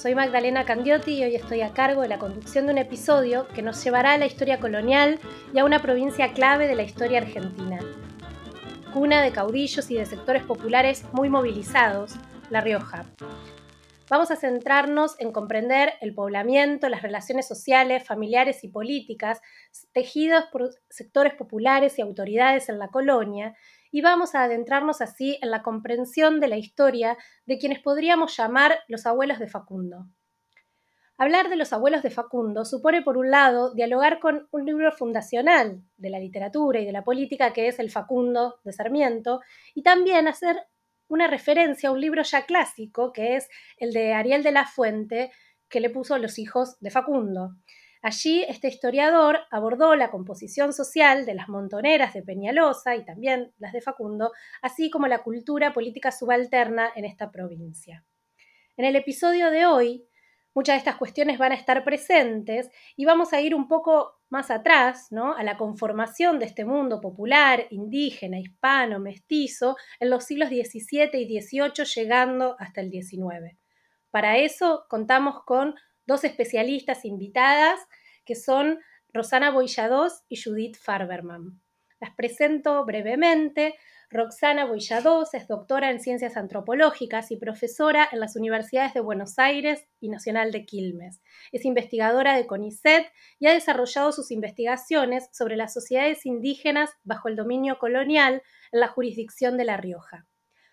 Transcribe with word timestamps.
Soy 0.00 0.14
Magdalena 0.14 0.64
Candiotti 0.64 1.18
y 1.18 1.24
hoy 1.24 1.34
estoy 1.34 1.60
a 1.60 1.74
cargo 1.74 2.00
de 2.00 2.08
la 2.08 2.18
conducción 2.18 2.64
de 2.64 2.72
un 2.72 2.78
episodio 2.78 3.46
que 3.48 3.60
nos 3.60 3.84
llevará 3.84 4.12
a 4.12 4.16
la 4.16 4.24
historia 4.24 4.58
colonial 4.58 5.20
y 5.52 5.58
a 5.58 5.64
una 5.66 5.82
provincia 5.82 6.32
clave 6.32 6.66
de 6.66 6.74
la 6.74 6.84
historia 6.84 7.18
argentina. 7.18 7.78
Cuna 8.94 9.20
de 9.20 9.30
caudillos 9.30 9.90
y 9.90 9.96
de 9.96 10.06
sectores 10.06 10.42
populares 10.42 11.04
muy 11.12 11.28
movilizados, 11.28 12.14
La 12.48 12.62
Rioja. 12.62 13.04
Vamos 14.08 14.30
a 14.30 14.36
centrarnos 14.36 15.16
en 15.20 15.32
comprender 15.32 15.92
el 16.00 16.14
poblamiento, 16.14 16.88
las 16.88 17.02
relaciones 17.02 17.46
sociales, 17.46 18.02
familiares 18.02 18.64
y 18.64 18.68
políticas 18.68 19.42
tejidos 19.92 20.44
por 20.50 20.70
sectores 20.88 21.34
populares 21.34 21.98
y 21.98 22.02
autoridades 22.02 22.70
en 22.70 22.78
la 22.78 22.88
colonia 22.88 23.54
y 23.90 24.02
vamos 24.02 24.34
a 24.34 24.44
adentrarnos 24.44 25.00
así 25.00 25.38
en 25.42 25.50
la 25.50 25.62
comprensión 25.62 26.40
de 26.40 26.48
la 26.48 26.56
historia 26.56 27.16
de 27.46 27.58
quienes 27.58 27.80
podríamos 27.80 28.36
llamar 28.36 28.80
los 28.88 29.06
abuelos 29.06 29.38
de 29.38 29.48
Facundo. 29.48 30.06
Hablar 31.18 31.50
de 31.50 31.56
los 31.56 31.74
abuelos 31.74 32.02
de 32.02 32.08
Facundo 32.10 32.64
supone, 32.64 33.02
por 33.02 33.18
un 33.18 33.30
lado, 33.30 33.74
dialogar 33.74 34.20
con 34.20 34.48
un 34.52 34.64
libro 34.64 34.90
fundacional 34.90 35.82
de 35.98 36.08
la 36.08 36.18
literatura 36.18 36.80
y 36.80 36.86
de 36.86 36.92
la 36.92 37.04
política 37.04 37.52
que 37.52 37.68
es 37.68 37.78
el 37.78 37.90
Facundo 37.90 38.58
de 38.64 38.72
Sarmiento, 38.72 39.42
y 39.74 39.82
también 39.82 40.28
hacer 40.28 40.56
una 41.08 41.26
referencia 41.26 41.90
a 41.90 41.92
un 41.92 42.00
libro 42.00 42.22
ya 42.22 42.46
clásico, 42.46 43.12
que 43.12 43.36
es 43.36 43.50
el 43.76 43.92
de 43.92 44.14
Ariel 44.14 44.42
de 44.42 44.52
la 44.52 44.64
Fuente, 44.64 45.30
que 45.68 45.80
le 45.80 45.90
puso 45.90 46.16
Los 46.16 46.38
hijos 46.38 46.78
de 46.80 46.90
Facundo. 46.90 47.50
Allí 48.02 48.44
este 48.48 48.68
historiador 48.68 49.40
abordó 49.50 49.94
la 49.94 50.10
composición 50.10 50.72
social 50.72 51.26
de 51.26 51.34
las 51.34 51.48
montoneras 51.48 52.14
de 52.14 52.22
Peñalosa 52.22 52.96
y 52.96 53.04
también 53.04 53.52
las 53.58 53.74
de 53.74 53.82
Facundo, 53.82 54.32
así 54.62 54.90
como 54.90 55.06
la 55.06 55.22
cultura 55.22 55.74
política 55.74 56.10
subalterna 56.10 56.90
en 56.96 57.04
esta 57.04 57.30
provincia. 57.30 58.04
En 58.78 58.86
el 58.86 58.96
episodio 58.96 59.50
de 59.50 59.66
hoy, 59.66 60.06
muchas 60.54 60.76
de 60.76 60.78
estas 60.78 60.96
cuestiones 60.96 61.36
van 61.36 61.52
a 61.52 61.56
estar 61.56 61.84
presentes 61.84 62.70
y 62.96 63.04
vamos 63.04 63.34
a 63.34 63.40
ir 63.42 63.54
un 63.54 63.68
poco 63.68 64.20
más 64.30 64.50
atrás, 64.50 65.08
¿no? 65.10 65.34
a 65.34 65.42
la 65.42 65.58
conformación 65.58 66.38
de 66.38 66.46
este 66.46 66.64
mundo 66.64 67.02
popular, 67.02 67.66
indígena, 67.68 68.38
hispano, 68.38 68.98
mestizo, 68.98 69.76
en 69.98 70.08
los 70.08 70.24
siglos 70.24 70.48
XVII 70.48 71.10
y 71.20 71.40
XVIII, 71.40 71.84
llegando 71.94 72.56
hasta 72.58 72.80
el 72.80 72.90
XIX. 72.90 73.58
Para 74.10 74.38
eso 74.38 74.86
contamos 74.88 75.44
con 75.44 75.74
dos 76.06 76.24
especialistas 76.24 77.04
invitadas 77.04 77.80
que 78.24 78.34
son 78.34 78.78
Rosana 79.12 79.50
Boilladós 79.50 80.22
y 80.28 80.40
Judith 80.40 80.76
Farberman. 80.76 81.60
Las 82.00 82.14
presento 82.14 82.84
brevemente. 82.84 83.74
Roxana 84.12 84.64
Boilladós 84.64 85.34
es 85.34 85.46
doctora 85.46 85.90
en 85.90 86.00
Ciencias 86.00 86.36
Antropológicas 86.36 87.30
y 87.30 87.36
profesora 87.36 88.08
en 88.10 88.18
las 88.18 88.34
universidades 88.34 88.92
de 88.94 89.00
Buenos 89.00 89.38
Aires 89.38 89.86
y 90.00 90.08
Nacional 90.08 90.50
de 90.50 90.64
Quilmes. 90.64 91.20
Es 91.52 91.64
investigadora 91.64 92.36
de 92.36 92.46
CONICET 92.46 93.06
y 93.38 93.46
ha 93.46 93.52
desarrollado 93.52 94.10
sus 94.10 94.32
investigaciones 94.32 95.28
sobre 95.32 95.56
las 95.56 95.72
sociedades 95.72 96.26
indígenas 96.26 96.90
bajo 97.04 97.28
el 97.28 97.36
dominio 97.36 97.78
colonial 97.78 98.42
en 98.72 98.80
la 98.80 98.88
jurisdicción 98.88 99.56
de 99.56 99.64
La 99.64 99.76
Rioja. 99.76 100.26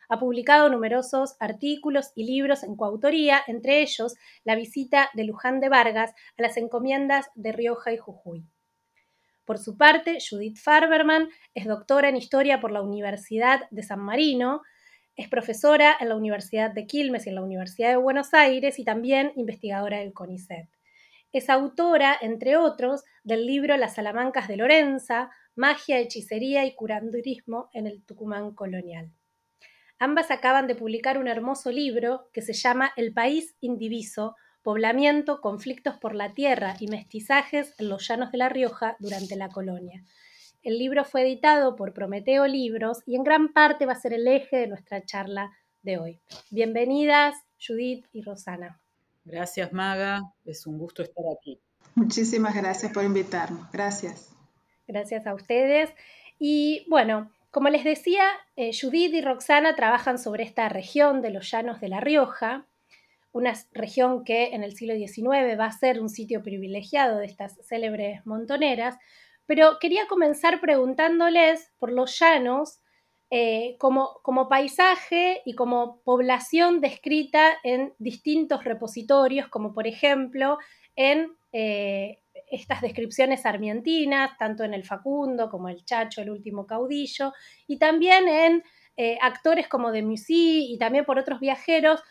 Ha 0.09 0.19
publicado 0.19 0.69
numerosos 0.69 1.35
artículos 1.39 2.11
y 2.15 2.25
libros 2.25 2.63
en 2.63 2.75
coautoría, 2.75 3.41
entre 3.47 3.81
ellos 3.81 4.15
La 4.43 4.55
visita 4.55 5.09
de 5.13 5.25
Luján 5.25 5.59
de 5.59 5.69
Vargas 5.69 6.11
a 6.37 6.41
las 6.41 6.57
encomiendas 6.57 7.27
de 7.35 7.51
Rioja 7.51 7.91
y 7.91 7.97
Jujuy. 7.97 8.45
Por 9.43 9.59
su 9.59 9.77
parte, 9.77 10.17
Judith 10.19 10.57
Farberman 10.57 11.29
es 11.53 11.65
doctora 11.65 12.09
en 12.09 12.17
Historia 12.17 12.59
por 12.59 12.71
la 12.71 12.81
Universidad 12.81 13.61
de 13.71 13.83
San 13.83 14.01
Marino, 14.01 14.61
es 15.15 15.29
profesora 15.29 15.95
en 15.99 16.09
la 16.09 16.15
Universidad 16.15 16.71
de 16.71 16.85
Quilmes 16.85 17.25
y 17.25 17.29
en 17.29 17.35
la 17.35 17.43
Universidad 17.43 17.89
de 17.89 17.95
Buenos 17.95 18.33
Aires 18.33 18.77
y 18.77 18.83
también 18.83 19.31
investigadora 19.35 19.99
del 19.99 20.13
CONICET. 20.13 20.67
Es 21.31 21.49
autora, 21.49 22.15
entre 22.21 22.55
otros, 22.55 23.03
del 23.23 23.45
libro 23.45 23.75
Las 23.77 23.95
Salamancas 23.95 24.47
de 24.47 24.57
Lorenza, 24.57 25.31
Magia, 25.55 25.97
Hechicería 25.99 26.65
y 26.65 26.75
Curandurismo 26.75 27.69
en 27.73 27.87
el 27.87 28.03
Tucumán 28.03 28.53
Colonial. 28.53 29.11
Ambas 29.99 30.29
acaban 30.29 30.67
de 30.67 30.75
publicar 30.75 31.17
un 31.17 31.27
hermoso 31.27 31.71
libro 31.71 32.29
que 32.31 32.43
se 32.43 32.53
llama 32.53 32.91
El 32.95 33.13
País 33.13 33.55
Indiviso, 33.61 34.35
Poblamiento, 34.61 35.41
Conflictos 35.41 35.97
por 35.97 36.13
la 36.13 36.33
Tierra 36.33 36.75
y 36.79 36.87
Mestizajes 36.87 37.73
en 37.79 37.89
los 37.89 38.07
Llanos 38.07 38.31
de 38.31 38.37
La 38.37 38.49
Rioja 38.49 38.95
durante 38.99 39.35
la 39.35 39.49
colonia. 39.49 40.03
El 40.61 40.77
libro 40.77 41.03
fue 41.03 41.23
editado 41.23 41.75
por 41.75 41.93
Prometeo 41.93 42.45
Libros 42.45 42.99
y 43.07 43.15
en 43.15 43.23
gran 43.23 43.53
parte 43.53 43.85
va 43.85 43.93
a 43.93 43.99
ser 43.99 44.13
el 44.13 44.27
eje 44.27 44.57
de 44.57 44.67
nuestra 44.67 45.03
charla 45.03 45.51
de 45.81 45.97
hoy. 45.97 46.19
Bienvenidas, 46.51 47.35
Judith 47.65 48.05
y 48.11 48.21
Rosana. 48.21 48.79
Gracias, 49.25 49.73
Maga. 49.73 50.21
Es 50.45 50.67
un 50.67 50.77
gusto 50.77 51.01
estar 51.01 51.23
aquí. 51.35 51.59
Muchísimas 51.95 52.53
gracias 52.53 52.91
por 52.91 53.03
invitarnos. 53.03 53.71
Gracias. 53.71 54.29
Gracias 54.87 55.25
a 55.25 55.33
ustedes. 55.33 55.89
Y 56.37 56.85
bueno, 56.87 57.31
como 57.57 57.69
les 57.69 57.83
decía, 57.83 58.23
eh, 58.55 58.69
Judith 58.71 59.15
y 59.15 59.21
Roxana 59.21 59.75
trabajan 59.75 60.19
sobre 60.19 60.43
esta 60.43 60.69
región 60.69 61.23
de 61.23 61.31
los 61.31 61.49
llanos 61.49 61.81
de 61.81 61.89
La 61.89 61.99
Rioja, 61.99 62.67
una 63.31 63.53
región 63.71 64.23
que 64.23 64.53
en 64.53 64.63
el 64.63 64.75
siglo 64.75 64.93
XIX 64.93 65.59
va 65.59 65.65
a 65.65 65.71
ser 65.71 65.99
un 65.99 66.07
sitio 66.07 66.43
privilegiado 66.43 67.17
de 67.17 67.25
estas 67.25 67.57
célebres 67.67 68.23
montoneras, 68.27 68.99
pero 69.47 69.79
quería 69.79 70.05
comenzar 70.05 70.61
preguntándoles 70.61 71.71
por 71.79 71.91
los 71.91 72.19
llanos 72.19 72.79
eh, 73.31 73.75
como, 73.79 74.19
como, 74.21 74.49
paisaje 74.49 75.41
y 75.43 75.55
como 75.55 76.03
población 76.03 76.79
descrita 76.79 77.57
en 77.63 77.91
distintos 77.97 78.65
repositorios, 78.65 79.47
como 79.47 79.73
por 79.73 79.87
ejemplo 79.87 80.59
en 80.95 81.35
eh, 81.53 82.19
estas 82.49 82.81
descripciones 82.81 83.45
armientinas, 83.45 84.37
tanto 84.37 84.63
en 84.63 84.73
el 84.73 84.83
Facundo 84.83 85.49
como 85.49 85.69
el 85.69 85.83
Chacho, 85.83 86.21
el 86.21 86.29
último 86.29 86.65
caudillo, 86.65 87.33
y 87.67 87.77
también 87.77 88.27
en 88.27 88.63
eh, 88.95 89.17
actores 89.21 89.67
como 89.67 89.91
de 89.91 90.01
Mussy 90.01 90.73
y 90.73 90.77
también 90.77 91.05
por 91.05 91.19
otros 91.19 91.39
viajeros, 91.39 92.01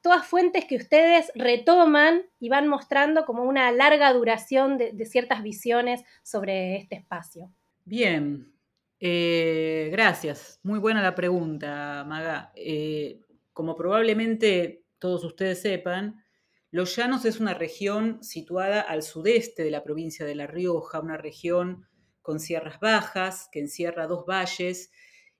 todas 0.00 0.26
fuentes 0.26 0.64
que 0.64 0.76
ustedes 0.76 1.30
retoman 1.34 2.22
y 2.40 2.48
van 2.48 2.66
mostrando 2.66 3.24
como 3.24 3.44
una 3.44 3.70
larga 3.70 4.12
duración 4.12 4.76
de, 4.76 5.06
ciertas 5.06 5.42
visiones 5.42 6.02
sobre 6.22 6.76
este 6.76 6.96
espacio. 6.96 7.52
Bien, 7.84 8.52
eh, 8.98 9.88
gracias. 9.92 10.58
Muy 10.62 10.80
buena 10.80 11.00
la 11.00 11.14
pregunta, 11.14 12.04
Maga. 12.06 12.52
Eh, 12.56 13.20
como 13.52 13.76
probablemente 13.76 14.84
todos 14.98 15.22
ustedes 15.24 15.60
sepan, 15.60 16.21
los 16.72 16.96
Llanos 16.96 17.26
es 17.26 17.38
una 17.38 17.52
región 17.52 18.24
situada 18.24 18.80
al 18.80 19.02
sudeste 19.02 19.62
de 19.62 19.70
la 19.70 19.84
provincia 19.84 20.24
de 20.24 20.34
La 20.34 20.46
Rioja, 20.46 21.00
una 21.00 21.18
región 21.18 21.86
con 22.22 22.40
sierras 22.40 22.80
bajas 22.80 23.50
que 23.52 23.60
encierra 23.60 24.06
dos 24.06 24.24
valles 24.24 24.90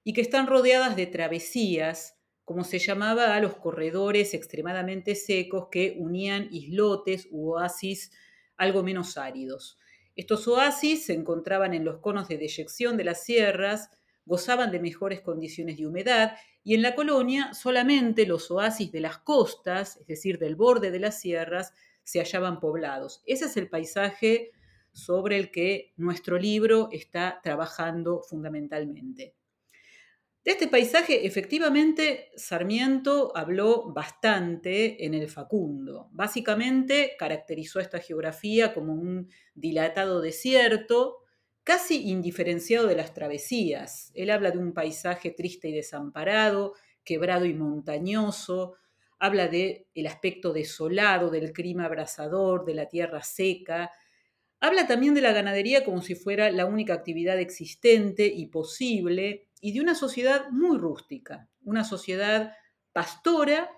y 0.04 0.12
que 0.12 0.20
están 0.20 0.46
rodeadas 0.46 0.94
de 0.94 1.06
travesías, 1.06 2.18
como 2.44 2.64
se 2.64 2.78
llamaba 2.78 3.34
a 3.34 3.40
los 3.40 3.56
corredores 3.56 4.34
extremadamente 4.34 5.14
secos 5.14 5.68
que 5.70 5.96
unían 5.98 6.48
islotes 6.50 7.28
u 7.30 7.52
oasis 7.52 8.12
algo 8.58 8.82
menos 8.82 9.16
áridos. 9.16 9.78
Estos 10.14 10.46
oasis 10.46 11.06
se 11.06 11.14
encontraban 11.14 11.72
en 11.72 11.86
los 11.86 12.00
conos 12.00 12.28
de 12.28 12.36
deyección 12.36 12.98
de 12.98 13.04
las 13.04 13.24
sierras, 13.24 13.88
gozaban 14.26 14.70
de 14.70 14.80
mejores 14.80 15.22
condiciones 15.22 15.78
de 15.78 15.86
humedad 15.86 16.36
y 16.64 16.74
en 16.74 16.82
la 16.82 16.94
colonia 16.94 17.54
solamente 17.54 18.26
los 18.26 18.50
oasis 18.50 18.92
de 18.92 19.00
las 19.00 19.18
costas, 19.18 19.96
es 19.96 20.06
decir, 20.06 20.38
del 20.38 20.56
borde 20.56 20.90
de 20.90 21.00
las 21.00 21.20
sierras, 21.20 21.74
se 22.04 22.20
hallaban 22.20 22.60
poblados. 22.60 23.22
Ese 23.26 23.46
es 23.46 23.56
el 23.56 23.68
paisaje 23.68 24.52
sobre 24.92 25.38
el 25.38 25.50
que 25.50 25.92
nuestro 25.96 26.38
libro 26.38 26.88
está 26.92 27.40
trabajando 27.42 28.22
fundamentalmente. 28.22 29.34
De 30.44 30.50
este 30.50 30.66
paisaje, 30.66 31.24
efectivamente, 31.24 32.30
Sarmiento 32.34 33.30
habló 33.36 33.92
bastante 33.92 35.04
en 35.04 35.14
el 35.14 35.28
Facundo. 35.28 36.08
Básicamente 36.10 37.12
caracterizó 37.16 37.78
esta 37.78 38.00
geografía 38.00 38.74
como 38.74 38.92
un 38.92 39.28
dilatado 39.54 40.20
desierto, 40.20 41.21
casi 41.64 42.08
indiferenciado 42.08 42.86
de 42.86 42.96
las 42.96 43.14
travesías. 43.14 44.10
Él 44.14 44.30
habla 44.30 44.50
de 44.50 44.58
un 44.58 44.72
paisaje 44.72 45.30
triste 45.30 45.68
y 45.68 45.72
desamparado, 45.72 46.74
quebrado 47.04 47.44
y 47.44 47.54
montañoso, 47.54 48.74
habla 49.18 49.48
de 49.48 49.86
el 49.94 50.06
aspecto 50.06 50.52
desolado 50.52 51.30
del 51.30 51.52
clima 51.52 51.86
abrasador, 51.86 52.64
de 52.64 52.74
la 52.74 52.86
tierra 52.86 53.22
seca, 53.22 53.92
Habla 54.62 54.86
también 54.86 55.12
de 55.12 55.20
la 55.20 55.32
ganadería 55.32 55.84
como 55.84 56.02
si 56.02 56.14
fuera 56.14 56.48
la 56.52 56.66
única 56.66 56.94
actividad 56.94 57.40
existente 57.40 58.26
y 58.26 58.46
posible 58.46 59.48
y 59.60 59.72
de 59.72 59.80
una 59.80 59.96
sociedad 59.96 60.50
muy 60.50 60.78
rústica, 60.78 61.48
una 61.64 61.82
sociedad 61.82 62.52
pastora 62.92 63.72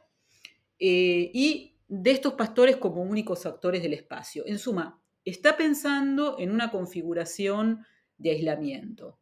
eh, 0.78 1.30
y 1.32 1.78
de 1.88 2.10
estos 2.10 2.34
pastores 2.34 2.76
como 2.76 3.00
únicos 3.00 3.46
actores 3.46 3.82
del 3.82 3.94
espacio. 3.94 4.44
En 4.46 4.58
suma, 4.58 5.02
está 5.24 5.56
pensando 5.56 6.36
en 6.38 6.50
una 6.50 6.70
configuración 6.70 7.86
de 8.18 8.30
aislamiento. 8.30 9.18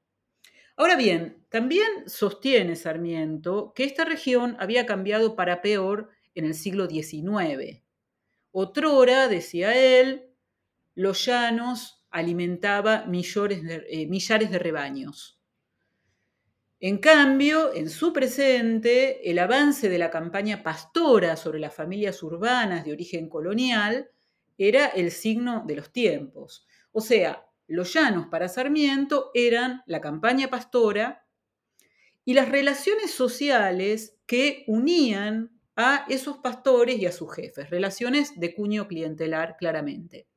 Ahora 0.76 0.96
bien, 0.96 1.44
también 1.48 1.86
sostiene 2.06 2.76
Sarmiento 2.76 3.72
que 3.74 3.84
esta 3.84 4.04
región 4.04 4.56
había 4.58 4.86
cambiado 4.86 5.36
para 5.36 5.62
peor 5.62 6.10
en 6.34 6.44
el 6.44 6.54
siglo 6.54 6.88
XIX. 6.88 7.82
Otrora, 8.50 9.28
decía 9.28 9.74
él, 9.74 10.30
los 10.94 11.24
llanos 11.24 12.04
alimentaba 12.10 13.04
eh, 13.06 14.06
millares 14.06 14.50
de 14.50 14.58
rebaños. 14.58 15.40
En 16.80 16.98
cambio, 16.98 17.72
en 17.74 17.88
su 17.88 18.12
presente, 18.12 19.30
el 19.30 19.38
avance 19.38 19.88
de 19.88 19.98
la 19.98 20.10
campaña 20.10 20.62
pastora 20.62 21.36
sobre 21.36 21.60
las 21.60 21.74
familias 21.74 22.22
urbanas 22.22 22.84
de 22.84 22.92
origen 22.92 23.28
colonial 23.28 24.10
era 24.58 24.86
el 24.86 25.10
signo 25.10 25.64
de 25.66 25.76
los 25.76 25.92
tiempos. 25.92 26.66
O 26.92 27.00
sea, 27.00 27.46
los 27.66 27.92
llanos 27.94 28.26
para 28.28 28.48
Sarmiento 28.48 29.30
eran 29.34 29.82
la 29.86 30.00
campaña 30.00 30.48
pastora 30.48 31.26
y 32.24 32.34
las 32.34 32.48
relaciones 32.48 33.10
sociales 33.10 34.18
que 34.26 34.64
unían 34.66 35.58
a 35.76 36.04
esos 36.08 36.38
pastores 36.38 36.98
y 36.98 37.06
a 37.06 37.12
sus 37.12 37.34
jefes, 37.34 37.70
relaciones 37.70 38.38
de 38.38 38.54
cuño 38.54 38.88
clientelar 38.88 39.56
claramente. 39.56 40.28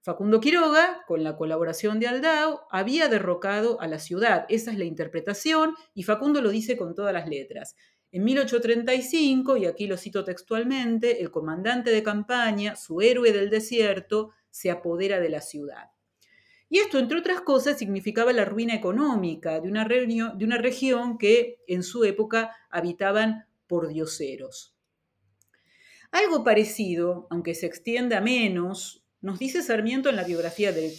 Facundo 0.00 0.38
Quiroga, 0.38 1.02
con 1.06 1.24
la 1.24 1.34
colaboración 1.34 1.98
de 1.98 2.08
Aldao, 2.08 2.66
había 2.70 3.08
derrocado 3.08 3.80
a 3.80 3.86
la 3.86 3.98
ciudad. 3.98 4.44
Esa 4.50 4.70
es 4.70 4.76
la 4.76 4.84
interpretación 4.84 5.74
y 5.94 6.02
Facundo 6.02 6.42
lo 6.42 6.50
dice 6.50 6.76
con 6.76 6.94
todas 6.94 7.14
las 7.14 7.26
letras. 7.26 7.74
En 8.14 8.22
1835, 8.22 9.56
y 9.56 9.66
aquí 9.66 9.88
lo 9.88 9.96
cito 9.96 10.24
textualmente, 10.24 11.20
el 11.20 11.32
comandante 11.32 11.90
de 11.90 12.04
campaña, 12.04 12.76
su 12.76 13.00
héroe 13.00 13.32
del 13.32 13.50
desierto, 13.50 14.30
se 14.50 14.70
apodera 14.70 15.18
de 15.18 15.30
la 15.30 15.40
ciudad. 15.40 15.90
Y 16.68 16.78
esto, 16.78 17.00
entre 17.00 17.18
otras 17.18 17.40
cosas, 17.40 17.76
significaba 17.76 18.32
la 18.32 18.44
ruina 18.44 18.72
económica 18.72 19.58
de 19.58 19.68
una, 19.68 19.82
región 19.82 21.18
que 21.18 21.58
en 21.66 21.82
su 21.82 22.04
época 22.04 22.54
habitaban 22.70 23.46
por 23.66 23.88
dioseros. 23.88 24.76
Algo 26.12 26.44
parecido, 26.44 27.26
aunque 27.30 27.56
se 27.56 27.66
extienda 27.66 28.20
menos, 28.20 29.04
nos 29.22 29.40
dice 29.40 29.60
Sarmiento 29.60 30.08
en 30.08 30.14
la 30.14 30.22
biografía 30.22 30.70
del, 30.70 30.92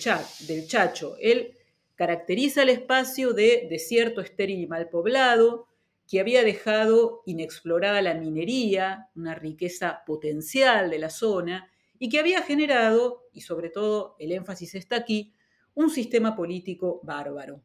del 0.50 0.68
Chacho. 0.68 1.16
Él 1.22 1.58
caracteriza 1.96 2.64
el 2.64 2.70
espacio 2.70 3.32
de 3.32 3.68
desierto 3.70 4.20
estéril 4.20 4.60
y 4.60 4.68
mal 4.68 4.90
poblado, 4.90 5.70
que 6.08 6.20
había 6.20 6.44
dejado 6.44 7.24
inexplorada 7.26 8.02
la 8.02 8.14
minería, 8.14 9.10
una 9.16 9.36
riqueza 9.36 10.04
potencial 10.06 10.90
de 10.90 11.00
la 11.00 11.10
zona, 11.10 11.70
y 11.98 12.10
que 12.10 12.20
había 12.20 12.42
generado, 12.42 13.24
y 13.34 13.42
sobre 13.42 13.70
todo 13.70 14.16
el 14.20 14.32
énfasis 14.32 14.76
está 14.76 14.98
aquí, 14.98 15.34
un 15.74 15.90
sistema 15.90 16.36
político 16.36 17.00
bárbaro. 17.04 17.62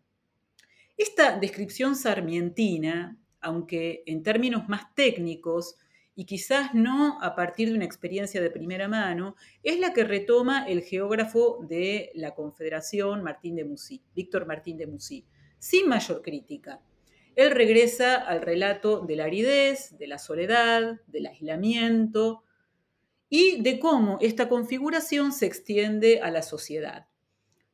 Esta 0.97 1.39
descripción 1.39 1.97
sarmientina, 1.97 3.19
aunque 3.41 4.03
en 4.07 4.23
términos 4.23 4.69
más 4.69 4.95
técnicos 4.95 5.77
y 6.15 6.25
quizás 6.25 6.75
no 6.75 7.19
a 7.23 7.35
partir 7.35 7.71
de 7.71 7.77
una 7.77 7.87
experiencia 7.87 8.43
de 8.43 8.51
primera 8.51 8.89
mano, 8.89 9.37
es 9.63 9.79
la 9.81 9.95
que 9.95 10.05
retoma 10.05 10.67
el 10.67 10.83
geógrafo 10.83 11.65
de 11.67 12.11
la 12.15 12.35
Confederación 12.35 13.23
Martín 13.23 13.57
de 13.57 13.65
Musí, 13.65 14.03
Víctor 14.15 14.47
Martín 14.47 14.77
de 14.77 14.87
Musí, 14.87 15.25
sin 15.59 15.89
mayor 15.89 16.21
crítica. 16.21 16.81
Él 17.37 17.51
regresa 17.51 18.17
al 18.17 18.43
relato 18.43 19.01
de 19.01 19.17
la 19.17 19.25
aridez, 19.25 19.97
de 19.99 20.07
la 20.07 20.19
soledad, 20.19 21.01
del 21.07 21.27
aislamiento 21.27 22.45
y 23.29 23.63
de 23.63 23.79
cómo 23.79 24.19
esta 24.21 24.49
configuración 24.49 25.33
se 25.33 25.47
extiende 25.47 26.21
a 26.21 26.31
la 26.31 26.43
sociedad. 26.43 27.07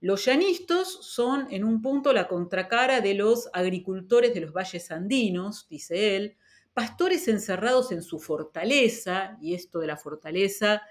Los 0.01 0.27
llanistos 0.27 0.99
son 1.07 1.49
en 1.51 1.65
un 1.65 1.81
punto 1.81 2.13
la 2.13 2.29
contracara 2.29 3.01
de 3.01 3.15
los 3.15 3.49
agricultores 3.55 4.35
de 4.35 4.41
los 4.43 4.53
valles 4.53 4.91
andinos, 4.91 5.67
dice 5.69 6.17
él, 6.17 6.37
pastores 6.75 7.27
encerrados 7.29 7.91
en 7.93 8.03
su 8.03 8.19
fortaleza, 8.19 9.39
y 9.41 9.55
esto 9.55 9.79
de 9.81 9.87
la 9.87 9.97
fortaleza 9.97 10.83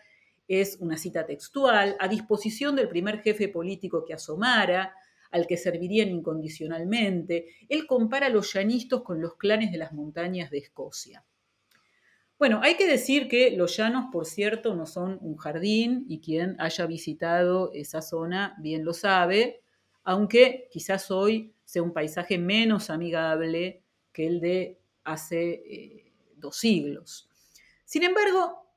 es 0.48 0.78
una 0.80 0.98
cita 0.98 1.26
textual, 1.28 1.96
a 2.00 2.08
disposición 2.08 2.76
del 2.76 2.90
primer 2.90 3.22
jefe 3.22 3.48
político 3.48 4.04
que 4.04 4.16
asomara, 4.16 4.96
al 5.36 5.48
que 5.48 5.58
servirían 5.58 6.08
incondicionalmente. 6.12 7.48
Él 7.68 7.86
compara 7.86 8.28
a 8.28 8.30
los 8.30 8.54
llanistos 8.54 9.04
con 9.04 9.20
los 9.20 9.36
clanes 9.36 9.70
de 9.70 9.78
las 9.78 9.92
montañas 9.92 10.50
de 10.50 10.60
Escocia. 10.60 11.26
Bueno, 12.40 12.62
hay 12.64 12.78
que 12.78 12.88
decir 12.88 13.28
que 13.28 13.52
los 13.52 13.76
llanos, 13.76 14.06
por 14.14 14.26
cierto, 14.26 14.76
no 14.76 14.86
son 14.86 15.20
un 15.22 15.36
jardín 15.36 16.06
y 16.08 16.22
quien 16.22 16.56
haya 16.58 16.86
visitado 16.86 17.72
esa 17.74 18.02
zona 18.02 18.56
bien 18.60 18.86
lo 18.86 18.94
sabe, 18.94 19.62
aunque 20.06 20.70
quizás 20.72 21.12
hoy 21.12 21.54
sea 21.66 21.84
un 21.84 21.92
paisaje 21.92 22.38
menos 22.38 22.90
amigable 22.90 23.84
que 24.14 24.28
el 24.28 24.40
de 24.40 24.80
hace 25.04 25.64
eh, 25.66 26.14
dos 26.38 26.56
siglos. 26.56 27.30
Sin 27.84 28.04
embargo, 28.04 28.70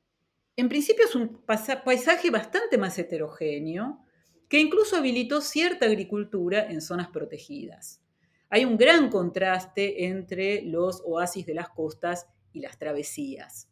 en 0.56 0.68
principio 0.68 1.04
es 1.04 1.14
un 1.14 1.40
paisaje 1.84 2.30
bastante 2.30 2.78
más 2.78 2.98
heterogéneo, 2.98 4.04
que 4.48 4.60
incluso 4.60 4.96
habilitó 4.96 5.40
cierta 5.40 5.86
agricultura 5.86 6.70
en 6.70 6.80
zonas 6.80 7.08
protegidas. 7.08 8.02
Hay 8.50 8.64
un 8.64 8.76
gran 8.78 9.10
contraste 9.10 10.06
entre 10.06 10.62
los 10.62 11.02
oasis 11.04 11.44
de 11.44 11.54
las 11.54 11.68
costas 11.68 12.26
y 12.52 12.60
las 12.60 12.78
travesías. 12.78 13.68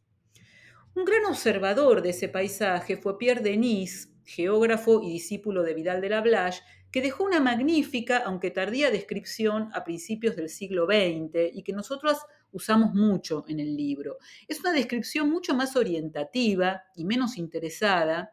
Un 0.94 1.04
gran 1.04 1.24
observador 1.24 2.02
de 2.02 2.10
ese 2.10 2.28
paisaje 2.28 2.96
fue 2.96 3.18
Pierre 3.18 3.42
Denis, 3.42 4.12
geógrafo 4.24 5.02
y 5.02 5.12
discípulo 5.12 5.62
de 5.62 5.74
Vidal 5.74 6.00
de 6.00 6.08
la 6.10 6.20
Blache, 6.20 6.62
que 6.90 7.02
dejó 7.02 7.24
una 7.24 7.40
magnífica, 7.40 8.18
aunque 8.18 8.50
tardía 8.50 8.90
descripción 8.90 9.70
a 9.74 9.84
principios 9.84 10.36
del 10.36 10.48
siglo 10.48 10.86
XX 10.86 11.54
y 11.54 11.62
que 11.62 11.72
nosotros 11.72 12.18
usamos 12.52 12.94
mucho 12.94 13.44
en 13.48 13.60
el 13.60 13.76
libro. 13.76 14.16
Es 14.48 14.60
una 14.60 14.72
descripción 14.72 15.28
mucho 15.28 15.54
más 15.54 15.76
orientativa 15.76 16.84
y 16.94 17.04
menos 17.04 17.36
interesada, 17.36 18.32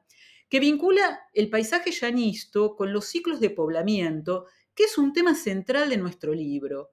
que 0.53 0.59
vincula 0.59 1.27
el 1.33 1.49
paisaje 1.49 1.89
llanisto 1.89 2.75
con 2.75 2.93
los 2.93 3.05
ciclos 3.05 3.39
de 3.39 3.49
poblamiento, 3.49 4.45
que 4.75 4.83
es 4.83 4.99
un 4.99 5.11
tema 5.11 5.33
central 5.33 5.89
de 5.89 5.97
nuestro 5.97 6.31
libro, 6.31 6.91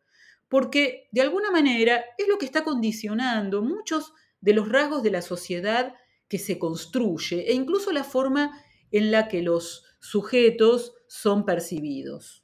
porque 0.49 1.08
de 1.12 1.20
alguna 1.20 1.50
manera 1.50 2.02
es 2.16 2.26
lo 2.26 2.38
que 2.38 2.46
está 2.46 2.64
condicionando 2.64 3.61
muchos 3.61 4.14
de 4.40 4.54
los 4.54 4.66
rasgos 4.66 5.02
de 5.02 5.11
la 5.11 5.20
sociedad 5.20 5.94
que 6.26 6.38
se 6.38 6.58
construye 6.58 7.50
e 7.50 7.52
incluso 7.52 7.92
la 7.92 8.02
forma 8.02 8.58
en 8.92 9.11
la 9.11 9.28
que 9.28 9.42
los 9.42 9.84
sujetos 10.00 10.94
son 11.06 11.44
percibidos. 11.44 12.42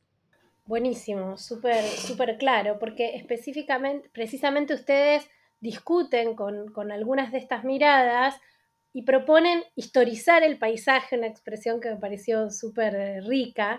Buenísimo, 0.66 1.38
súper 1.38 1.82
súper 1.82 2.36
claro, 2.36 2.78
porque 2.78 3.16
específicamente, 3.16 4.10
precisamente 4.12 4.74
ustedes 4.74 5.26
discuten 5.60 6.36
con, 6.36 6.70
con, 6.74 6.92
algunas 6.92 7.32
de 7.32 7.38
estas 7.38 7.64
miradas 7.64 8.38
y 8.96 9.02
proponen 9.02 9.62
historizar 9.74 10.42
el 10.42 10.58
paisaje, 10.58 11.18
una 11.18 11.26
expresión 11.26 11.82
que 11.82 11.90
me 11.90 11.98
pareció 11.98 12.48
súper 12.48 13.22
rica, 13.24 13.78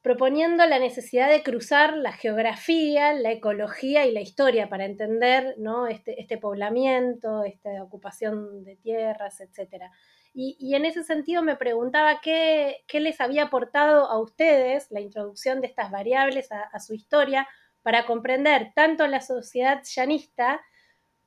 proponiendo 0.00 0.64
la 0.64 0.78
necesidad 0.78 1.28
de 1.28 1.42
cruzar 1.42 1.94
la 1.94 2.12
geografía, 2.12 3.12
la 3.12 3.32
ecología 3.32 4.06
y 4.06 4.12
la 4.12 4.22
historia 4.22 4.70
para 4.70 4.86
entender 4.86 5.56
¿no? 5.58 5.88
este, 5.88 6.18
este 6.18 6.38
poblamiento, 6.38 7.44
esta 7.44 7.82
ocupación 7.82 8.64
de 8.64 8.76
tierras, 8.76 9.40
etcétera. 9.40 9.90
Y, 10.32 10.74
en 10.74 10.86
ese 10.86 11.04
sentido 11.04 11.42
me 11.42 11.56
preguntaba 11.56 12.22
qué, 12.22 12.82
les 12.94 13.20
había 13.20 13.42
aportado 13.44 14.06
a 14.06 14.18
ustedes 14.18 14.90
la 14.90 15.00
introducción 15.00 15.60
de 15.60 15.66
estas 15.66 15.90
variables 15.90 16.50
a, 16.50 16.80
su 16.80 16.94
historia 16.94 17.46
para 17.82 18.06
comprender 18.06 18.72
tanto 18.74 19.06
la 19.06 19.20
sociedad 19.20 19.82
llanista 19.84 20.62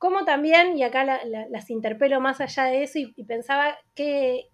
como 0.00 0.24
también, 0.24 0.78
y 0.78 0.82
acá 0.82 1.04
las 1.04 1.68
interpelo 1.68 2.22
más 2.22 2.40
allá 2.40 2.64
de 2.64 2.84
eso, 2.84 2.98
y, 2.98 3.22
pensaba 3.24 3.76
qué, 3.94 4.48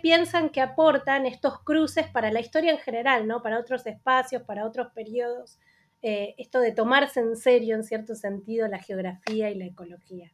piensan 0.00 0.50
que 0.50 0.60
aportan 0.60 1.26
estos 1.26 1.58
cruces 1.64 2.06
para 2.06 2.30
la 2.30 2.38
historia 2.38 2.70
en 2.70 2.78
general, 2.78 3.26
¿no? 3.26 3.42
para 3.42 3.58
otros 3.58 3.84
espacios, 3.86 4.42
para 4.42 4.64
otros 4.64 4.92
periodos, 4.94 5.58
eh, 6.00 6.36
esto 6.38 6.60
de 6.60 6.70
tomarse 6.70 7.18
en 7.18 7.34
serio, 7.34 7.74
en 7.74 7.82
cierto 7.82 8.14
sentido, 8.14 8.68
la 8.68 8.78
geografía 8.78 9.50
y 9.50 9.56
la 9.56 9.64
ecología. 9.64 10.32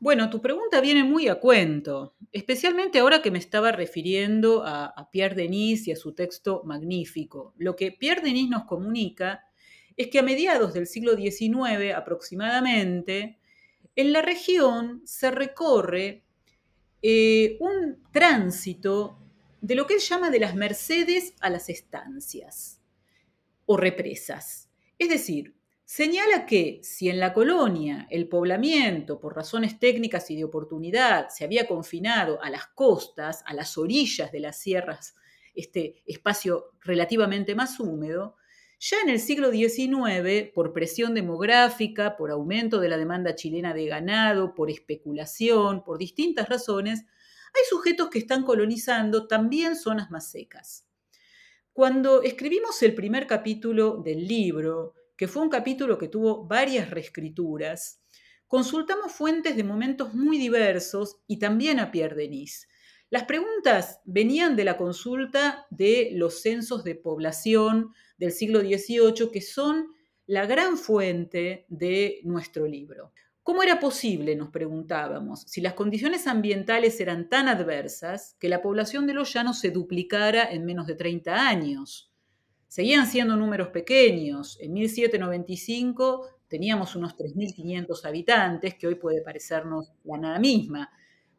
Bueno, 0.00 0.28
tu 0.28 0.40
pregunta 0.40 0.80
viene 0.80 1.04
muy 1.04 1.28
a 1.28 1.36
cuento, 1.36 2.16
especialmente 2.32 2.98
ahora 2.98 3.22
que 3.22 3.30
me 3.30 3.38
estaba 3.38 3.70
refiriendo 3.70 4.64
a, 4.66 5.08
Pierre 5.12 5.36
Denis 5.36 5.86
y 5.86 5.92
a 5.92 5.96
su 5.96 6.12
texto 6.12 6.62
magnífico. 6.64 7.54
Lo 7.56 7.76
que 7.76 7.92
Pierre 7.92 8.20
Denis 8.20 8.50
nos 8.50 8.64
comunica 8.64 9.44
es 9.96 10.08
que 10.08 10.18
a 10.18 10.22
mediados 10.22 10.74
del 10.74 10.86
siglo 10.86 11.16
XIX 11.16 11.94
aproximadamente, 11.94 13.38
en 13.96 14.12
la 14.12 14.22
región 14.22 15.02
se 15.04 15.30
recorre 15.30 16.24
eh, 17.02 17.56
un 17.60 18.02
tránsito 18.12 19.18
de 19.60 19.74
lo 19.74 19.86
que 19.86 19.94
él 19.94 20.00
llama 20.00 20.30
de 20.30 20.40
las 20.40 20.54
mercedes 20.54 21.34
a 21.40 21.48
las 21.50 21.68
estancias 21.68 22.80
o 23.66 23.76
represas. 23.76 24.68
Es 24.98 25.08
decir, 25.08 25.54
señala 25.84 26.44
que 26.46 26.80
si 26.82 27.08
en 27.08 27.20
la 27.20 27.32
colonia 27.32 28.06
el 28.10 28.28
poblamiento, 28.28 29.20
por 29.20 29.36
razones 29.36 29.78
técnicas 29.78 30.30
y 30.30 30.36
de 30.36 30.44
oportunidad, 30.44 31.28
se 31.28 31.44
había 31.44 31.66
confinado 31.66 32.42
a 32.42 32.50
las 32.50 32.66
costas, 32.68 33.42
a 33.46 33.54
las 33.54 33.78
orillas 33.78 34.32
de 34.32 34.40
las 34.40 34.58
sierras, 34.58 35.14
este 35.54 36.02
espacio 36.04 36.72
relativamente 36.80 37.54
más 37.54 37.78
húmedo, 37.80 38.36
ya 38.90 39.00
en 39.00 39.08
el 39.08 39.18
siglo 39.18 39.50
XIX, 39.50 40.50
por 40.54 40.74
presión 40.74 41.14
demográfica, 41.14 42.18
por 42.18 42.30
aumento 42.30 42.80
de 42.80 42.90
la 42.90 42.98
demanda 42.98 43.34
chilena 43.34 43.72
de 43.72 43.86
ganado, 43.86 44.54
por 44.54 44.70
especulación, 44.70 45.82
por 45.82 45.96
distintas 45.96 46.50
razones, 46.50 47.00
hay 47.54 47.62
sujetos 47.70 48.10
que 48.10 48.18
están 48.18 48.42
colonizando 48.42 49.26
también 49.26 49.74
zonas 49.74 50.10
más 50.10 50.30
secas. 50.30 50.86
Cuando 51.72 52.22
escribimos 52.22 52.82
el 52.82 52.94
primer 52.94 53.26
capítulo 53.26 54.02
del 54.04 54.28
libro, 54.28 54.92
que 55.16 55.28
fue 55.28 55.42
un 55.42 55.48
capítulo 55.48 55.96
que 55.96 56.08
tuvo 56.08 56.46
varias 56.46 56.90
reescrituras, 56.90 58.02
consultamos 58.46 59.12
fuentes 59.12 59.56
de 59.56 59.64
momentos 59.64 60.12
muy 60.12 60.36
diversos 60.36 61.22
y 61.26 61.38
también 61.38 61.80
a 61.80 61.90
Pierre 61.90 62.16
Denis. 62.16 62.68
Las 63.14 63.26
preguntas 63.26 64.00
venían 64.04 64.56
de 64.56 64.64
la 64.64 64.76
consulta 64.76 65.68
de 65.70 66.10
los 66.14 66.42
censos 66.42 66.82
de 66.82 66.96
población 66.96 67.92
del 68.18 68.32
siglo 68.32 68.58
XVIII, 68.58 69.30
que 69.32 69.40
son 69.40 69.86
la 70.26 70.46
gran 70.46 70.76
fuente 70.76 71.64
de 71.68 72.18
nuestro 72.24 72.66
libro. 72.66 73.12
¿Cómo 73.44 73.62
era 73.62 73.78
posible, 73.78 74.34
nos 74.34 74.50
preguntábamos, 74.50 75.42
si 75.42 75.60
las 75.60 75.74
condiciones 75.74 76.26
ambientales 76.26 76.98
eran 76.98 77.28
tan 77.28 77.46
adversas 77.46 78.36
que 78.40 78.48
la 78.48 78.60
población 78.60 79.06
de 79.06 79.14
los 79.14 79.32
llanos 79.32 79.60
se 79.60 79.70
duplicara 79.70 80.50
en 80.50 80.64
menos 80.64 80.88
de 80.88 80.96
30 80.96 81.36
años? 81.36 82.12
Seguían 82.66 83.06
siendo 83.06 83.36
números 83.36 83.68
pequeños. 83.68 84.58
En 84.60 84.72
1795 84.72 86.30
teníamos 86.48 86.96
unos 86.96 87.16
3.500 87.16 88.06
habitantes, 88.06 88.74
que 88.74 88.88
hoy 88.88 88.96
puede 88.96 89.22
parecernos 89.22 89.92
la 90.02 90.18
nada 90.18 90.40
misma. 90.40 90.90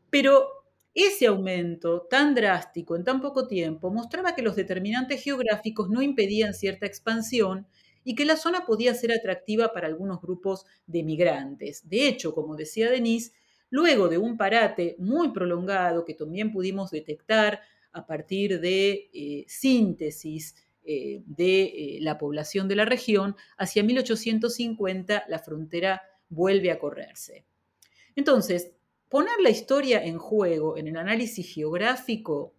Pero 0.10 0.65
ese 0.96 1.28
aumento 1.28 2.08
tan 2.10 2.34
drástico 2.34 2.96
en 2.96 3.04
tan 3.04 3.22
poco 3.22 3.48
tiempo 3.48 3.92
mostraba 3.92 4.34
que 4.34 4.42
los 4.42 4.56
determinantes 4.56 5.22
geográficos 5.22 5.90
no 5.90 6.02
impedían 6.02 6.54
cierta 6.54 6.86
expansión 6.86 7.68
y 8.06 8.16
que 8.16 8.24
la 8.24 8.38
zona 8.38 8.66
podía 8.66 8.94
ser 8.94 9.12
atractiva 9.12 9.74
para 9.74 9.88
algunos 9.88 10.22
grupos 10.22 10.66
de 10.88 11.04
migrantes. 11.04 11.88
De 11.90 12.08
hecho, 12.08 12.34
como 12.34 12.56
decía 12.56 12.90
Denise, 12.90 13.34
luego 13.70 14.08
de 14.08 14.18
un 14.18 14.38
parate 14.38 14.96
muy 14.98 15.34
prolongado 15.34 16.06
que 16.06 16.14
también 16.14 16.54
pudimos 16.54 16.92
detectar 16.92 17.60
a 17.92 18.06
partir 18.06 18.62
de 18.62 19.10
eh, 19.14 19.46
síntesis 19.48 20.56
eh, 20.84 21.24
de 21.26 21.64
eh, 21.64 21.98
la 22.02 22.18
población 22.18 22.68
de 22.68 22.76
la 22.76 22.86
región, 22.86 23.36
hacia 23.58 23.84
1850 23.84 25.26
la 25.28 25.40
frontera 25.40 26.04
vuelve 26.30 26.72
a 26.72 26.80
correrse. 26.80 27.46
Entonces, 28.16 28.72
poner 29.10 29.40
la 29.42 29.50
historia 29.50 30.04
en 30.04 30.18
juego 30.18 30.78
en 30.78 30.88
el 30.88 30.98
análisis 30.98 31.54
geográfico, 31.54 32.54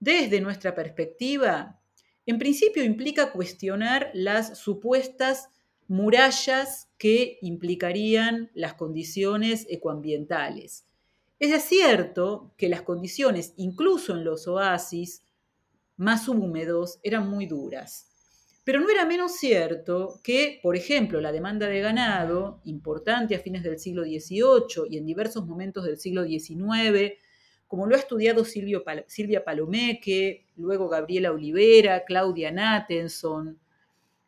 desde 0.00 0.40
nuestra 0.40 0.74
perspectiva, 0.74 1.80
en 2.26 2.38
principio 2.38 2.84
implica 2.84 3.32
cuestionar 3.32 4.10
las 4.14 4.58
supuestas 4.58 5.48
murallas 5.88 6.88
que 6.96 7.38
implicarían 7.42 8.50
las 8.54 8.74
condiciones 8.74 9.66
ecoambientales. 9.68 10.86
Es 11.38 11.64
cierto 11.64 12.54
que 12.56 12.68
las 12.68 12.82
condiciones, 12.82 13.52
incluso 13.56 14.14
en 14.14 14.24
los 14.24 14.46
oasis 14.48 15.22
más 15.96 16.28
húmedos, 16.28 17.00
eran 17.02 17.28
muy 17.28 17.46
duras. 17.46 18.13
Pero 18.64 18.80
no 18.80 18.88
era 18.88 19.04
menos 19.04 19.36
cierto 19.36 20.20
que, 20.22 20.58
por 20.62 20.74
ejemplo, 20.74 21.20
la 21.20 21.32
demanda 21.32 21.66
de 21.66 21.80
ganado, 21.80 22.60
importante 22.64 23.34
a 23.34 23.38
fines 23.38 23.62
del 23.62 23.78
siglo 23.78 24.04
XVIII 24.04 24.88
y 24.88 24.96
en 24.96 25.04
diversos 25.04 25.46
momentos 25.46 25.84
del 25.84 25.98
siglo 25.98 26.24
XIX, 26.24 27.12
como 27.68 27.86
lo 27.86 27.94
ha 27.94 27.98
estudiado 27.98 28.44
Silvia 28.44 29.44
Palomeque, 29.44 30.46
luego 30.56 30.88
Gabriela 30.88 31.32
Olivera, 31.32 32.04
Claudia 32.04 32.50
Nattenson, 32.50 33.58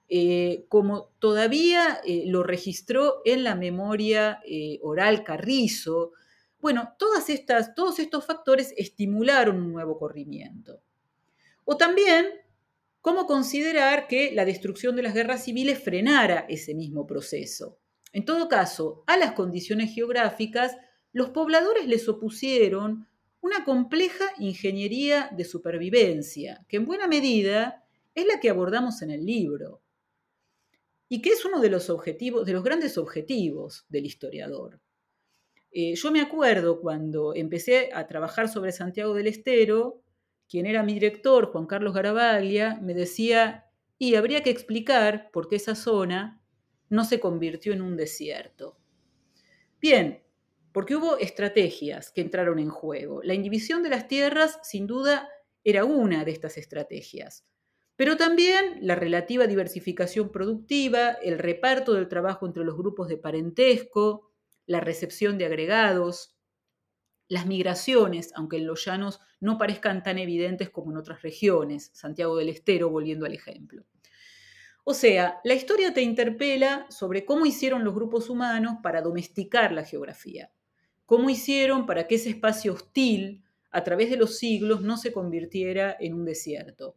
eh, 0.08 0.66
como 0.68 1.10
todavía 1.18 2.00
eh, 2.04 2.24
lo 2.26 2.44
registró 2.44 3.22
en 3.24 3.42
la 3.42 3.56
memoria 3.56 4.40
eh, 4.46 4.78
oral 4.82 5.24
Carrizo, 5.24 6.12
bueno, 6.60 6.94
todas 6.98 7.28
estas, 7.28 7.74
todos 7.74 7.98
estos 7.98 8.24
factores 8.24 8.72
estimularon 8.76 9.56
un 9.56 9.72
nuevo 9.72 9.98
corrimiento. 9.98 10.80
O 11.64 11.76
también, 11.76 12.26
cómo 13.06 13.26
considerar 13.26 14.08
que 14.08 14.32
la 14.34 14.44
destrucción 14.44 14.96
de 14.96 15.02
las 15.02 15.14
guerras 15.14 15.44
civiles 15.44 15.78
frenara 15.78 16.44
ese 16.48 16.74
mismo 16.74 17.06
proceso. 17.06 17.78
En 18.12 18.24
todo 18.24 18.48
caso, 18.48 19.04
a 19.06 19.16
las 19.16 19.30
condiciones 19.30 19.94
geográficas, 19.94 20.76
los 21.12 21.30
pobladores 21.30 21.86
les 21.86 22.08
opusieron 22.08 23.06
una 23.40 23.64
compleja 23.64 24.24
ingeniería 24.40 25.30
de 25.30 25.44
supervivencia, 25.44 26.66
que 26.68 26.78
en 26.78 26.84
buena 26.84 27.06
medida 27.06 27.84
es 28.12 28.26
la 28.26 28.40
que 28.40 28.50
abordamos 28.50 29.00
en 29.02 29.12
el 29.12 29.24
libro, 29.24 29.80
y 31.08 31.22
que 31.22 31.30
es 31.30 31.44
uno 31.44 31.60
de 31.60 31.70
los 31.70 31.90
objetivos, 31.90 32.44
de 32.44 32.54
los 32.54 32.64
grandes 32.64 32.98
objetivos 32.98 33.86
del 33.88 34.04
historiador. 34.04 34.80
Eh, 35.70 35.94
yo 35.94 36.10
me 36.10 36.22
acuerdo 36.22 36.80
cuando 36.80 37.36
empecé 37.36 37.90
a 37.92 38.08
trabajar 38.08 38.48
sobre 38.48 38.72
Santiago 38.72 39.14
del 39.14 39.28
Estero, 39.28 40.02
quien 40.48 40.66
era 40.66 40.82
mi 40.82 40.94
director, 40.94 41.46
Juan 41.46 41.66
Carlos 41.66 41.94
Garabaglia, 41.94 42.78
me 42.82 42.94
decía, 42.94 43.66
y 43.98 44.14
habría 44.14 44.42
que 44.42 44.50
explicar 44.50 45.30
por 45.32 45.48
qué 45.48 45.56
esa 45.56 45.74
zona 45.74 46.42
no 46.88 47.04
se 47.04 47.20
convirtió 47.20 47.72
en 47.72 47.82
un 47.82 47.96
desierto. 47.96 48.78
Bien, 49.80 50.22
porque 50.72 50.94
hubo 50.94 51.16
estrategias 51.16 52.12
que 52.12 52.20
entraron 52.20 52.58
en 52.58 52.68
juego. 52.68 53.22
La 53.22 53.34
indivisión 53.34 53.82
de 53.82 53.88
las 53.88 54.08
tierras, 54.08 54.58
sin 54.62 54.86
duda, 54.86 55.28
era 55.64 55.84
una 55.84 56.24
de 56.24 56.30
estas 56.30 56.58
estrategias, 56.58 57.46
pero 57.96 58.16
también 58.16 58.78
la 58.82 58.94
relativa 58.94 59.46
diversificación 59.46 60.30
productiva, 60.30 61.12
el 61.22 61.38
reparto 61.38 61.94
del 61.94 62.08
trabajo 62.08 62.46
entre 62.46 62.64
los 62.64 62.76
grupos 62.76 63.08
de 63.08 63.16
parentesco, 63.16 64.30
la 64.66 64.80
recepción 64.80 65.38
de 65.38 65.46
agregados, 65.46 66.36
las 67.28 67.46
migraciones, 67.46 68.32
aunque 68.34 68.58
en 68.58 68.66
los 68.66 68.84
llanos 68.84 69.20
no 69.46 69.58
parezcan 69.58 70.02
tan 70.02 70.18
evidentes 70.18 70.68
como 70.70 70.90
en 70.90 70.96
otras 70.98 71.22
regiones, 71.22 71.90
Santiago 71.94 72.36
del 72.36 72.48
Estero 72.48 72.90
volviendo 72.90 73.26
al 73.26 73.32
ejemplo. 73.32 73.86
O 74.82 74.92
sea, 74.92 75.40
la 75.44 75.54
historia 75.54 75.94
te 75.94 76.02
interpela 76.02 76.86
sobre 76.90 77.24
cómo 77.24 77.46
hicieron 77.46 77.84
los 77.84 77.94
grupos 77.94 78.28
humanos 78.28 78.78
para 78.82 79.02
domesticar 79.02 79.70
la 79.70 79.84
geografía. 79.84 80.50
¿Cómo 81.06 81.30
hicieron 81.30 81.86
para 81.86 82.08
que 82.08 82.16
ese 82.16 82.30
espacio 82.30 82.72
hostil, 82.72 83.44
a 83.70 83.84
través 83.84 84.10
de 84.10 84.16
los 84.16 84.36
siglos, 84.36 84.82
no 84.82 84.96
se 84.96 85.12
convirtiera 85.12 85.96
en 86.00 86.14
un 86.14 86.24
desierto? 86.24 86.96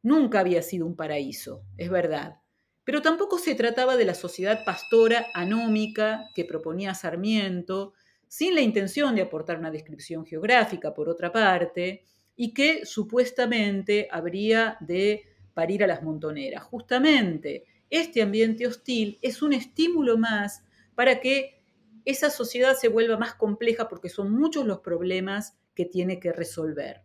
Nunca 0.00 0.40
había 0.40 0.62
sido 0.62 0.86
un 0.86 0.94
paraíso, 0.94 1.64
es 1.76 1.90
verdad, 1.90 2.40
pero 2.84 3.02
tampoco 3.02 3.38
se 3.38 3.56
trataba 3.56 3.96
de 3.96 4.04
la 4.04 4.14
sociedad 4.14 4.64
pastora 4.64 5.26
anómica 5.34 6.28
que 6.36 6.44
proponía 6.44 6.94
Sarmiento, 6.94 7.94
sin 8.28 8.54
la 8.54 8.60
intención 8.60 9.14
de 9.14 9.22
aportar 9.22 9.58
una 9.58 9.70
descripción 9.70 10.24
geográfica, 10.24 10.94
por 10.94 11.08
otra 11.08 11.32
parte, 11.32 12.04
y 12.36 12.52
que 12.52 12.84
supuestamente 12.84 14.08
habría 14.10 14.76
de 14.80 15.24
parir 15.54 15.84
a 15.84 15.86
las 15.86 16.02
montoneras. 16.02 16.64
Justamente, 16.64 17.64
este 17.90 18.22
ambiente 18.22 18.66
hostil 18.66 19.18
es 19.22 19.42
un 19.42 19.52
estímulo 19.52 20.18
más 20.18 20.64
para 20.94 21.20
que 21.20 21.62
esa 22.04 22.30
sociedad 22.30 22.74
se 22.74 22.88
vuelva 22.88 23.16
más 23.16 23.34
compleja 23.34 23.88
porque 23.88 24.08
son 24.08 24.32
muchos 24.32 24.66
los 24.66 24.80
problemas 24.80 25.56
que 25.74 25.84
tiene 25.84 26.20
que 26.20 26.32
resolver. 26.32 27.02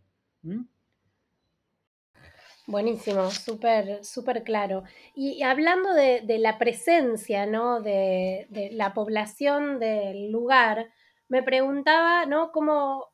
Buenísimo, 2.66 3.30
súper, 3.30 4.04
súper 4.04 4.44
claro. 4.44 4.84
Y 5.14 5.42
hablando 5.42 5.92
de, 5.92 6.22
la 6.38 6.58
presencia, 6.58 7.46
¿no? 7.46 7.80
De, 7.80 8.46
la 8.72 8.94
población 8.94 9.80
del 9.80 10.30
lugar, 10.30 10.90
me 11.30 11.44
preguntaba, 11.44 12.26
¿no? 12.26 12.50
Cómo, 12.50 13.06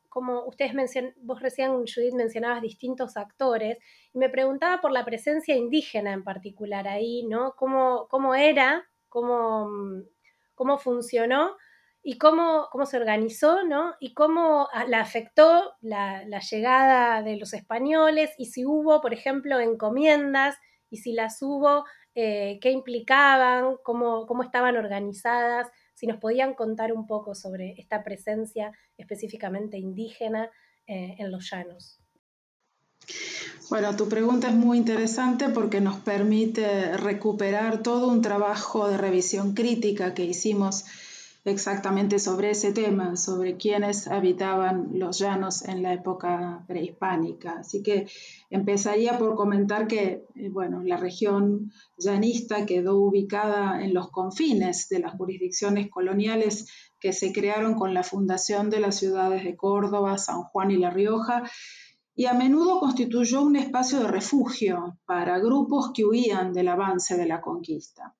ustedes 0.47 0.73
mencionan, 0.73 1.13
vos 1.17 1.39
recién, 1.39 1.71
Judith, 1.85 2.15
mencionabas 2.15 2.63
distintos 2.63 3.15
actores, 3.15 3.77
y 4.11 4.17
me 4.17 4.29
preguntaba 4.29 4.81
por 4.81 4.91
la 4.91 5.05
presencia 5.05 5.55
indígena 5.55 6.13
en 6.13 6.23
particular 6.23 6.87
ahí, 6.87 7.23
¿no? 7.27 7.53
Cómo, 7.55 8.07
cómo 8.09 8.33
era, 8.33 8.89
cómo, 9.07 9.69
cómo 10.55 10.79
funcionó 10.79 11.55
y 12.01 12.17
cómo, 12.17 12.67
cómo 12.71 12.87
se 12.87 12.97
organizó, 12.97 13.63
¿no? 13.63 13.93
Y 13.99 14.15
cómo 14.15 14.67
la 14.87 15.01
afectó 15.01 15.75
la, 15.81 16.23
llegada 16.39 17.21
de 17.21 17.37
los 17.37 17.53
españoles 17.53 18.31
y 18.39 18.45
si 18.45 18.65
hubo, 18.65 18.99
por 18.99 19.13
ejemplo, 19.13 19.59
encomiendas 19.59 20.57
y 20.89 20.97
si 20.97 21.13
las 21.13 21.39
hubo, 21.43 21.85
eh, 22.15 22.57
qué 22.61 22.71
implicaban, 22.71 23.75
cómo, 23.83 24.25
cómo 24.25 24.41
estaban 24.41 24.75
organizadas, 24.75 25.69
si 25.97 26.05
nos 26.05 26.19
podían 26.19 26.53
contar 26.53 26.93
un 26.93 27.07
poco 27.07 27.33
sobre 27.33 27.73
esta 27.79 28.03
presencia 28.03 28.71
específicamente 28.99 29.79
indígena 29.79 30.51
eh, 30.85 31.15
en 31.17 31.31
los 31.31 31.49
llanos. 31.49 31.99
Bueno, 33.71 33.95
tu 33.95 34.07
pregunta 34.07 34.47
es 34.47 34.53
muy 34.53 34.77
interesante 34.77 35.49
porque 35.49 35.81
nos 35.81 35.97
permite 35.97 36.95
recuperar 36.97 37.81
todo 37.81 38.09
un 38.09 38.21
trabajo 38.21 38.87
de 38.87 38.97
revisión 38.97 39.55
crítica 39.55 40.13
que 40.13 40.23
hicimos 40.23 40.85
exactamente 41.51 42.19
sobre 42.19 42.51
ese 42.51 42.71
tema, 42.71 43.15
sobre 43.15 43.57
quiénes 43.57 44.07
habitaban 44.07 44.89
los 44.93 45.19
llanos 45.19 45.63
en 45.63 45.81
la 45.81 45.93
época 45.93 46.63
prehispánica. 46.67 47.59
Así 47.59 47.81
que 47.83 48.07
empezaría 48.49 49.17
por 49.17 49.35
comentar 49.35 49.87
que, 49.87 50.25
eh, 50.35 50.49
bueno, 50.49 50.83
la 50.83 50.97
región 50.97 51.71
llanista 51.97 52.65
quedó 52.65 52.97
ubicada 52.97 53.83
en 53.83 53.93
los 53.93 54.09
confines 54.11 54.89
de 54.89 54.99
las 54.99 55.13
jurisdicciones 55.13 55.89
coloniales 55.89 56.67
que 56.99 57.13
se 57.13 57.31
crearon 57.31 57.75
con 57.75 57.93
la 57.93 58.03
fundación 58.03 58.69
de 58.69 58.79
las 58.79 58.95
ciudades 58.95 59.43
de 59.43 59.55
Córdoba, 59.55 60.17
San 60.17 60.43
Juan 60.43 60.71
y 60.71 60.77
La 60.77 60.89
Rioja, 60.89 61.43
y 62.15 62.25
a 62.25 62.33
menudo 62.33 62.79
constituyó 62.79 63.43
un 63.43 63.57
espacio 63.57 63.99
de 63.99 64.07
refugio 64.07 64.97
para 65.05 65.37
grupos 65.37 65.91
que 65.93 66.03
huían 66.03 66.51
del 66.51 66.67
avance 66.67 67.15
de 67.15 67.27
la 67.27 67.41
conquista. 67.41 68.15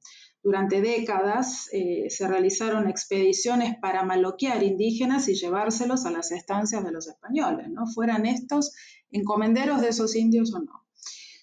Durante 0.48 0.80
décadas 0.80 1.68
eh, 1.74 2.10
se 2.10 2.25
realizaron 2.25 2.88
expediciones 2.88 3.75
para 3.82 4.04
maloquear 4.04 4.63
indígenas 4.63 5.27
y 5.27 5.36
llevárselos 5.36 6.06
a 6.06 6.10
las 6.10 6.32
estancias 6.32 6.86
de 6.86 6.92
los 6.94 7.10
españoles, 7.10 7.68
¿no? 7.70 7.86
fueran 7.86 8.25
estos 8.25 8.74
encomenderos 9.12 9.82
de 9.82 9.89
esos 9.89 10.16
indios 10.16 10.54
o 10.54 10.60
no. 10.60 10.86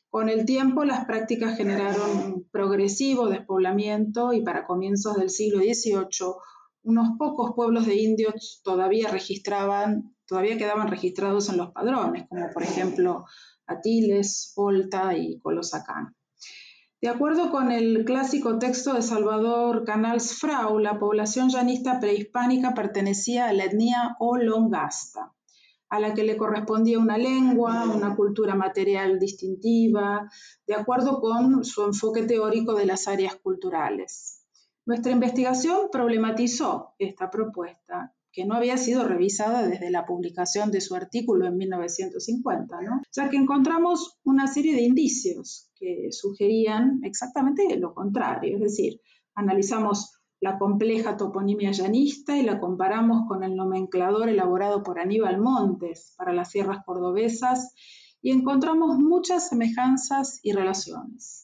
Con 0.08 0.30
el 0.30 0.46
tiempo 0.46 0.87
las 0.87 1.04
prácticas 1.04 1.54
generaron 1.58 2.11
un 2.16 2.49
progresivo 2.50 3.28
despoblamiento 3.28 4.32
y 4.32 4.42
para 4.42 4.64
comienzos 4.64 5.16
del 5.16 5.28
siglo 5.28 5.58
XVIII 5.58 6.37
unos 6.84 7.08
pocos 7.18 7.52
pueblos 7.54 7.84
de 7.84 7.96
indios 7.96 8.62
todavía 8.64 9.11
registraban, 9.11 10.16
todavía 10.26 10.56
quedaban 10.56 10.88
registrados 10.88 11.50
en 11.50 11.58
los 11.58 11.73
padrones, 11.73 12.26
como 12.26 12.50
por 12.54 12.62
ejemplo 12.62 13.26
Atiles, 13.66 14.54
Olta 14.56 15.14
y 15.14 15.38
Colosacán. 15.40 16.16
De 17.04 17.11
acuerdo 17.11 17.50
con 17.50 17.70
el 17.70 18.06
clásico 18.06 18.58
texto 18.58 18.94
de 18.94 19.02
Salvador 19.02 19.84
Canals 19.84 20.38
Frau, 20.38 20.78
la 20.78 20.99
población 20.99 21.50
llanista 21.50 22.00
prehispánica 22.00 22.73
pertenecía 22.73 23.44
a 23.44 23.52
la 23.52 23.64
etnia 23.64 24.16
Olongasta, 24.20 25.34
a 25.90 26.00
la 26.00 26.14
que 26.14 26.25
le 26.25 26.38
correspondía 26.38 26.99
una 26.99 27.18
lengua, 27.18 27.84
una 27.94 28.16
cultura 28.16 28.54
material 28.54 29.18
distintiva, 29.18 30.30
de 30.66 30.75
acuerdo 30.76 31.20
con 31.20 31.62
su 31.62 31.84
enfoque 31.84 32.23
teórico 32.23 32.73
de 32.73 32.87
las 32.87 33.06
áreas 33.06 33.37
culturales. 33.37 34.42
Nuestra 34.87 35.12
investigación 35.12 35.90
problematizó 35.92 36.94
esta 36.99 37.30
propuesta 37.30 38.14
que 38.34 38.44
no 38.44 38.54
había 38.54 38.76
sido 38.76 39.04
revisada 39.04 39.66
desde 39.66 39.90
la 39.90 40.04
publicación 40.04 40.72
de 40.72 40.80
su 40.80 40.96
artículo 40.96 41.46
en 41.46 41.56
1950, 41.56 42.80
¿no? 42.82 43.00
ya 43.12 43.30
que 43.30 43.36
encontramos 43.36 44.18
una 44.24 44.48
serie 44.48 44.74
de 44.74 44.82
indicios 44.82 45.70
que 45.76 46.08
sugerían 46.10 47.00
exactamente 47.04 47.78
lo 47.78 47.94
contrario, 47.94 48.56
es 48.56 48.62
decir, 48.62 49.00
analizamos 49.36 50.18
la 50.40 50.58
compleja 50.58 51.16
toponimia 51.16 51.70
llanista 51.70 52.36
y 52.36 52.42
la 52.42 52.58
comparamos 52.58 53.26
con 53.28 53.44
el 53.44 53.54
nomenclador 53.56 54.28
elaborado 54.28 54.82
por 54.82 54.98
Aníbal 54.98 55.40
Montes 55.40 56.14
para 56.18 56.32
las 56.32 56.50
sierras 56.50 56.84
cordobesas 56.84 57.72
y 58.20 58.32
encontramos 58.32 58.98
muchas 58.98 59.48
semejanzas 59.48 60.40
y 60.42 60.52
relaciones. 60.52 61.43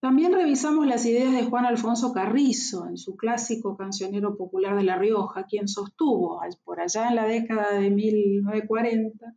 También 0.00 0.32
revisamos 0.32 0.86
las 0.86 1.04
ideas 1.06 1.32
de 1.32 1.44
Juan 1.44 1.66
Alfonso 1.66 2.12
Carrizo 2.12 2.86
en 2.88 2.96
su 2.96 3.16
clásico 3.16 3.76
cancionero 3.76 4.36
popular 4.36 4.76
de 4.76 4.84
La 4.84 4.96
Rioja, 4.96 5.44
quien 5.44 5.66
sostuvo 5.66 6.40
por 6.64 6.80
allá 6.80 7.08
en 7.08 7.16
la 7.16 7.26
década 7.26 7.72
de 7.72 7.90
1940 7.90 9.34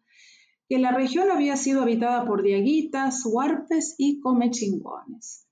que 0.71 0.79
la 0.79 0.93
región 0.93 1.29
había 1.29 1.57
sido 1.57 1.81
habitada 1.81 2.25
por 2.25 2.43
diaguitas, 2.43 3.25
huarpes 3.25 3.93
y 3.97 4.21
comechingones. 4.21 5.45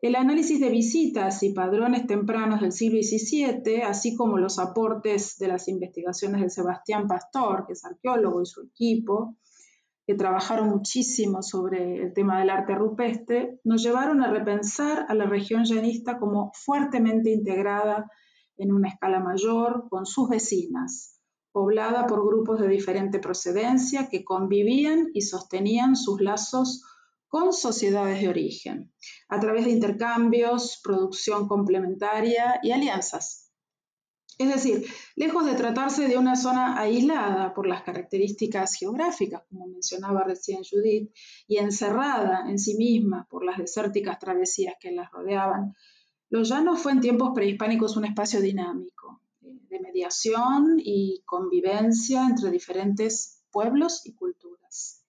El 0.00 0.14
análisis 0.14 0.60
de 0.60 0.70
visitas 0.70 1.42
y 1.42 1.52
padrones 1.52 2.06
tempranos 2.06 2.60
del 2.60 2.70
siglo 2.70 3.00
XVII, 3.02 3.82
así 3.82 4.14
como 4.14 4.38
los 4.38 4.60
aportes 4.60 5.38
de 5.38 5.48
las 5.48 5.66
investigaciones 5.66 6.40
de 6.40 6.50
Sebastián 6.50 7.08
Pastor, 7.08 7.66
que 7.66 7.72
es 7.72 7.84
arqueólogo, 7.84 8.42
y 8.42 8.46
su 8.46 8.62
equipo, 8.62 9.34
que 10.06 10.14
trabajaron 10.14 10.68
muchísimo 10.68 11.42
sobre 11.42 12.02
el 12.02 12.12
tema 12.12 12.38
del 12.38 12.50
arte 12.50 12.74
rupestre, 12.74 13.60
nos 13.64 13.82
llevaron 13.82 14.22
a 14.22 14.30
repensar 14.30 15.06
a 15.08 15.14
la 15.14 15.26
región 15.26 15.64
llanista 15.64 16.18
como 16.18 16.52
fuertemente 16.54 17.30
integrada 17.30 18.10
en 18.56 18.72
una 18.72 18.88
escala 18.88 19.20
mayor 19.20 19.88
con 19.88 20.04
sus 20.04 20.28
vecinas, 20.28 21.20
poblada 21.52 22.06
por 22.06 22.26
grupos 22.26 22.60
de 22.60 22.68
diferente 22.68 23.18
procedencia 23.18 24.08
que 24.08 24.24
convivían 24.24 25.08
y 25.14 25.22
sostenían 25.22 25.96
sus 25.96 26.20
lazos 26.20 26.82
con 27.28 27.52
sociedades 27.52 28.20
de 28.20 28.28
origen, 28.28 28.92
a 29.28 29.40
través 29.40 29.64
de 29.64 29.70
intercambios, 29.70 30.80
producción 30.84 31.48
complementaria 31.48 32.60
y 32.62 32.72
alianzas 32.72 33.43
es 34.38 34.48
decir, 34.48 34.86
lejos 35.14 35.46
de 35.46 35.54
tratarse 35.54 36.08
de 36.08 36.16
una 36.16 36.34
zona 36.34 36.78
aislada 36.78 37.54
por 37.54 37.66
las 37.66 37.82
características 37.82 38.74
geográficas, 38.74 39.42
como 39.48 39.66
mencionaba 39.66 40.24
recién 40.24 40.62
Judith, 40.64 41.10
y 41.46 41.58
encerrada 41.58 42.48
en 42.48 42.58
sí 42.58 42.76
misma 42.76 43.26
por 43.30 43.44
las 43.44 43.58
desérticas 43.58 44.18
travesías 44.18 44.74
que 44.80 44.90
las 44.90 45.10
rodeaban, 45.10 45.74
los 46.30 46.48
llanos 46.48 46.80
fue 46.80 46.92
en 46.92 47.00
tiempos 47.00 47.30
prehispánicos 47.34 47.96
un 47.96 48.06
espacio 48.06 48.40
dinámico 48.40 49.20
eh, 49.42 49.56
de 49.68 49.80
mediación 49.80 50.78
y 50.78 51.22
convivencia 51.24 52.26
entre 52.26 52.50
diferentes 52.50 53.44
pueblos 53.52 54.04
y 54.04 54.14
culturas. 54.14 55.04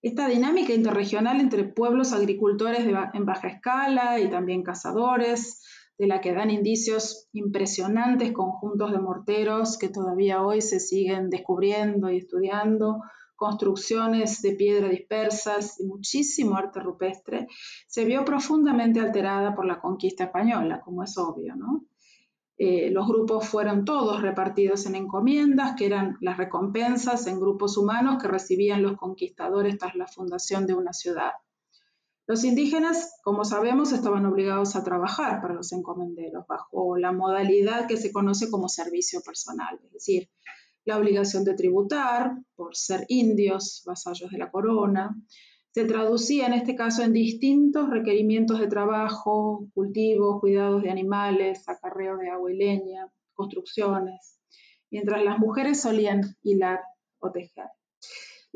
Esta 0.00 0.28
dinámica 0.28 0.72
interregional 0.72 1.40
entre 1.40 1.64
pueblos 1.64 2.12
agricultores 2.12 2.86
en 2.86 3.26
baja 3.26 3.48
escala 3.48 4.20
y 4.20 4.30
también 4.30 4.62
cazadores, 4.62 5.62
de 5.98 6.06
la 6.06 6.20
que 6.20 6.34
dan 6.34 6.50
indicios 6.50 7.28
impresionantes 7.32 8.32
conjuntos 8.32 8.92
de 8.92 8.98
morteros 8.98 9.78
que 9.78 9.88
todavía 9.88 10.42
hoy 10.42 10.60
se 10.60 10.80
siguen 10.80 11.30
descubriendo 11.30 12.10
y 12.10 12.18
estudiando, 12.18 13.00
construcciones 13.34 14.40
de 14.42 14.52
piedra 14.52 14.88
dispersas 14.88 15.78
y 15.78 15.84
muchísimo 15.84 16.56
arte 16.56 16.80
rupestre, 16.80 17.46
se 17.86 18.04
vio 18.04 18.24
profundamente 18.24 19.00
alterada 19.00 19.54
por 19.54 19.66
la 19.66 19.78
conquista 19.80 20.24
española, 20.24 20.80
como 20.80 21.02
es 21.02 21.16
obvio, 21.18 21.54
eh, 22.58 22.90
los 22.90 23.06
grupos 23.06 23.46
fueron 23.46 23.84
todos 23.84 24.22
repartidos 24.22 24.86
en 24.86 24.94
encomiendas, 24.94 25.74
que 25.76 25.84
eran 25.84 26.16
las 26.22 26.38
recompensas 26.38 27.26
en 27.26 27.38
grupos 27.38 27.76
humanos 27.76 28.16
que 28.20 28.28
recibían 28.28 28.82
los 28.82 28.96
conquistadores 28.96 29.76
tras 29.76 29.94
la 29.94 30.06
fundación 30.06 30.66
de 30.66 30.74
una 30.74 30.94
ciudad. 30.94 31.32
Los 32.28 32.42
indígenas, 32.42 33.18
como 33.22 33.44
sabemos, 33.44 33.92
estaban 33.92 34.26
obligados 34.26 34.74
a 34.74 34.82
trabajar 34.82 35.40
para 35.40 35.54
los 35.54 35.72
encomenderos 35.72 36.44
bajo 36.48 36.96
la 36.98 37.12
modalidad 37.12 37.86
que 37.86 37.96
se 37.96 38.12
conoce 38.12 38.50
como 38.50 38.68
servicio 38.68 39.20
personal, 39.20 39.78
es 39.84 39.92
decir, 39.92 40.28
la 40.84 40.98
obligación 40.98 41.44
de 41.44 41.54
tributar 41.54 42.32
por 42.56 42.74
ser 42.74 43.04
indios, 43.08 43.82
vasallos 43.86 44.30
de 44.30 44.38
la 44.38 44.50
corona, 44.50 45.16
se 45.70 45.84
traducía 45.84 46.46
en 46.46 46.54
este 46.54 46.74
caso 46.74 47.02
en 47.02 47.12
distintos 47.12 47.90
requerimientos 47.90 48.58
de 48.58 48.66
trabajo, 48.66 49.68
cultivos, 49.74 50.40
cuidados 50.40 50.82
de 50.82 50.90
animales, 50.90 51.68
acarreo 51.68 52.16
de 52.16 52.30
agua 52.30 52.52
y 52.52 52.56
leña, 52.56 53.08
construcciones, 53.34 54.40
mientras 54.90 55.22
las 55.22 55.38
mujeres 55.38 55.82
solían 55.82 56.22
hilar 56.42 56.80
o 57.18 57.30
tejer. 57.30 57.66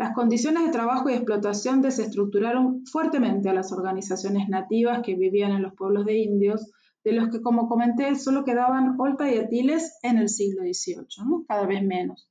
Las 0.00 0.14
condiciones 0.14 0.64
de 0.64 0.72
trabajo 0.72 1.10
y 1.10 1.12
explotación 1.12 1.82
desestructuraron 1.82 2.86
fuertemente 2.86 3.50
a 3.50 3.52
las 3.52 3.70
organizaciones 3.70 4.48
nativas 4.48 5.02
que 5.04 5.14
vivían 5.14 5.52
en 5.52 5.60
los 5.60 5.74
pueblos 5.74 6.06
de 6.06 6.16
indios, 6.16 6.72
de 7.04 7.12
los 7.12 7.28
que, 7.28 7.42
como 7.42 7.68
comenté, 7.68 8.14
solo 8.14 8.42
quedaban 8.42 8.98
Olta 8.98 9.30
y 9.30 9.36
Atiles 9.36 9.98
en 10.02 10.16
el 10.16 10.30
siglo 10.30 10.62
XVIII, 10.62 11.44
cada 11.46 11.66
vez 11.66 11.82
menos. 11.82 12.30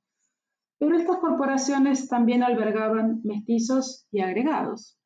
Pero 0.79 0.97
estas 0.97 1.17
corporaciones 1.17 2.07
también 2.07 2.41
albergaban 2.41 3.21
mestizos 3.23 4.07
y 4.09 4.21
agregados. 4.21 4.97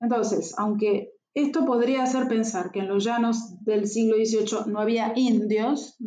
Entonces, 0.00 0.54
aunque 0.56 1.12
esto 1.34 1.66
podría 1.66 2.04
hacer 2.04 2.28
pensar 2.28 2.70
que 2.70 2.78
en 2.78 2.88
los 2.88 3.04
llanos 3.04 3.62
del 3.62 3.88
siglo 3.88 4.16
XVIII 4.16 4.72
no 4.72 4.80
había 4.80 5.12
indios, 5.16 5.98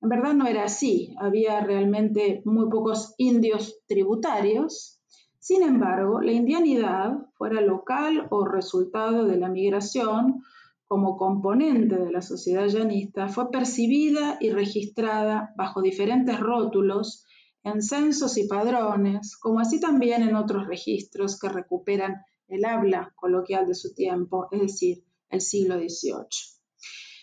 en 0.00 0.08
verdad 0.08 0.34
no 0.34 0.46
era 0.46 0.64
así, 0.64 1.14
había 1.18 1.60
realmente 1.60 2.42
muy 2.44 2.68
pocos 2.68 3.14
indios 3.18 3.80
tributarios. 3.86 5.00
Sin 5.38 5.62
embargo, 5.62 6.20
la 6.20 6.32
indianidad, 6.32 7.26
fuera 7.34 7.60
local 7.60 8.26
o 8.30 8.44
resultado 8.44 9.24
de 9.24 9.36
la 9.36 9.48
migración, 9.48 10.42
como 10.86 11.16
componente 11.16 11.96
de 11.96 12.12
la 12.12 12.22
sociedad 12.22 12.66
llanista, 12.66 13.28
fue 13.28 13.50
percibida 13.50 14.38
y 14.40 14.50
registrada 14.50 15.52
bajo 15.56 15.82
diferentes 15.82 16.38
rótulos 16.38 17.24
en 17.64 17.82
censos 17.82 18.38
y 18.38 18.46
padrones, 18.46 19.36
como 19.36 19.58
así 19.58 19.80
también 19.80 20.22
en 20.22 20.36
otros 20.36 20.68
registros 20.68 21.40
que 21.40 21.48
recuperan 21.48 22.22
el 22.48 22.64
habla 22.64 23.12
coloquial 23.16 23.66
de 23.66 23.74
su 23.74 23.94
tiempo, 23.94 24.46
es 24.52 24.60
decir, 24.60 25.04
el 25.30 25.40
siglo 25.40 25.74
XVIII. 25.76 26.55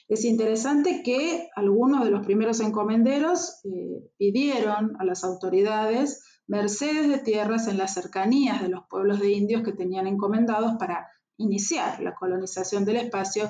Es 0.08 0.26
interesante 0.26 1.02
que 1.04 1.50
algunos 1.56 2.04
de 2.04 2.12
los 2.12 2.26
primeros 2.26 2.60
encomenderos 2.60 3.62
eh, 3.64 4.12
pidieron 4.18 4.96
a 5.00 5.06
las 5.06 5.24
autoridades 5.24 6.24
mercedes 6.48 7.08
de 7.08 7.20
tierras 7.20 7.68
en 7.68 7.78
las 7.78 7.94
cercanías 7.94 8.62
de 8.62 8.70
los 8.70 8.86
pueblos 8.90 9.20
de 9.20 9.32
indios 9.32 9.64
que 9.64 9.72
tenían 9.72 10.08
encomendados 10.08 10.74
para 10.78 11.08
iniciar 11.38 12.02
la 12.02 12.16
colonización 12.16 12.86
del 12.86 12.98
espacio 12.98 13.50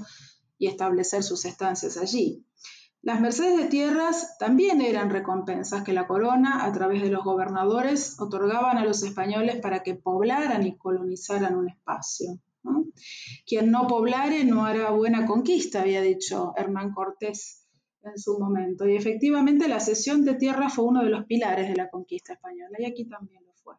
y 0.58 0.68
establecer 0.68 1.24
sus 1.24 1.46
estancias 1.46 1.98
allí. 1.98 2.46
Las 3.02 3.20
mercedes 3.20 3.58
de 3.58 3.66
tierras 3.66 4.38
también 4.38 4.80
eran 4.80 5.10
recompensas 5.10 5.84
que 5.84 5.92
la 5.92 6.08
corona, 6.08 6.64
a 6.64 6.72
través 6.72 7.02
de 7.02 7.10
los 7.10 7.24
gobernadores, 7.26 8.16
otorgaban 8.20 8.78
a 8.78 8.86
los 8.86 9.04
españoles 9.04 9.58
para 9.62 9.84
que 9.84 9.96
poblaran 9.96 10.66
y 10.66 10.78
colonizaran 10.78 11.58
un 11.58 11.68
espacio. 11.68 12.40
Quien 13.46 13.72
no 13.72 13.88
poblare 13.88 14.44
no 14.44 14.66
hará 14.66 14.92
buena 14.92 15.26
conquista, 15.26 15.82
había 15.82 16.02
dicho 16.02 16.54
Hernán 16.56 16.94
Cortés 16.94 17.68
en 18.04 18.18
su 18.18 18.38
momento. 18.40 18.88
Y 18.88 18.96
efectivamente 18.96 19.68
la 19.68 19.80
cesión 19.80 20.24
de 20.26 20.36
tierra 20.36 20.70
fue 20.70 20.86
uno 20.86 21.04
de 21.04 21.10
los 21.10 21.26
pilares 21.26 21.70
de 21.70 21.76
la 21.76 21.90
conquista 21.90 22.34
española, 22.34 22.78
y 22.80 22.86
aquí 22.86 23.06
también 23.06 23.44
lo 23.46 23.54
fue. 23.54 23.76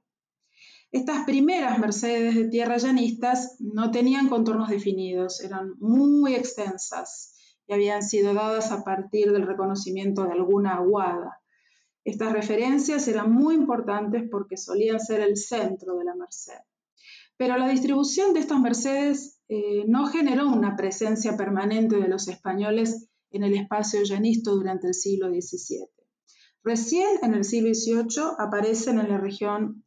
Estas 0.91 1.25
primeras 1.25 1.79
mercedes 1.79 2.35
de 2.35 2.49
tierra 2.49 2.77
llanistas 2.77 3.57
no 3.59 3.91
tenían 3.91 4.29
contornos 4.29 4.69
definidos, 4.69 5.41
eran 5.41 5.75
muy 5.79 6.35
extensas 6.35 7.35
y 7.67 7.73
habían 7.73 8.03
sido 8.03 8.35
dadas 8.35 8.71
a 8.71 8.85
partir 8.85 9.33
del 9.33 9.47
reconocimiento 9.47 10.25
de 10.25 10.33
alguna 10.33 10.75
aguada. 10.75 11.41
Estas 12.05 12.33
referencias 12.33 13.09
eran 13.09 13.33
muy 13.33 13.55
importantes 13.55 14.29
porque 14.31 14.57
solían 14.57 15.01
ser 15.01 15.21
el 15.21 15.37
centro 15.37 15.97
de 15.97 16.05
la 16.05 16.15
merced. 16.15 16.61
Pero 17.37 17.59
la 17.59 17.69
distribución 17.69 18.33
de 18.33 18.41
estas 18.41 18.61
mercedes 18.61 19.41
eh, 19.49 19.85
no 19.87 20.07
generó 20.07 20.49
una 20.49 20.77
presencia 20.77 21.37
permanente 21.37 21.97
de 21.97 22.09
los 22.09 22.29
españoles 22.29 23.09
en 23.31 23.43
el 23.43 23.55
espacio 23.55 24.03
llanista 24.05 24.51
durante 24.51 24.87
el 24.87 24.95
siglo 24.95 25.29
XVII. 25.29 25.89
Recién 26.63 27.19
en 27.23 27.35
el 27.35 27.45
siglo 27.45 27.75
XVIII 27.75 28.37
aparecen 28.39 28.99
en 28.99 29.09
la 29.11 29.19
región 29.19 29.85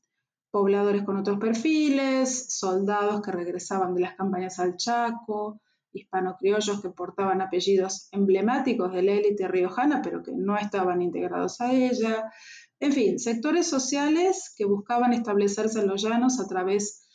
pobladores 0.52 1.04
con 1.04 1.18
otros 1.18 1.40
perfiles, 1.40 2.48
soldados 2.50 3.22
que 3.22 3.32
regresaban 3.32 3.94
de 3.94 4.02
las 4.02 4.16
campañas 4.16 4.60
al 4.60 4.76
Chaco, 4.76 5.62
hispano-criollos 5.94 6.82
que 6.82 6.90
portaban 6.90 7.42
apellidos 7.42 8.10
emblemáticos 8.12 8.92
de 8.94 9.02
la 9.02 9.14
élite 9.14 9.48
riojana, 9.48 10.02
pero 10.02 10.22
que 10.22 10.34
no 10.34 10.58
estaban 10.58 11.02
integrados 11.02 11.60
a 11.62 11.74
ella. 11.74 12.32
En 12.80 12.92
fin, 12.92 13.18
sectores 13.18 13.68
sociales 13.68 14.54
que 14.56 14.66
buscaban 14.66 15.14
establecerse 15.14 15.80
en 15.80 15.88
los 15.88 16.04
llanos 16.04 16.40
a 16.40 16.48
través 16.48 17.07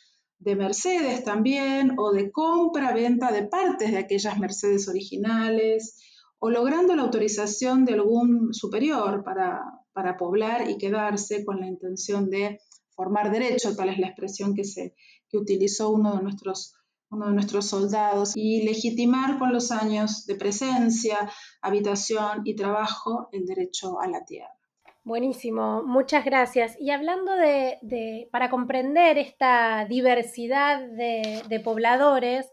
de 0.43 0.55
Mercedes 0.55 1.23
también, 1.23 1.93
o 1.97 2.11
de 2.11 2.31
compra-venta 2.31 3.31
de 3.31 3.43
partes 3.43 3.91
de 3.91 3.97
aquellas 3.97 4.37
Mercedes 4.39 4.87
originales, 4.87 5.97
o 6.39 6.49
logrando 6.49 6.95
la 6.95 7.03
autorización 7.03 7.85
de 7.85 7.93
algún 7.93 8.53
superior 8.53 9.23
para, 9.23 9.61
para 9.93 10.17
poblar 10.17 10.69
y 10.69 10.77
quedarse 10.77 11.45
con 11.45 11.59
la 11.61 11.67
intención 11.67 12.29
de 12.29 12.59
formar 12.95 13.31
derecho, 13.31 13.75
tal 13.75 13.89
es 13.89 13.99
la 13.99 14.07
expresión 14.07 14.53
que, 14.53 14.65
se, 14.65 14.95
que 15.29 15.37
utilizó 15.37 15.91
uno 15.91 16.17
de 16.17 16.23
nuestros 16.23 16.75
uno 17.13 17.27
de 17.27 17.33
nuestros 17.33 17.67
soldados, 17.67 18.31
y 18.35 18.63
legitimar 18.63 19.37
con 19.37 19.53
los 19.53 19.71
años 19.71 20.25
de 20.25 20.35
presencia, 20.35 21.31
habitación 21.61 22.41
y 22.43 22.55
trabajo 22.55 23.29
el 23.31 23.45
derecho 23.45 24.01
a 24.01 24.07
la 24.07 24.25
tierra. 24.25 24.62
Buenísimo, 25.05 25.83
muchas 25.83 26.23
gracias. 26.23 26.77
Y 26.79 26.91
hablando 26.91 27.35
de, 27.35 28.29
para 28.31 28.49
comprender 28.49 29.17
esta 29.17 29.85
diversidad 29.85 30.79
de, 30.79 31.59
pobladores, 31.61 32.49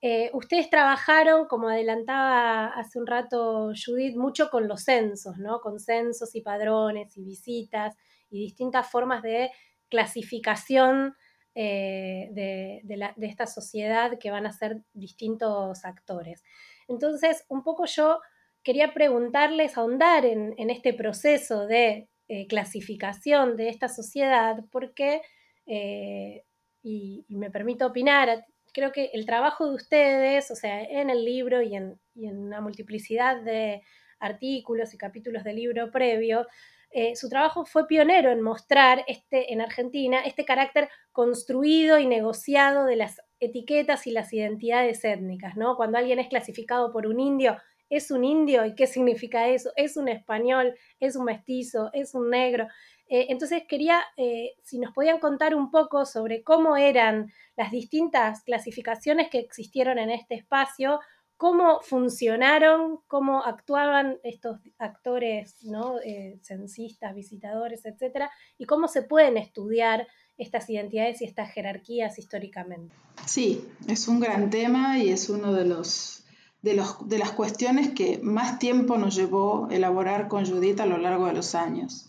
eh, 0.00 0.28
ustedes 0.34 0.68
trabajaron, 0.70 1.46
como 1.46 1.68
adelantaba 1.68 2.66
hace 2.66 2.98
un 2.98 3.06
rato 3.06 3.70
Judith, 3.74 4.16
mucho 4.16 4.50
con 4.50 4.66
los 4.66 4.82
censos, 4.82 5.38
¿no? 5.38 5.60
Con 5.60 5.78
censos 5.78 6.34
y 6.34 6.40
padrones 6.40 7.16
y 7.16 7.22
visitas 7.22 7.94
y 8.28 8.40
distintas 8.40 8.90
formas 8.90 9.22
de 9.22 9.52
clasificación 9.88 11.14
eh, 11.54 12.28
de, 12.32 12.82
esta 13.18 13.46
sociedad 13.46 14.18
que 14.18 14.32
van 14.32 14.46
a 14.46 14.52
ser 14.52 14.82
distintos 14.94 15.84
actores. 15.84 16.42
Entonces, 16.88 17.44
un 17.48 17.62
poco 17.62 17.84
yo 17.86 18.18
quería 18.64 18.94
preguntarles, 18.94 19.76
ahondar 19.76 20.24
en, 20.24 20.70
este 20.70 20.94
proceso 20.94 21.66
de 21.66 22.08
eh, 22.28 22.46
clasificación 22.48 23.56
de 23.56 23.68
esta 23.68 23.88
sociedad, 23.88 24.64
porque, 24.72 25.20
eh, 25.66 26.44
y, 26.82 27.24
me 27.28 27.50
permito 27.50 27.86
opinar, 27.86 28.46
creo 28.72 28.90
que 28.90 29.10
el 29.12 29.26
trabajo 29.26 29.68
de 29.68 29.74
ustedes, 29.74 30.50
o 30.50 30.56
sea, 30.56 30.82
en 30.82 31.10
el 31.10 31.24
libro 31.24 31.62
y 31.62 31.76
en, 31.76 32.00
y 32.14 32.26
en 32.26 32.38
una 32.38 32.60
multiplicidad 32.60 33.42
de 33.42 33.82
artículos 34.18 34.94
y 34.94 34.98
capítulos 34.98 35.44
del 35.44 35.56
libro 35.56 35.90
previo, 35.90 36.46
eh, 36.90 37.16
su 37.16 37.28
trabajo 37.28 37.64
fue 37.64 37.88
pionero 37.88 38.30
en 38.30 38.40
mostrar 38.40 39.04
este, 39.08 39.52
en 39.52 39.60
Argentina 39.60 40.20
este 40.24 40.44
carácter 40.44 40.88
construido 41.10 41.98
y 41.98 42.06
negociado 42.06 42.84
de 42.86 42.94
las 42.94 43.20
etiquetas 43.40 44.06
y 44.06 44.12
las 44.12 44.32
identidades 44.32 45.04
étnicas, 45.04 45.56
¿no? 45.56 45.76
Cuando 45.76 45.98
alguien 45.98 46.20
es 46.20 46.28
clasificado 46.28 46.92
por 46.92 47.08
un 47.08 47.18
indio, 47.18 47.56
¿es 47.96 48.10
un 48.10 48.24
indio? 48.24 48.64
¿Y 48.64 48.74
qué 48.74 48.86
significa 48.86 49.48
eso? 49.48 49.70
¿Es 49.76 49.96
un 49.96 50.08
español? 50.08 50.74
¿Es 50.98 51.16
un 51.16 51.24
mestizo? 51.24 51.90
¿Es 51.92 52.14
un 52.14 52.30
negro? 52.30 52.66
Eh, 53.08 53.26
entonces 53.28 53.62
quería, 53.68 54.02
eh, 54.16 54.52
si 54.62 54.78
nos 54.78 54.92
podían 54.92 55.20
contar 55.20 55.54
un 55.54 55.70
poco 55.70 56.06
sobre 56.06 56.42
cómo 56.42 56.76
eran 56.76 57.32
las 57.56 57.70
distintas 57.70 58.42
clasificaciones 58.42 59.28
que 59.30 59.38
existieron 59.38 59.98
en 59.98 60.10
este 60.10 60.34
espacio, 60.34 61.00
cómo 61.36 61.80
funcionaron, 61.82 63.00
cómo 63.06 63.44
actuaban 63.44 64.18
estos 64.22 64.58
actores, 64.78 65.62
¿no? 65.64 66.00
Eh, 66.00 66.38
censistas, 66.42 67.14
visitadores, 67.14 67.84
etcétera, 67.84 68.30
y 68.56 68.64
cómo 68.64 68.88
se 68.88 69.02
pueden 69.02 69.36
estudiar 69.36 70.06
estas 70.36 70.68
identidades 70.70 71.20
y 71.20 71.26
estas 71.26 71.52
jerarquías 71.52 72.18
históricamente. 72.18 72.96
Sí, 73.26 73.64
es 73.86 74.08
un 74.08 74.20
gran 74.20 74.50
tema 74.50 74.98
y 74.98 75.10
es 75.10 75.28
uno 75.28 75.52
de 75.52 75.64
los 75.64 76.23
de, 76.64 76.72
los, 76.72 77.06
de 77.06 77.18
las 77.18 77.32
cuestiones 77.32 77.90
que 77.90 78.18
más 78.22 78.58
tiempo 78.58 78.96
nos 78.96 79.14
llevó 79.14 79.68
elaborar 79.70 80.28
con 80.28 80.46
Judith 80.46 80.80
a 80.80 80.86
lo 80.86 80.96
largo 80.96 81.26
de 81.26 81.34
los 81.34 81.54
años. 81.54 82.08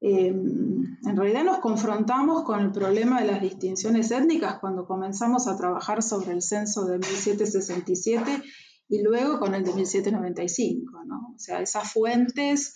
Em, 0.00 0.96
en 1.06 1.16
realidad 1.16 1.44
nos 1.44 1.58
confrontamos 1.58 2.44
con 2.44 2.60
el 2.60 2.72
problema 2.72 3.20
de 3.20 3.26
las 3.26 3.42
distinciones 3.42 4.10
étnicas 4.10 4.58
cuando 4.58 4.86
comenzamos 4.86 5.46
a 5.46 5.58
trabajar 5.58 6.02
sobre 6.02 6.32
el 6.32 6.40
censo 6.40 6.86
de 6.86 6.96
1767 6.96 8.42
y 8.88 9.02
luego 9.02 9.38
con 9.38 9.54
el 9.54 9.64
de 9.64 9.74
1795. 9.74 11.04
¿no? 11.04 11.34
O 11.34 11.38
sea, 11.38 11.60
esas 11.60 11.92
fuentes 11.92 12.74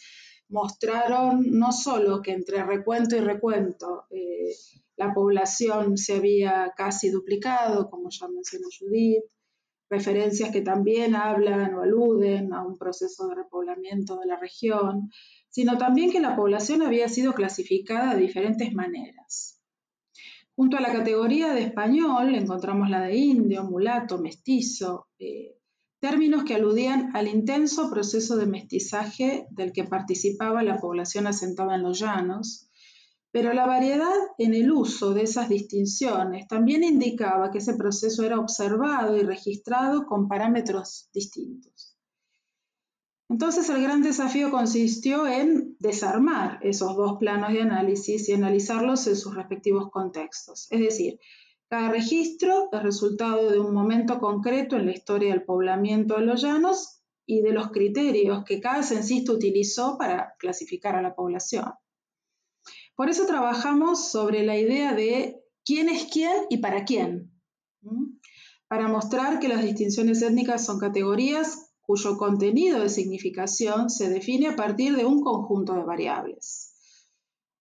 mostraron 0.50 1.40
no 1.52 1.72
solo 1.72 2.20
que 2.20 2.32
entre 2.32 2.62
recuento 2.64 3.16
y 3.16 3.20
recuento 3.20 4.04
eh, 4.10 4.52
la 4.96 5.14
población 5.14 5.96
se 5.96 6.16
había 6.16 6.74
casi 6.76 7.08
duplicado, 7.08 7.88
como 7.88 8.10
ya 8.10 8.28
mencionó 8.28 8.68
Judith, 8.78 9.24
referencias 9.90 10.50
que 10.50 10.60
también 10.60 11.14
hablan 11.14 11.74
o 11.74 11.82
aluden 11.82 12.52
a 12.52 12.62
un 12.62 12.76
proceso 12.76 13.28
de 13.28 13.36
repoblamiento 13.36 14.18
de 14.18 14.26
la 14.26 14.38
región, 14.38 15.10
sino 15.48 15.78
también 15.78 16.10
que 16.10 16.20
la 16.20 16.36
población 16.36 16.82
había 16.82 17.08
sido 17.08 17.32
clasificada 17.32 18.14
de 18.14 18.20
diferentes 18.20 18.72
maneras. 18.74 19.60
Junto 20.54 20.76
a 20.76 20.80
la 20.80 20.92
categoría 20.92 21.52
de 21.52 21.62
español 21.62 22.34
encontramos 22.34 22.90
la 22.90 23.02
de 23.02 23.16
indio, 23.16 23.64
mulato, 23.64 24.18
mestizo, 24.18 25.06
eh, 25.18 25.56
términos 26.00 26.44
que 26.44 26.54
aludían 26.54 27.14
al 27.14 27.28
intenso 27.28 27.90
proceso 27.90 28.36
de 28.36 28.46
mestizaje 28.46 29.46
del 29.50 29.72
que 29.72 29.84
participaba 29.84 30.62
la 30.62 30.78
población 30.78 31.26
asentada 31.26 31.76
en 31.76 31.82
los 31.82 32.00
llanos, 32.00 32.67
pero 33.30 33.52
la 33.52 33.66
variedad 33.66 34.14
en 34.38 34.54
el 34.54 34.70
uso 34.70 35.12
de 35.12 35.22
esas 35.22 35.48
distinciones 35.48 36.48
también 36.48 36.82
indicaba 36.82 37.50
que 37.50 37.58
ese 37.58 37.74
proceso 37.74 38.24
era 38.24 38.38
observado 38.38 39.16
y 39.16 39.22
registrado 39.22 40.06
con 40.06 40.28
parámetros 40.28 41.10
distintos. 41.12 41.96
Entonces 43.30 43.68
el 43.68 43.82
gran 43.82 44.02
desafío 44.02 44.50
consistió 44.50 45.26
en 45.26 45.76
desarmar 45.78 46.58
esos 46.62 46.96
dos 46.96 47.18
planos 47.18 47.52
de 47.52 47.60
análisis 47.60 48.26
y 48.28 48.32
analizarlos 48.32 49.06
en 49.06 49.16
sus 49.16 49.34
respectivos 49.34 49.90
contextos. 49.90 50.66
Es 50.70 50.80
decir, 50.80 51.20
cada 51.68 51.90
registro 51.90 52.70
es 52.72 52.82
resultado 52.82 53.50
de 53.50 53.60
un 53.60 53.74
momento 53.74 54.18
concreto 54.18 54.76
en 54.76 54.86
la 54.86 54.92
historia 54.92 55.32
del 55.32 55.44
poblamiento 55.44 56.14
de 56.14 56.22
los 56.22 56.40
llanos 56.40 57.02
y 57.26 57.42
de 57.42 57.52
los 57.52 57.70
criterios 57.70 58.44
que 58.44 58.58
cada 58.58 58.82
censista 58.82 59.32
utilizó 59.32 59.98
para 59.98 60.34
clasificar 60.38 60.96
a 60.96 61.02
la 61.02 61.14
población. 61.14 61.74
Por 62.98 63.08
eso 63.08 63.26
trabajamos 63.26 64.10
sobre 64.10 64.42
la 64.42 64.58
idea 64.58 64.92
de 64.92 65.40
quién 65.64 65.88
es 65.88 66.08
quién 66.12 66.32
y 66.50 66.58
para 66.58 66.84
quién, 66.84 67.30
para 68.66 68.88
mostrar 68.88 69.38
que 69.38 69.46
las 69.46 69.62
distinciones 69.62 70.20
étnicas 70.20 70.66
son 70.66 70.80
categorías 70.80 71.70
cuyo 71.80 72.18
contenido 72.18 72.80
de 72.80 72.88
significación 72.88 73.88
se 73.88 74.10
define 74.10 74.48
a 74.48 74.56
partir 74.56 74.96
de 74.96 75.04
un 75.04 75.22
conjunto 75.22 75.74
de 75.74 75.84
variables. 75.84 76.74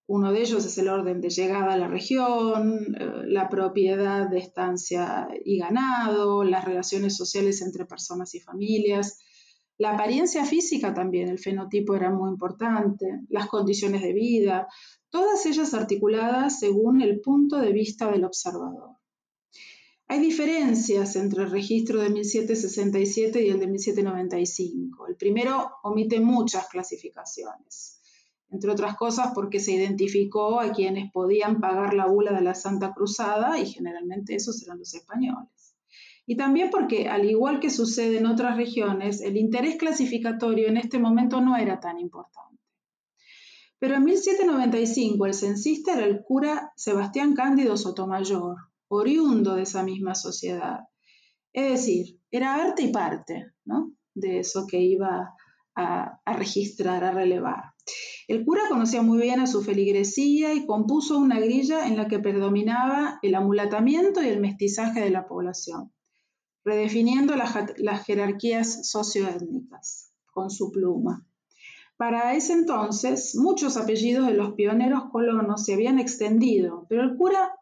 Uno 0.07 0.31
de 0.31 0.41
ellos 0.41 0.65
es 0.65 0.75
el 0.79 0.89
orden 0.89 1.21
de 1.21 1.29
llegada 1.29 1.73
a 1.73 1.77
la 1.77 1.87
región, 1.87 2.95
eh, 2.99 3.05
la 3.27 3.47
propiedad 3.47 4.27
de 4.27 4.39
estancia 4.39 5.27
y 5.45 5.59
ganado, 5.59 6.43
las 6.43 6.65
relaciones 6.65 7.15
sociales 7.15 7.61
entre 7.61 7.85
personas 7.85 8.33
y 8.33 8.39
familias, 8.39 9.19
la 9.77 9.91
apariencia 9.91 10.43
física 10.43 10.93
también, 10.93 11.29
el 11.29 11.37
fenotipo 11.37 11.95
era 11.95 12.09
muy 12.09 12.31
importante, 12.31 13.05
las 13.29 13.47
condiciones 13.47 14.01
de 14.01 14.13
vida, 14.13 14.67
todas 15.09 15.45
ellas 15.45 15.73
articuladas 15.75 16.59
según 16.59 17.01
el 17.01 17.21
punto 17.21 17.57
de 17.57 17.71
vista 17.71 18.09
del 18.11 18.25
observador. 18.25 18.97
Hay 20.09 20.19
diferencias 20.19 21.15
entre 21.17 21.43
el 21.43 21.51
registro 21.51 22.01
de 22.01 22.09
1767 22.09 23.45
y 23.45 23.49
el 23.49 23.59
de 23.59 23.67
1795. 23.67 25.07
El 25.07 25.15
primero 25.17 25.69
omite 25.83 26.21
muchas 26.21 26.69
clasificaciones, 26.69 27.99
entre 28.49 28.71
otras 28.71 28.95
cosas 28.95 29.33
porque 29.35 29.59
se 29.59 29.73
identificó 29.73 30.61
a 30.61 30.71
quienes 30.71 31.11
podían 31.11 31.59
pagar 31.59 31.93
la 31.93 32.07
bula 32.07 32.31
de 32.31 32.41
la 32.41 32.55
Santa 32.55 32.93
Cruzada 32.93 33.59
y 33.59 33.65
generalmente 33.67 34.33
esos 34.33 34.63
eran 34.63 34.79
los 34.79 34.93
españoles. 34.93 35.56
Y 36.29 36.35
también 36.35 36.69
porque, 36.69 37.07
al 37.07 37.23
igual 37.23 37.61
que 37.61 37.69
sucede 37.69 38.17
en 38.17 38.25
otras 38.25 38.57
regiones, 38.57 39.21
el 39.21 39.37
interés 39.37 39.77
clasificatorio 39.77 40.67
en 40.67 40.75
este 40.75 40.99
momento 40.99 41.39
no 41.39 41.55
era 41.55 41.79
tan 41.79 41.99
importante. 41.99 42.61
Pero 43.79 43.95
en 43.95 44.03
1795 44.03 45.25
el 45.25 45.33
censista 45.33 45.93
era 45.93 46.05
el 46.05 46.21
cura 46.23 46.73
Sebastián 46.75 47.33
Cándido 47.33 47.77
Sotomayor, 47.77 48.57
oriundo 48.89 49.55
de 49.55 49.61
esa 49.61 49.83
misma 49.83 50.15
sociedad. 50.15 50.81
Es 51.53 51.71
decir, 51.71 52.19
era 52.29 52.55
arte 52.55 52.83
y 52.83 52.91
parte 52.91 53.53
de 54.13 54.39
eso 54.39 54.65
que 54.67 54.81
iba 54.81 55.33
a, 55.75 56.19
a, 56.25 56.33
registrar, 56.33 57.05
a 57.05 57.11
relevar. 57.11 57.71
El 58.27 58.43
cura 58.43 58.63
conocía 58.67 59.01
muy 59.01 59.19
bien 59.19 59.39
a 59.39 59.47
su 59.47 59.61
feligresía 59.61 60.53
y 60.53 60.65
compuso 60.65 61.19
una 61.19 61.39
grilla 61.39 61.87
en 61.87 61.95
la 61.95 62.09
que 62.09 62.19
predominaba 62.19 63.19
el 63.21 63.33
amulatamiento 63.35 64.21
y 64.21 64.27
el 64.27 64.41
mestizaje 64.41 64.99
de 64.99 65.09
la 65.11 65.25
población, 65.25 65.93
redefiniendo 66.67 67.33
las, 67.37 68.05
jerarquías 68.05 68.89
socioétnicas 68.89 70.11
con 70.25 70.49
su 70.49 70.69
pluma. 70.69 71.25
Para 71.95 72.35
ese 72.35 72.51
entonces, 72.51 73.35
muchos 73.35 73.77
apellidos 73.77 74.27
de 74.27 74.33
los 74.33 74.53
pioneros 74.53 75.05
colonos 75.09 75.63
se 75.63 75.75
habían 75.75 75.97
extendido, 75.97 76.85
pero 76.89 77.03
el 77.03 77.15
cura 77.15 77.53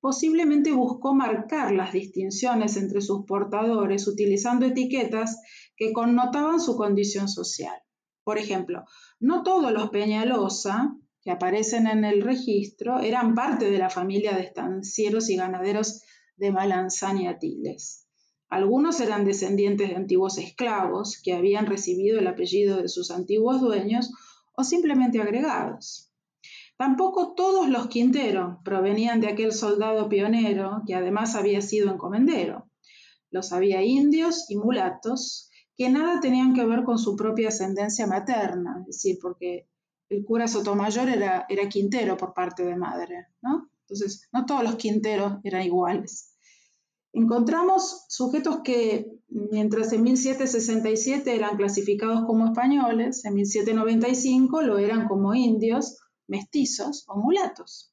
posiblemente 0.00 0.70
buscó 0.70 1.12
marcar 1.12 1.72
las 1.72 1.92
distinciones 1.92 2.76
entre 2.76 3.00
sus 3.00 3.26
portadores 3.26 4.06
utilizando 4.06 4.64
etiquetas 4.64 5.40
que 5.76 5.92
connotaban 5.92 6.60
su 6.60 6.76
condición 6.76 7.28
social. 7.28 7.76
Por 8.22 8.38
ejemplo, 8.38 8.84
no 9.18 9.42
todos 9.42 9.72
los 9.72 9.90
Peñalosa 9.90 10.96
que 11.20 11.32
aparecen 11.32 11.88
en 11.88 12.04
el 12.04 12.22
registro 12.22 13.00
eran 13.00 13.34
parte 13.34 13.72
de 13.72 13.78
la 13.78 13.90
familia 13.90 14.36
de 14.36 14.44
estancieros 14.44 15.28
y 15.30 15.36
ganaderos 15.36 16.02
de 16.36 16.52
Malanzán 16.52 17.18
y 17.18 17.26
Atiles. 17.26 18.06
Algunos 18.52 19.00
eran 19.00 19.24
descendientes 19.24 19.88
de 19.88 19.96
antiguos 19.96 20.36
esclavos 20.36 21.18
que 21.22 21.32
habían 21.32 21.64
recibido 21.64 22.18
el 22.18 22.26
apellido 22.26 22.82
de 22.82 22.88
sus 22.88 23.10
antiguos 23.10 23.62
dueños 23.62 24.12
o 24.54 24.62
simplemente 24.62 25.22
agregados. 25.22 26.12
Tampoco 26.76 27.32
todos 27.32 27.70
los 27.70 27.86
Quintero 27.86 28.60
provenían 28.62 29.22
de 29.22 29.28
aquel 29.28 29.52
soldado 29.52 30.06
pionero 30.10 30.82
que 30.86 30.94
además 30.94 31.34
había 31.34 31.62
sido 31.62 31.90
encomendero. 31.90 32.68
Los 33.30 33.54
había 33.54 33.82
indios 33.82 34.44
y 34.50 34.56
mulatos 34.58 35.48
que 35.74 35.88
nada 35.88 36.20
tenían 36.20 36.52
que 36.52 36.66
ver 36.66 36.84
con 36.84 36.98
su 36.98 37.16
propia 37.16 37.48
ascendencia 37.48 38.06
materna, 38.06 38.80
es 38.80 38.86
decir, 38.86 39.16
porque 39.22 39.66
el 40.10 40.26
cura 40.26 40.46
Sotomayor 40.46 41.08
era, 41.08 41.46
era 41.48 41.70
Quintero 41.70 42.18
por 42.18 42.34
parte 42.34 42.66
de 42.66 42.76
madre, 42.76 43.28
¿no? 43.40 43.70
Entonces, 43.84 44.28
no 44.30 44.44
todos 44.44 44.62
los 44.62 44.74
Quinteros 44.74 45.38
eran 45.42 45.62
iguales. 45.62 46.31
Encontramos 47.14 48.06
sujetos 48.08 48.60
que, 48.64 49.12
mientras 49.28 49.92
en 49.92 50.02
1767 50.02 51.34
eran 51.34 51.56
clasificados 51.56 52.24
como 52.24 52.46
españoles, 52.46 53.24
en 53.26 53.34
1795 53.34 54.62
lo 54.62 54.78
eran 54.78 55.08
como 55.08 55.34
indios, 55.34 55.98
mestizos 56.26 57.04
o 57.08 57.16
mulatos. 57.16 57.92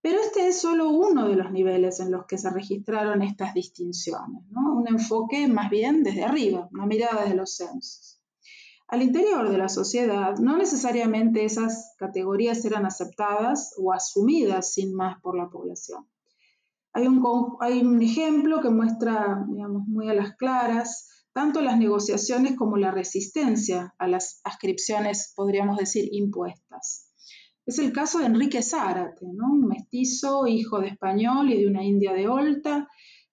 Pero 0.00 0.20
este 0.20 0.48
es 0.48 0.60
solo 0.60 0.90
uno 0.90 1.28
de 1.28 1.36
los 1.36 1.50
niveles 1.50 2.00
en 2.00 2.10
los 2.10 2.24
que 2.24 2.38
se 2.38 2.48
registraron 2.48 3.20
estas 3.20 3.52
distinciones, 3.52 4.42
un 4.54 4.88
enfoque 4.88 5.46
más 5.48 5.68
bien 5.68 6.02
desde 6.02 6.24
arriba, 6.24 6.68
una 6.72 6.86
mirada 6.86 7.22
desde 7.22 7.36
los 7.36 7.56
censos. 7.56 8.22
Al 8.86 9.02
interior 9.02 9.50
de 9.50 9.58
la 9.58 9.68
sociedad, 9.68 10.38
no 10.38 10.56
necesariamente 10.56 11.44
esas 11.44 11.94
categorías 11.98 12.64
eran 12.64 12.86
aceptadas 12.86 13.74
o 13.76 13.92
asumidas 13.92 14.72
sin 14.72 14.94
más 14.94 15.20
por 15.20 15.36
la 15.36 15.50
población. 15.50 16.08
Hay 16.92 17.06
un, 17.06 18.02
ejemplo 18.02 18.60
que 18.60 18.70
muestra, 18.70 19.44
digamos, 19.48 19.86
muy 19.86 20.08
a 20.08 20.14
las 20.14 20.36
claras, 20.36 21.08
tanto 21.32 21.60
las 21.60 21.78
negociaciones 21.78 22.56
como 22.56 22.76
la 22.76 22.90
resistencia 22.90 23.94
a 23.98 24.08
las 24.08 24.40
ascripciones, 24.44 25.32
podríamos 25.36 25.76
decir, 25.76 26.08
impuestas. 26.10 27.12
Es 27.66 27.78
el 27.78 27.92
caso 27.92 28.18
de 28.18 28.26
Enrique 28.26 28.62
Zárate, 28.62 29.26
un 29.26 29.66
mestizo, 29.68 30.46
hijo 30.46 30.80
de 30.80 30.88
español 30.88 31.50
y 31.50 31.60
de 31.60 31.66
una 31.66 31.84
india 31.84 32.14
de 32.14 32.26
Olta, 32.26 32.88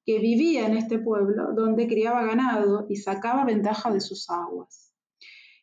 que 0.05 0.19
vivía 0.19 0.67
en 0.67 0.77
este 0.77 0.99
pueblo 0.99 1.53
donde 1.55 1.87
criaba 1.87 2.25
ganado 2.25 2.85
y 2.89 2.97
sacaba 2.97 3.45
ventaja 3.45 3.91
de 3.91 4.01
sus 4.01 4.29
aguas. 4.29 4.93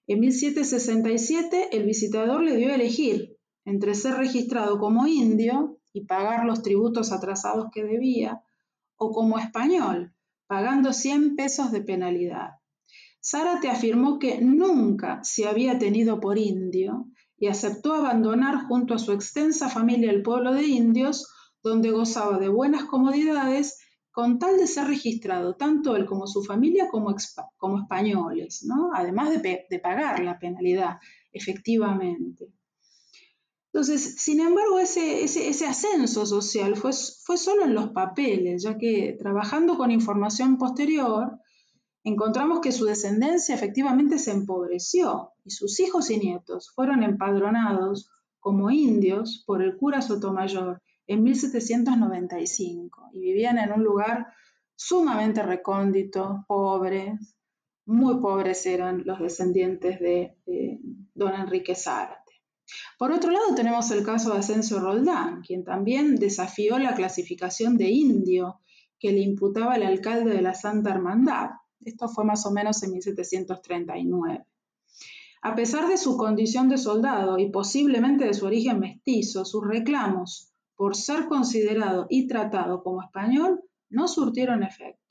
En 0.09 0.19
1767 0.21 1.69
el 1.73 1.85
visitador 1.85 2.43
le 2.43 2.57
dio 2.57 2.71
a 2.71 2.75
elegir 2.75 3.37
entre 3.65 3.95
ser 3.95 4.15
registrado 4.15 4.79
como 4.79 5.07
indio 5.07 5.79
y 5.93 6.05
pagar 6.05 6.45
los 6.47 6.63
tributos 6.63 7.13
atrasados 7.13 7.69
que 7.73 7.85
debía, 7.85 8.43
o 8.97 9.11
como 9.11 9.39
español, 9.39 10.15
pagando 10.47 10.93
100 10.93 11.37
pesos 11.37 11.73
de 11.73 11.83
penalidad. 11.83 12.51
Zárate 13.25 13.69
afirmó 13.69 14.19
que 14.19 14.41
nunca 14.41 15.21
se 15.23 15.47
había 15.47 15.79
tenido 15.79 16.21
por 16.21 16.39
indio 16.39 17.07
y 17.37 17.47
aceptó 17.49 17.95
abandonar 17.95 18.67
junto 18.67 18.95
a 18.95 18.99
su 18.99 19.13
extensa 19.13 19.69
familia 19.69 20.11
el 20.11 20.23
pueblo 20.23 20.53
de 20.53 20.65
indios, 20.65 21.33
donde 21.63 21.91
gozaba 21.91 22.39
de 22.39 22.49
buenas 22.49 22.85
comodidades, 22.85 23.79
con 24.11 24.39
tal 24.39 24.59
de 24.59 24.67
ser 24.67 24.87
registrado 24.87 25.57
tanto 25.57 25.97
él 25.97 26.05
como 26.05 26.27
su 26.27 26.45
familia 26.45 26.89
como, 26.89 27.17
españoles, 27.79 28.65
¿no? 28.67 28.91
además 28.95 29.31
de, 29.31 29.67
de, 29.69 29.79
pagar 29.79 30.21
la 30.21 30.39
penalidad, 30.39 30.99
efectivamente. 31.33 32.53
Entonces, 33.73 34.17
sin 34.19 34.41
embargo, 34.41 34.79
ese, 34.79 35.67
ascenso 35.67 36.27
social 36.27 36.77
fue, 36.77 36.93
solo 36.93 37.65
en 37.65 37.75
los 37.75 37.89
papeles, 37.89 38.63
ya 38.63 38.77
que 38.77 39.17
trabajando 39.19 39.79
con 39.79 39.91
información 39.91 40.59
posterior, 40.59 41.39
encontramos 42.05 42.61
que 42.61 42.71
su 42.71 42.85
descendencia 42.85 43.55
efectivamente 43.55 44.19
se 44.19 44.33
empobreció 44.33 45.33
y 45.45 45.51
sus 45.51 45.81
hijos 45.81 46.11
y 46.11 46.19
nietos 46.19 46.71
fueron 46.75 47.03
empadronados 47.03 48.11
como 48.41 48.71
indios 48.71 49.43
por 49.47 49.63
el 49.63 49.77
cura 49.79 50.03
Sotomayor 50.03 50.83
en 51.07 51.23
1795 51.23 53.11
y 53.15 53.21
vivían 53.21 53.59
en 53.59 53.73
un 53.73 53.85
lugar 53.85 54.27
sumamente 54.75 55.43
recóndito, 55.43 56.45
pobre, 56.47 57.19
muy 57.87 58.21
pobres 58.21 58.67
eran 58.67 59.03
los 59.07 59.19
descendientes 59.19 59.99
de, 59.99 60.37
don 61.15 61.35
Enrique 61.35 61.75
Zárate. 61.75 62.22
Por 62.99 63.13
otro 63.13 63.31
lado 63.31 63.55
tenemos 63.55 63.91
el 63.91 64.05
caso 64.05 64.33
de 64.33 64.39
Asensio 64.39 64.81
Roldán, 64.81 65.43
quien 65.43 65.65
también 65.65 66.17
desafió 66.17 66.79
la 66.79 66.95
clasificación 66.95 67.77
de 67.77 67.91
indio 67.91 68.61
que 68.99 69.13
le 69.13 69.21
imputaba 69.21 69.77
el 69.77 69.83
alcalde 69.83 70.31
de 70.31 70.43
la 70.43 70.55
Santa 70.55 70.91
Hermandad, 70.91 71.51
esto 71.85 72.09
fue 72.09 72.25
más 72.25 72.47
o 72.47 72.53
menos 72.53 72.83
en 72.83 72.93
1739. 72.93 74.47
A 75.43 75.55
pesar 75.57 75.89
de 75.89 75.99
su 75.99 76.17
condición 76.17 76.69
de 76.69 76.79
soldado 76.79 77.39
y 77.39 77.51
posiblemente 77.51 78.25
de 78.25 78.35
su 78.35 78.47
origen 78.47 78.79
mestizo, 78.79 79.45
sus 79.45 79.67
reclamos 79.67 80.53
por 80.77 80.95
ser 80.95 81.27
considerado 81.27 82.07
y 82.09 82.29
tratado 82.29 82.83
como 82.85 83.03
español 83.03 83.61
no 83.91 84.07
surtieron 84.07 84.63
efecto. 84.63 85.03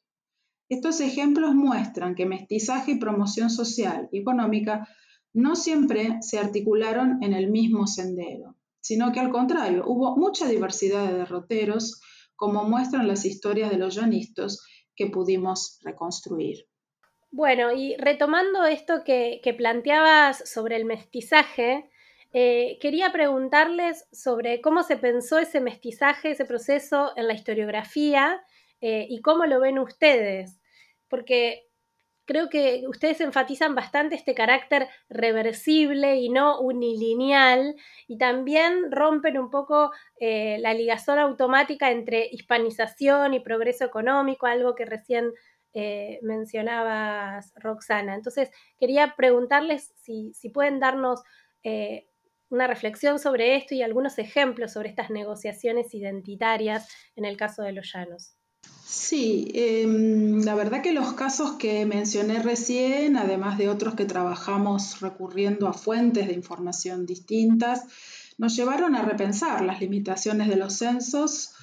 Estos 0.69 1.02
ejemplos 1.02 1.54
muestran 1.54 2.15
que 2.15 2.26
mestizaje 2.26 2.91
y 2.91 3.00
promoción 3.00 3.50
social 3.50 4.08
y 4.13 4.19
económica 4.19 4.88
no 5.34 5.56
siempre 5.56 6.17
se 6.22 6.39
articularon 6.39 7.24
en 7.24 7.34
el 7.34 7.50
mismo 7.50 7.88
sendero, 7.88 8.56
sino 8.82 9.12
que 9.12 9.20
al 9.20 9.32
contrario, 9.32 9.84
hubo 9.86 10.17
mucha 10.17 10.48
diversidad 10.48 11.08
de 11.08 11.20
derroteros, 11.20 12.02
como 12.36 12.63
muestran 12.63 13.08
las 13.08 13.26
historias 13.26 13.70
de 13.70 13.78
los 13.78 13.96
llanistas 13.96 14.65
que 14.96 15.08
pudimos 15.08 15.80
reconstruir. 15.84 16.65
Bueno, 17.30 17.72
y 17.72 17.96
retomando 17.98 18.65
esto 18.65 19.04
que, 19.06 19.39
planteabas 19.58 20.50
sobre 20.50 20.76
el 20.76 20.86
mestizaje, 20.86 21.89
eh, 22.34 22.78
quería 22.82 23.12
preguntarles 23.12 24.06
sobre 24.12 24.60
cómo 24.60 24.84
se 24.84 24.98
pensó 24.98 25.39
ese 25.39 25.62
mestizaje, 25.62 26.32
ese 26.32 26.46
proceso 26.46 27.12
en 27.15 27.28
la 27.28 27.34
historiografía 27.34 28.41
eh, 28.82 29.06
y 29.10 29.22
cómo 29.22 29.46
lo 29.46 29.62
ven 29.62 29.80
ustedes, 29.80 30.60
porque 31.08 31.70
creo 32.32 32.48
que 32.48 32.84
ustedes 32.88 33.20
enfatizan 33.20 33.76
bastante 33.76 34.15
este 34.15 34.34
carácter 34.34 34.88
reversible 35.10 36.15
y 36.15 36.30
no 36.30 36.62
unilineal, 36.62 37.76
y 38.08 38.17
también 38.17 38.89
rompen 38.89 39.38
un 39.38 39.50
poco 39.50 39.91
eh, 40.17 40.58
la 40.60 40.74
ligazón 40.74 41.20
automática 41.20 41.91
entre 41.91 42.30
hispanización 42.32 43.34
y 43.34 43.41
progreso 43.41 43.84
económico, 43.84 44.46
algo 44.46 44.76
que 44.76 44.86
recién 44.86 45.34
eh, 45.74 46.20
mencionabas, 46.22 47.52
Roxana. 47.58 48.15
Entonces, 48.15 48.50
quería 48.80 49.13
preguntarles 49.17 49.91
si, 49.98 50.32
pueden 50.54 50.80
darnos 50.80 51.24
eh, 51.63 52.08
una 52.48 52.65
reflexión 52.65 53.20
sobre 53.20 53.58
esto 53.58 53.76
y 53.76 53.82
algunos 53.82 54.17
ejemplos 54.20 54.72
sobre 54.72 54.88
estas 54.88 55.10
negociaciones 55.10 55.94
identitarias 55.94 56.88
en 57.17 57.26
el 57.26 57.36
caso 57.36 57.62
de 57.62 57.74
los 57.74 57.91
llanos. 57.91 58.38
Sí, 58.93 59.47
em, 59.54 60.41
la 60.43 60.54
verdad 60.54 60.82
que 60.82 60.91
los 60.91 61.13
casos 61.13 61.54
que 61.54 61.86
mencioné 61.86 62.43
recién, 62.43 63.15
además 63.15 63.58
de 63.58 63.69
otros 63.69 63.95
que 63.95 64.04
trabajamos 64.04 65.00
recurriendo 65.00 65.69
a 65.69 65.74
fuentes 65.74 66.28
de 66.28 66.34
información 66.34 67.06
distintas, 67.06 67.86
nos 68.38 68.54
llevaron 68.56 68.95
a 68.95 69.02
repensar 69.02 69.63
las 69.63 69.80
limitaciones 69.80 70.50
de 70.50 70.58
los 70.58 70.74
censos, 70.74 71.54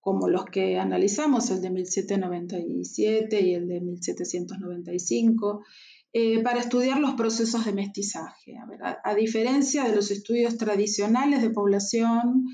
como 0.00 0.28
los 0.28 0.46
que 0.46 0.78
analizamos, 0.78 1.50
el 1.50 1.62
de 1.62 1.70
1797 1.70 3.40
y 3.40 3.54
el 3.54 3.68
de 3.68 3.80
1795, 3.80 5.64
eh, 6.12 6.42
para 6.42 6.58
estudiar 6.58 6.98
los 6.98 7.14
procesos 7.14 7.64
de 7.64 7.72
mestizaje. 7.74 8.56
a 9.04 9.14
diferencia 9.14 9.84
de 9.84 9.94
los 9.94 10.10
estudios 10.10 10.56
tradicionales 10.56 11.42
de 11.42 11.50
población, 11.50 12.44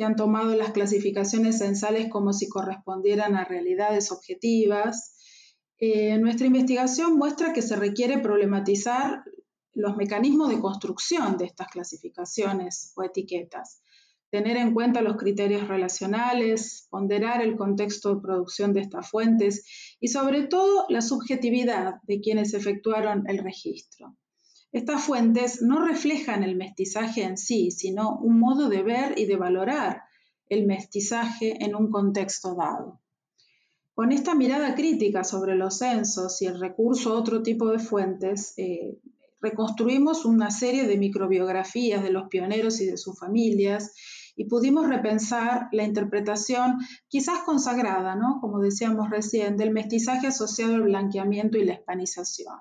que 0.00 0.06
han 0.06 0.16
tomado 0.16 0.56
las 0.56 0.70
clasificaciones 0.70 1.58
censales 1.58 2.08
como 2.08 2.32
si 2.32 2.48
correspondieran 2.48 3.36
a 3.36 3.44
realidades 3.44 4.10
objetivas. 4.12 5.14
Eh, 5.76 6.16
nuestra 6.16 6.46
investigación 6.46 7.16
muestra 7.16 7.52
que 7.52 7.60
se 7.60 7.76
requiere 7.76 8.16
problematizar 8.16 9.22
los 9.74 9.98
mecanismos 9.98 10.48
de 10.48 10.58
construcción 10.58 11.36
de 11.36 11.44
estas 11.44 11.66
clasificaciones 11.66 12.94
o 12.96 13.02
etiquetas, 13.02 13.82
tener 14.30 14.56
en 14.56 14.72
cuenta 14.72 15.02
los 15.02 15.18
criterios 15.18 15.68
relacionales, 15.68 16.86
ponderar 16.88 17.42
el 17.42 17.54
contexto 17.58 18.14
de 18.14 18.22
producción 18.22 18.72
de 18.72 18.80
estas 18.80 19.10
fuentes 19.10 19.66
y 20.00 20.08
sobre 20.08 20.44
todo 20.44 20.86
la 20.88 21.02
subjetividad 21.02 21.96
de 22.04 22.22
quienes 22.22 22.54
efectuaron 22.54 23.28
el 23.28 23.36
registro. 23.36 24.16
Estas 24.72 25.02
fuentes 25.02 25.62
no 25.62 25.84
reflejan 25.84 26.44
el 26.44 26.54
mestizaje 26.54 27.24
en 27.24 27.36
sí, 27.36 27.72
sino 27.72 28.18
un 28.18 28.38
modo 28.38 28.68
de 28.68 28.82
ver 28.82 29.18
y 29.18 29.26
de 29.26 29.36
valorar 29.36 30.02
el 30.46 30.66
mestizaje 30.66 31.64
en 31.64 31.74
un 31.74 31.90
contexto 31.90 32.54
dado. 32.54 33.00
Con 33.94 34.12
esta 34.12 34.34
mirada 34.34 34.74
crítica 34.74 35.24
sobre 35.24 35.56
los 35.56 35.78
censos 35.78 36.40
y 36.40 36.46
el 36.46 36.60
recurso 36.60 37.12
a 37.12 37.18
otro 37.18 37.42
tipo 37.42 37.68
de 37.68 37.80
fuentes, 37.80 38.54
eh, 38.56 38.98
reconstruimos 39.40 40.24
una 40.24 40.50
serie 40.50 40.86
de 40.86 40.96
microbiografías 40.98 42.02
de 42.02 42.10
los 42.10 42.28
pioneros 42.28 42.80
y 42.80 42.86
de 42.86 42.96
sus 42.96 43.18
familias 43.18 43.92
y 44.36 44.44
pudimos 44.44 44.88
repensar 44.88 45.68
la 45.72 45.82
interpretación 45.82 46.78
quizás 47.08 47.40
consagrada, 47.40 48.14
¿no? 48.14 48.38
como 48.40 48.60
decíamos 48.60 49.10
recién, 49.10 49.56
del 49.56 49.70
mestizaje 49.70 50.28
asociado 50.28 50.76
al 50.76 50.82
blanqueamiento 50.82 51.58
y 51.58 51.64
la 51.64 51.74
hispanización. 51.74 52.54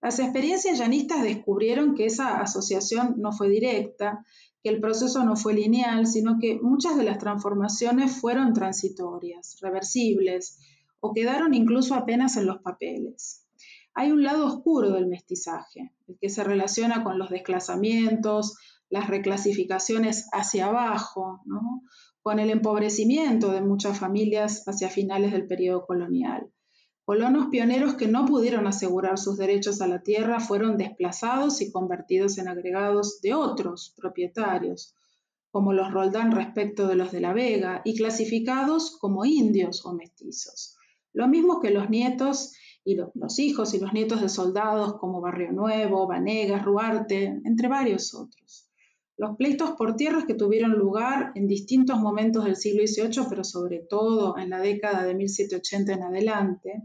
Las 0.00 0.20
experiencias 0.20 0.78
llanistas 0.78 1.22
descubrieron 1.22 1.94
que 1.94 2.06
esa 2.06 2.40
asociación 2.40 3.14
no 3.18 3.32
fue 3.32 3.48
directa, 3.48 4.24
que 4.62 4.68
el 4.68 4.80
proceso 4.80 5.24
no 5.24 5.36
fue 5.36 5.54
lineal, 5.54 6.06
sino 6.06 6.38
que 6.38 6.58
muchas 6.60 6.96
de 6.96 7.04
las 7.04 7.18
transformaciones 7.18 8.20
fueron 8.20 8.52
transitorias, 8.52 9.58
reversibles, 9.60 10.58
o 11.00 11.12
quedaron 11.12 11.54
incluso 11.54 11.94
apenas 11.94 12.36
en 12.36 12.46
los 12.46 12.58
papeles. 12.58 13.44
Hay 13.94 14.12
un 14.12 14.22
lado 14.22 14.46
oscuro 14.46 14.92
del 14.92 15.08
mestizaje, 15.08 15.92
que 16.20 16.28
se 16.28 16.44
relaciona 16.44 17.02
con 17.02 17.18
los 17.18 17.30
desplazamientos, 17.30 18.56
las 18.90 19.08
reclasificaciones 19.08 20.28
hacia 20.32 20.66
abajo, 20.66 21.42
con 22.22 22.38
el 22.38 22.50
empobrecimiento 22.50 23.50
de 23.50 23.60
muchas 23.60 23.98
familias 23.98 24.62
hacia 24.66 24.88
finales 24.88 25.32
del 25.32 25.46
periodo 25.46 25.84
colonial. 25.86 26.52
Colonos 27.08 27.46
pioneros 27.46 27.94
que 27.94 28.06
no 28.06 28.26
pudieron 28.26 28.66
asegurar 28.66 29.16
sus 29.16 29.38
derechos 29.38 29.80
a 29.80 29.86
la 29.86 30.02
tierra 30.02 30.40
fueron 30.40 30.76
desplazados 30.76 31.62
y 31.62 31.72
convertidos 31.72 32.36
en 32.36 32.48
agregados 32.48 33.22
de 33.22 33.32
otros 33.32 33.94
propietarios, 33.96 34.94
como 35.50 35.72
los 35.72 35.90
Roldán 35.90 36.32
respecto 36.32 36.86
de 36.86 36.96
los 36.96 37.10
de 37.10 37.22
la 37.22 37.32
Vega, 37.32 37.80
y 37.82 37.96
clasificados 37.96 38.98
como 38.98 39.24
indios 39.24 39.86
o 39.86 39.94
mestizos. 39.94 40.76
Lo 41.14 41.28
mismo 41.28 41.60
que 41.60 41.70
los 41.70 41.88
nietos 41.88 42.52
y 42.84 42.96
los, 42.96 43.38
hijos 43.38 43.72
y 43.72 43.78
los 43.80 43.94
nietos 43.94 44.20
de 44.20 44.28
soldados 44.28 44.98
como 44.98 45.22
Barrio 45.22 45.52
Nuevo, 45.52 46.06
Vanegas, 46.06 46.62
Ruarte, 46.62 47.40
entre 47.42 47.68
varios 47.68 48.14
otros. 48.14 48.67
Los 49.18 49.36
pleitos 49.36 49.72
por 49.72 49.96
tierras 49.96 50.26
que 50.26 50.34
tuvieron 50.34 50.78
lugar 50.78 51.32
en 51.34 51.48
distintos 51.48 51.98
momentos 51.98 52.44
del 52.44 52.54
siglo 52.54 52.86
XVIII, 52.86 53.26
pero 53.28 53.42
sobre 53.42 53.80
todo 53.80 54.38
en 54.38 54.48
la 54.48 54.60
década 54.60 55.02
de 55.02 55.16
1780 55.16 55.92
en 55.92 56.02
adelante, 56.04 56.82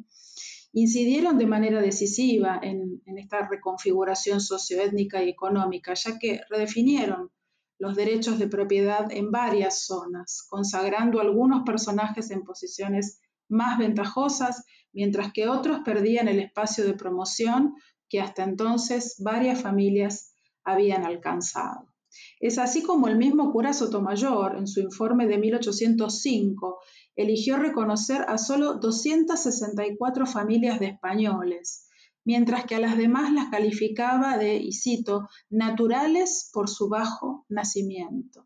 incidieron 0.72 1.38
de 1.38 1.46
manera 1.46 1.80
decisiva 1.80 2.60
en, 2.60 3.04
esta 3.18 3.48
reconfiguración 3.48 4.42
socioétnica 4.42 5.24
y 5.24 5.30
económica, 5.30 5.94
ya 5.94 6.18
que 6.18 6.42
redefinieron 6.50 7.30
los 7.78 7.96
derechos 7.96 8.40
de 8.40 8.48
propiedad 8.48 9.12
en 9.12 9.30
varias 9.30 9.86
zonas, 9.86 10.44
consagrando 10.50 11.22
algunos 11.22 11.62
personajes 11.64 12.32
en 12.32 12.44
posiciones 12.44 13.22
más 13.48 13.78
ventajosas, 13.78 14.66
mientras 14.92 15.32
que 15.34 15.48
otros 15.48 15.82
perdían 15.86 16.28
el 16.28 16.40
espacio 16.40 16.84
de 16.84 16.96
promoción 16.96 17.76
que 18.10 18.22
hasta 18.22 18.44
entonces 18.44 19.18
varias 19.20 19.62
familias 19.62 20.34
habían 20.64 21.06
alcanzado. 21.06 21.93
Es 22.40 22.58
así 22.58 22.84
como 22.84 23.08
el 23.08 23.18
mismo 23.18 23.52
cura 23.52 23.74
Sotomayor, 23.74 24.58
en 24.58 24.68
su 24.68 24.82
informe 24.82 25.28
de 25.28 25.38
1805, 25.38 26.80
eligió 27.16 27.58
reconocer 27.58 28.26
a 28.28 28.38
solo 28.38 28.76
264 28.76 30.26
familias 30.26 30.80
de 30.80 30.88
españoles, 30.88 31.88
mientras 32.26 32.66
que 32.66 32.76
a 32.76 32.80
las 32.80 32.98
demás 32.98 33.32
las 33.32 33.50
calificaba 33.50 34.38
de, 34.38 34.56
y 34.56 34.72
cito, 34.74 35.30
naturales 35.50 36.50
por 36.54 36.70
su 36.70 36.90
bajo 36.90 37.46
nacimiento. 37.50 38.46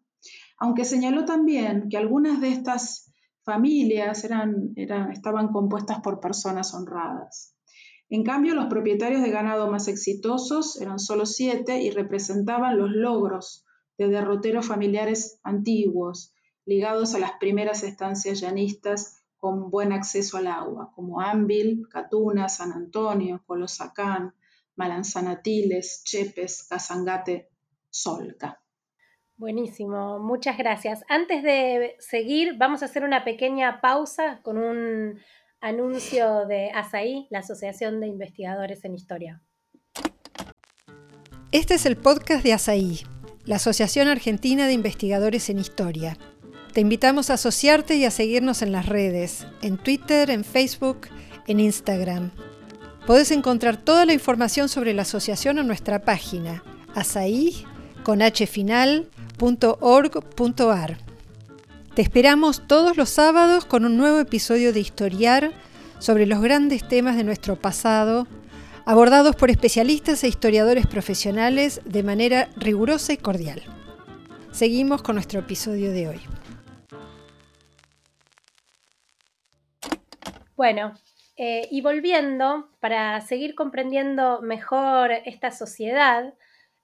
Aunque 0.60 0.86
señaló 0.86 1.26
también 1.26 1.88
que 1.90 1.98
algunas 1.98 2.42
de 2.42 2.50
estas 2.50 3.12
familias 3.44 4.24
eran, 4.24 4.74
estaban 4.76 5.50
compuestas 5.50 6.02
por 6.02 6.20
personas 6.20 6.74
honradas. 6.74 7.57
En 8.10 8.24
cambio, 8.24 8.56
los 8.56 8.68
propietarios 8.68 9.22
de 9.22 9.32
ganado 9.32 9.70
más 9.70 9.88
exitosos 9.88 10.80
eran 10.80 11.00
solo 11.00 11.26
siete 11.26 11.82
y 11.82 11.92
representaban 11.92 12.78
los 12.78 12.92
logros 12.92 13.66
de 13.98 14.08
derroteros 14.08 14.66
familiares 14.66 15.40
antiguos, 15.44 16.34
ligados 16.66 17.16
a 17.16 17.20
las 17.20 17.32
primeras 17.40 17.84
estancias 17.84 18.40
llanistas 18.40 19.24
con 19.38 19.70
buen 19.70 19.92
acceso 19.92 20.38
al 20.38 20.48
agua, 20.48 20.92
como 20.96 21.22
Ámbil, 21.22 21.88
Catuna, 21.90 22.50
San 22.50 22.72
Antonio, 22.72 23.44
Colosacán, 23.46 24.34
Malanzanatiles, 24.76 26.04
Chepes, 26.06 26.68
Casangate, 26.70 27.50
Solca. 27.90 28.62
Buenísimo, 29.36 30.18
muchas 30.20 30.58
gracias. 30.58 31.04
Antes 31.10 31.44
de 31.44 31.96
seguir, 32.00 32.58
vamos 32.58 32.82
a 32.82 32.86
hacer 32.86 33.04
una 33.04 33.24
pequeña 33.24 33.82
pausa 33.82 34.42
con 34.42 34.58
un 34.58 35.20
anuncio 35.62 36.46
de 36.46 36.70
ASAI, 36.72 37.28
la 37.30 37.40
Asociación 37.40 38.00
de 38.00 38.08
Investigadores 38.08 38.86
en 38.86 38.94
Historia. 38.94 39.42
Este 41.52 41.76
es 41.76 41.86
el 41.86 41.98
podcast 41.98 42.44
de 42.44 42.54
ASAI, 42.54 43.04
la 43.46 43.56
Asociación 43.56 44.08
Argentina 44.08 44.68
de 44.68 44.74
Investigadores 44.74 45.50
en 45.50 45.60
Historia. 45.60 46.18
Te 46.74 46.82
invitamos 46.82 47.30
a 47.30 47.36
asociarte 47.36 47.96
y 47.96 48.06
a 48.06 48.12
seguirnos 48.12 48.62
en 48.62 48.72
las 48.72 48.86
redes, 48.86 49.48
en 49.62 49.78
Twitter, 49.78 50.30
en 50.30 50.44
Facebook, 50.44 51.08
en 51.48 51.60
Instagram. 51.60 52.32
Podés 53.08 53.32
encontrar 53.32 53.78
toda 53.78 54.06
la 54.06 54.14
información 54.14 54.70
sobre 54.70 54.94
la 54.94 55.02
asociación 55.04 55.58
en 55.58 55.68
nuestra 55.68 56.04
página, 56.04 56.64
asai.org.ar. 56.94 57.88
Te 61.98 62.04
esperamos 62.04 62.68
todos 62.68 62.96
los 62.96 63.10
sábados 63.10 63.66
con 63.66 63.84
un 63.84 63.98
nuevo 63.98 64.20
episodio 64.20 64.72
de 64.72 64.80
Historiar 64.80 65.52
sobre 65.98 66.28
los 66.28 66.40
grandes 66.44 66.88
temas 66.88 67.18
de 67.18 67.24
nuestro 67.24 67.56
pasado, 67.56 68.28
abordados 68.86 69.36
por 69.36 69.50
especialistas 69.50 70.24
e 70.24 70.28
historiadores 70.28 70.86
profesionales 70.86 71.82
de 71.86 72.04
manera 72.04 72.50
rigurosa 72.56 73.14
y 73.14 73.18
cordial. 73.18 73.64
Seguimos 74.52 75.02
con 75.02 75.16
nuestro 75.16 75.40
episodio 75.40 75.92
de 75.92 76.10
hoy. 76.10 76.20
Bueno, 80.56 80.94
eh, 81.36 81.68
y 81.72 81.82
volviendo, 81.82 82.70
para 82.80 83.22
seguir 83.22 83.56
comprendiendo 83.56 84.44
mejor 84.44 85.10
esta 85.26 85.50
sociedad, 85.50 86.36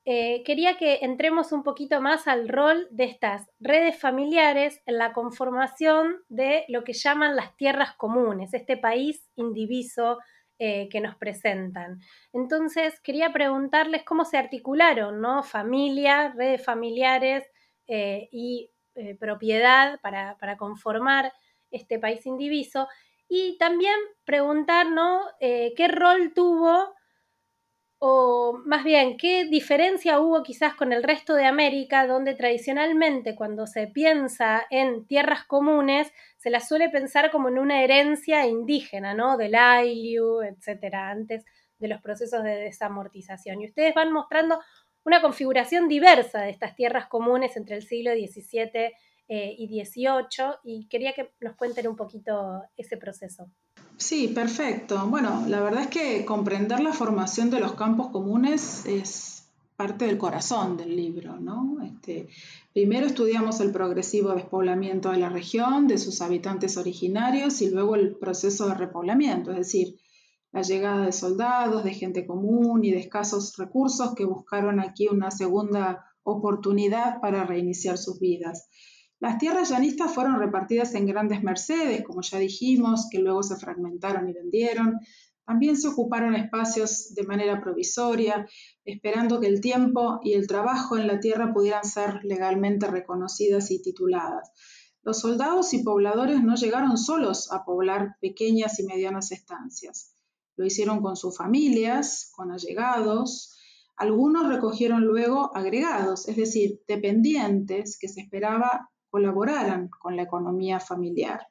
eh, 0.06 0.43
quería 0.43 0.78
que 0.78 0.99
entremos 1.01 1.51
un 1.51 1.64
poquito 1.64 2.01
más 2.01 2.28
al 2.28 2.49
rol 2.49 2.88
de 2.91 3.06
estas 3.06 3.49
redes 3.60 3.97
familiares 3.99 4.82
en 4.86 4.97
la 4.97 5.14
conformación 5.14 6.24
de 6.30 6.66
lo 6.68 6.84
que 6.84 6.93
llaman 6.93 7.36
las 7.36 7.56
tierras 7.56 7.93
comunes, 7.95 8.54
este 8.54 8.78
país 8.78 9.28
indiviso 9.36 10.20
eh, 10.60 10.89
que 10.89 11.01
nos 11.01 11.16
presentan. 11.16 11.99
Entonces, 12.32 12.99
quería 13.01 13.32
preguntarles 13.34 14.04
cómo 14.04 14.26
se 14.26 14.38
articularon, 14.38 15.22
¿no? 15.22 15.43
Familia, 15.43 16.34
redes 16.36 16.64
familiares 16.64 17.43
y 17.86 18.72
propiedad 19.20 19.99
para, 20.01 20.38
para 20.38 20.56
conformar 20.56 21.34
este 21.70 21.99
país 21.99 22.26
indiviso 22.26 22.88
y 23.28 23.58
también 23.58 23.95
preguntarnos 24.26 25.26
eh, 25.39 25.74
qué 25.76 25.88
rol 25.88 26.34
tuvo 26.36 26.93
o 28.06 28.60
más 28.66 28.84
bien, 28.84 29.16
¿qué 29.16 29.45
diferencia 29.45 30.20
hubo 30.20 30.43
quizás 30.43 30.76
con 30.76 30.91
el 30.91 31.04
resto 31.04 31.36
de 31.36 31.45
América, 31.45 32.06
donde 32.06 32.36
tradicionalmente 32.36 33.34
cuando 33.34 33.66
se 33.66 33.88
piensa 33.88 34.66
en 34.70 35.08
tierras 35.08 35.45
comunes, 35.45 36.12
se 36.36 36.49
las 36.49 36.68
suele 36.68 36.89
pensar 36.89 37.32
como 37.32 37.47
en 37.47 37.58
una 37.60 37.82
herencia 37.82 38.45
indígena, 38.45 39.14
¿no? 39.14 39.38
Del 39.38 39.56
Ayllu, 39.56 40.41
etcétera, 40.41 41.12
antes 41.12 41.45
de 41.80 41.88
los 41.88 42.01
procesos 42.01 42.43
de 42.43 42.58
desamortización. 42.58 43.62
Y 43.62 43.68
ustedes 43.68 43.95
van 43.95 44.12
mostrando 44.12 44.60
una 45.06 45.22
configuración 45.22 45.88
diversa 45.88 46.41
de 46.41 46.49
estas 46.49 46.76
tierras 46.76 47.08
comunes 47.08 47.56
entre 47.56 47.78
el 47.78 47.84
siglo 47.84 48.12
XVII 48.12 48.91
eh, 49.30 49.56
y 49.58 49.82
XVIII, 49.82 50.58
y 50.66 50.89
quería 50.89 51.14
que 51.14 51.32
nos 51.39 51.56
cuenten 51.56 51.88
un 51.88 51.95
poquito 51.95 52.64
ese 52.76 52.97
proceso. 52.97 53.49
Sí, 53.98 54.28
perfecto. 54.30 55.08
Bueno, 55.08 55.46
la 55.48 55.62
verdad 55.62 55.82
es 55.82 55.88
que 55.88 56.26
comprender 56.26 56.80
la 56.80 56.94
formación 56.94 57.50
de 57.50 57.60
los 57.60 57.74
campos 57.74 58.10
comunes 58.10 58.86
es 58.86 59.34
parte 59.76 60.06
del 60.06 60.18
corazón 60.18 60.78
del 60.78 60.96
libro, 60.96 61.39
¿no? 61.39 61.78
Este, 61.84 62.28
primero 62.74 63.08
estudiamos 63.08 63.60
el 63.60 63.72
progresivo 63.72 64.34
despoblamiento 64.34 65.12
de 65.12 65.18
la 65.18 65.30
región, 65.30 65.88
de 65.88 65.98
sus 65.98 66.22
habitantes 66.22 66.78
originarios 66.78 67.62
y 67.62 67.70
luego 67.70 67.96
el 67.96 68.16
proceso 68.16 68.68
de 68.68 68.76
repoblamiento, 68.76 69.52
es 69.52 69.58
decir, 69.58 69.98
la 70.52 70.62
llegada 70.62 71.06
de 71.06 71.12
soldados, 71.12 71.84
de 71.84 71.94
gente 71.94 72.28
común 72.28 72.86
y 72.86 72.91
de 72.91 73.00
escasos 73.00 73.58
recursos 73.58 74.14
que 74.14 74.26
buscaron 74.26 74.80
aquí 74.80 75.08
una 75.08 75.32
segunda 75.32 76.06
oportunidad 76.24 77.20
para 77.22 77.44
reiniciar 77.44 77.98
sus 77.98 78.20
vidas. 78.20 78.70
Las 79.24 79.38
tierras 79.38 79.69
llanistas 79.69 80.13
fueron 80.13 80.38
repartidas 80.38 80.93
en 80.95 81.05
grandes 81.05 81.41
mercedes, 81.43 82.03
como 82.03 82.21
ya 82.21 82.39
dijimos, 82.39 83.07
que 83.09 83.19
luego 83.19 83.41
se 83.41 83.55
fragmentaron 83.55 84.28
y 84.28 84.34
vendieron. 84.34 84.99
También 85.45 85.78
se 85.78 85.88
ocuparon 85.88 86.36
espacios 86.36 87.13
de 87.15 87.24
manera 87.24 87.61
provisoria, 87.61 88.45
esperando 88.84 89.39
que 89.39 89.47
el 89.47 89.61
tiempo 89.61 90.19
y 90.26 90.34
el 90.34 90.45
trabajo 90.45 90.97
en 90.97 91.07
la 91.07 91.21
tierra 91.21 91.53
pudieran 91.53 91.86
ser 91.86 92.19
legalmente 92.26 92.88
reconocidas 92.88 93.71
y 93.71 93.82
tituladas. 93.82 94.51
Los 95.03 95.21
soldados 95.21 95.74
y 95.74 95.84
pobladores 95.84 96.43
no 96.43 96.55
llegaron 96.55 96.97
solos 96.97 97.49
a 97.49 97.63
poblar 97.63 98.17
pequeñas 98.19 98.78
y 98.82 98.84
medianas 98.84 99.32
estancias. 99.32 100.17
Lo 100.57 100.65
hicieron 100.65 101.01
con 101.01 101.15
sus 101.15 101.38
familias, 101.38 102.30
con 102.36 102.51
allegados. 102.51 103.57
Algunos 103.95 104.49
recogieron 104.49 105.05
luego 105.05 105.55
agregados, 105.55 106.28
es 106.28 106.36
decir, 106.36 106.82
dependientes 106.89 107.97
que 107.97 108.09
se 108.09 108.19
esperaba 108.19 108.89
colaboraran 109.14 109.89
con 109.89 110.16
la 110.16 110.24
economía 110.24 110.80
familiar. 110.80 111.45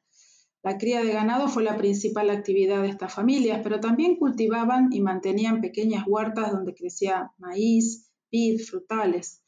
La 0.64 0.78
cría 0.78 1.00
de 1.00 1.12
ganado 1.12 1.46
fue 1.46 1.62
la 1.62 1.76
principal 1.76 2.28
actividad 2.30 2.82
de 2.82 2.88
estas 2.88 3.14
familias, 3.14 3.60
pero 3.62 3.78
también 3.78 4.16
cultivaban 4.16 4.88
y 4.92 5.00
mantenían 5.00 5.60
pequeñas 5.60 6.02
huertas 6.08 6.50
donde 6.50 6.74
crecía 6.74 7.30
maíz, 7.38 8.10
vid, 8.32 8.60
frutales. 8.62 9.44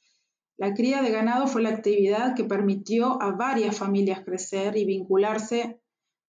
La 0.57 0.75
cría 0.75 1.03
de 1.03 1.11
ganado 1.11 1.49
fue 1.49 1.62
la 1.62 1.71
actividad 1.71 2.37
que 2.37 2.45
permitió 2.45 3.21
a 3.21 3.33
varias 3.33 3.77
familias 3.77 4.21
crecer 4.25 4.77
y 4.77 4.85
vincularse 4.85 5.81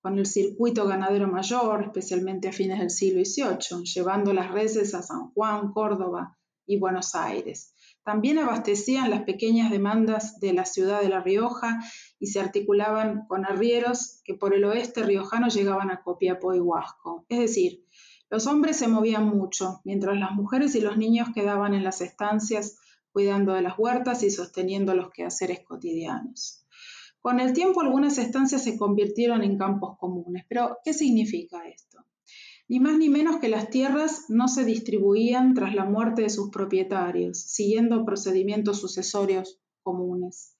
con 0.02 0.18
el 0.18 0.26
circuito 0.26 0.88
ganadero 0.88 1.28
mayor, 1.28 1.84
especialmente 1.84 2.48
a 2.48 2.52
fines 2.52 2.80
del 2.80 2.90
siglo 2.90 3.24
XVIII, 3.24 3.84
llevando 3.84 4.34
las 4.34 4.52
reses 4.52 4.96
a 4.96 5.04
San 5.04 5.30
Juan, 5.34 5.72
Córdoba 5.72 6.36
y 6.66 6.80
Buenos 6.80 7.14
Aires. 7.14 7.75
También 8.06 8.38
abastecían 8.38 9.10
las 9.10 9.24
pequeñas 9.24 9.72
demandas 9.72 10.40
de 10.40 10.54
la 10.54 10.66
ciudad 10.66 11.02
de 11.02 11.10
La 11.10 11.22
Rioja 11.22 11.80
y 12.20 12.28
se 12.28 12.40
articulaban 12.40 13.26
con 13.28 13.46
arrieros 13.46 14.22
que 14.24 14.36
por 14.36 14.54
el 14.54 14.64
oeste 14.64 15.02
riojano 15.02 15.48
llegaban 15.48 15.90
a 15.90 16.04
Copiapó 16.04 16.54
y 16.54 16.60
Huasco. 16.60 17.26
Es 17.30 17.40
decir, 17.40 17.84
los 18.30 18.46
hombres 18.46 18.78
se 18.78 18.88
movían 18.88 19.26
mucho, 19.28 19.82
mientras 19.86 20.20
las 20.20 20.34
mujeres 20.34 20.76
y 20.76 20.82
los 20.82 20.98
niños 20.98 21.30
quedaban 21.34 21.74
en 21.74 21.84
las 21.84 22.00
estancias 22.02 22.78
cuidando 23.12 23.54
de 23.54 23.64
las 23.64 23.80
huertas 23.80 24.22
y 24.22 24.30
sosteniendo 24.30 24.94
los 24.94 25.10
quehaceres 25.10 25.62
cotidianos. 25.62 26.64
Con 27.22 27.40
el 27.40 27.54
tiempo 27.54 27.82
algunas 27.82 28.20
estancias 28.20 28.64
se 28.64 28.78
convirtieron 28.78 29.42
en 29.42 29.58
campos 29.58 29.98
comunes, 29.98 30.46
pero 30.48 30.78
¿qué 30.84 30.94
significa 30.94 31.68
esto? 31.68 32.06
Ni 32.68 32.80
más 32.80 32.98
ni 32.98 33.10
menos 33.10 33.38
que 33.38 33.50
las 33.50 33.70
tierras 33.70 34.26
no 34.30 34.48
se 34.48 34.66
distribuían 34.66 35.54
tras 35.54 35.76
la 35.76 35.86
muerte 35.86 36.24
de 36.24 36.30
sus 36.30 36.50
propietarios, 36.50 37.40
siguiendo 37.40 38.06
procedimientos 38.06 38.80
sucesorios 38.80 39.62
comunes. 39.84 40.56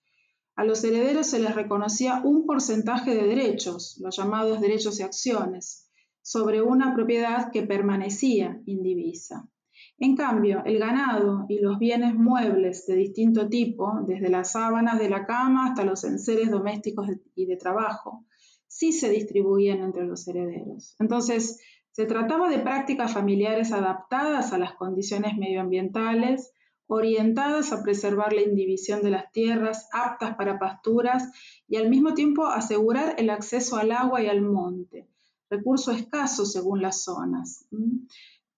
A 0.56 0.64
los 0.64 0.84
herederos 0.84 1.28
se 1.28 1.40
les 1.40 1.56
reconocía 1.56 2.22
un 2.24 2.46
porcentaje 2.46 3.16
de 3.16 3.28
derechos, 3.28 3.98
los 4.02 4.16
llamados 4.16 4.62
derechos 4.62 5.00
y 5.00 5.04
acciones, 5.04 5.90
sobre 6.22 6.62
una 6.62 6.94
propiedad 6.94 7.52
que 7.52 7.64
permanecía 7.64 8.62
indivisa. 8.66 9.50
En 9.98 10.16
cambio, 10.16 10.64
el 10.66 10.80
ganado 10.80 11.46
y 11.50 11.60
los 11.60 11.80
bienes 11.80 12.16
muebles 12.16 12.86
de 12.86 12.96
distinto 12.96 13.50
tipo, 13.50 14.02
desde 14.08 14.30
las 14.30 14.52
sábanas 14.52 15.00
de 15.00 15.10
la 15.10 15.26
cama 15.26 15.68
hasta 15.68 15.84
los 15.84 16.04
enseres 16.04 16.52
domésticos 16.52 17.08
y 17.36 17.46
de 17.46 17.58
trabajo, 17.58 18.26
sí 18.68 18.92
se 18.92 19.10
distribuían 19.10 19.80
entre 19.80 20.06
los 20.06 20.28
herederos. 20.28 20.96
Entonces, 21.00 21.60
se 21.96 22.06
trataba 22.06 22.50
de 22.50 22.60
prácticas 22.60 23.14
familiares 23.14 23.72
adaptadas 23.72 24.52
a 24.52 24.58
las 24.58 24.74
condiciones 24.74 25.38
medioambientales, 25.38 26.52
orientadas 26.88 27.72
a 27.72 27.84
preservar 27.84 28.34
la 28.34 28.42
indivisión 28.42 29.02
de 29.02 29.12
las 29.12 29.32
tierras, 29.32 29.88
aptas 29.94 30.36
para 30.36 30.60
pasturas 30.60 31.32
y 31.70 31.78
al 31.78 31.90
mismo 31.90 32.14
tiempo 32.14 32.48
asegurar 32.48 33.16
el 33.18 33.30
acceso 33.30 33.78
al 33.78 33.94
agua 33.94 34.22
y 34.22 34.28
al 34.28 34.42
monte, 34.42 35.08
recurso 35.50 35.94
escaso 35.94 36.46
según 36.46 36.82
las 36.82 37.02
zonas, 37.02 37.66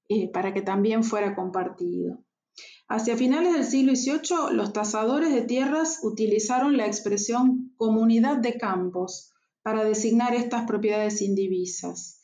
eh, 0.10 0.32
para 0.32 0.52
que 0.52 0.64
también 0.64 1.04
fuera 1.04 1.36
compartido. 1.36 2.18
Hacia 2.88 3.16
finales 3.18 3.54
del 3.54 3.66
siglo 3.66 3.96
XVIII, 3.96 4.56
los 4.56 4.74
tasadores 4.74 5.32
de 5.32 5.44
tierras 5.44 6.00
utilizaron 6.02 6.76
la 6.76 6.88
expresión 6.88 7.72
comunidad 7.78 8.38
de 8.38 8.58
campos 8.58 9.32
para 9.62 9.84
designar 9.84 10.34
estas 10.34 10.66
propiedades 10.66 11.22
indivisas. 11.22 12.17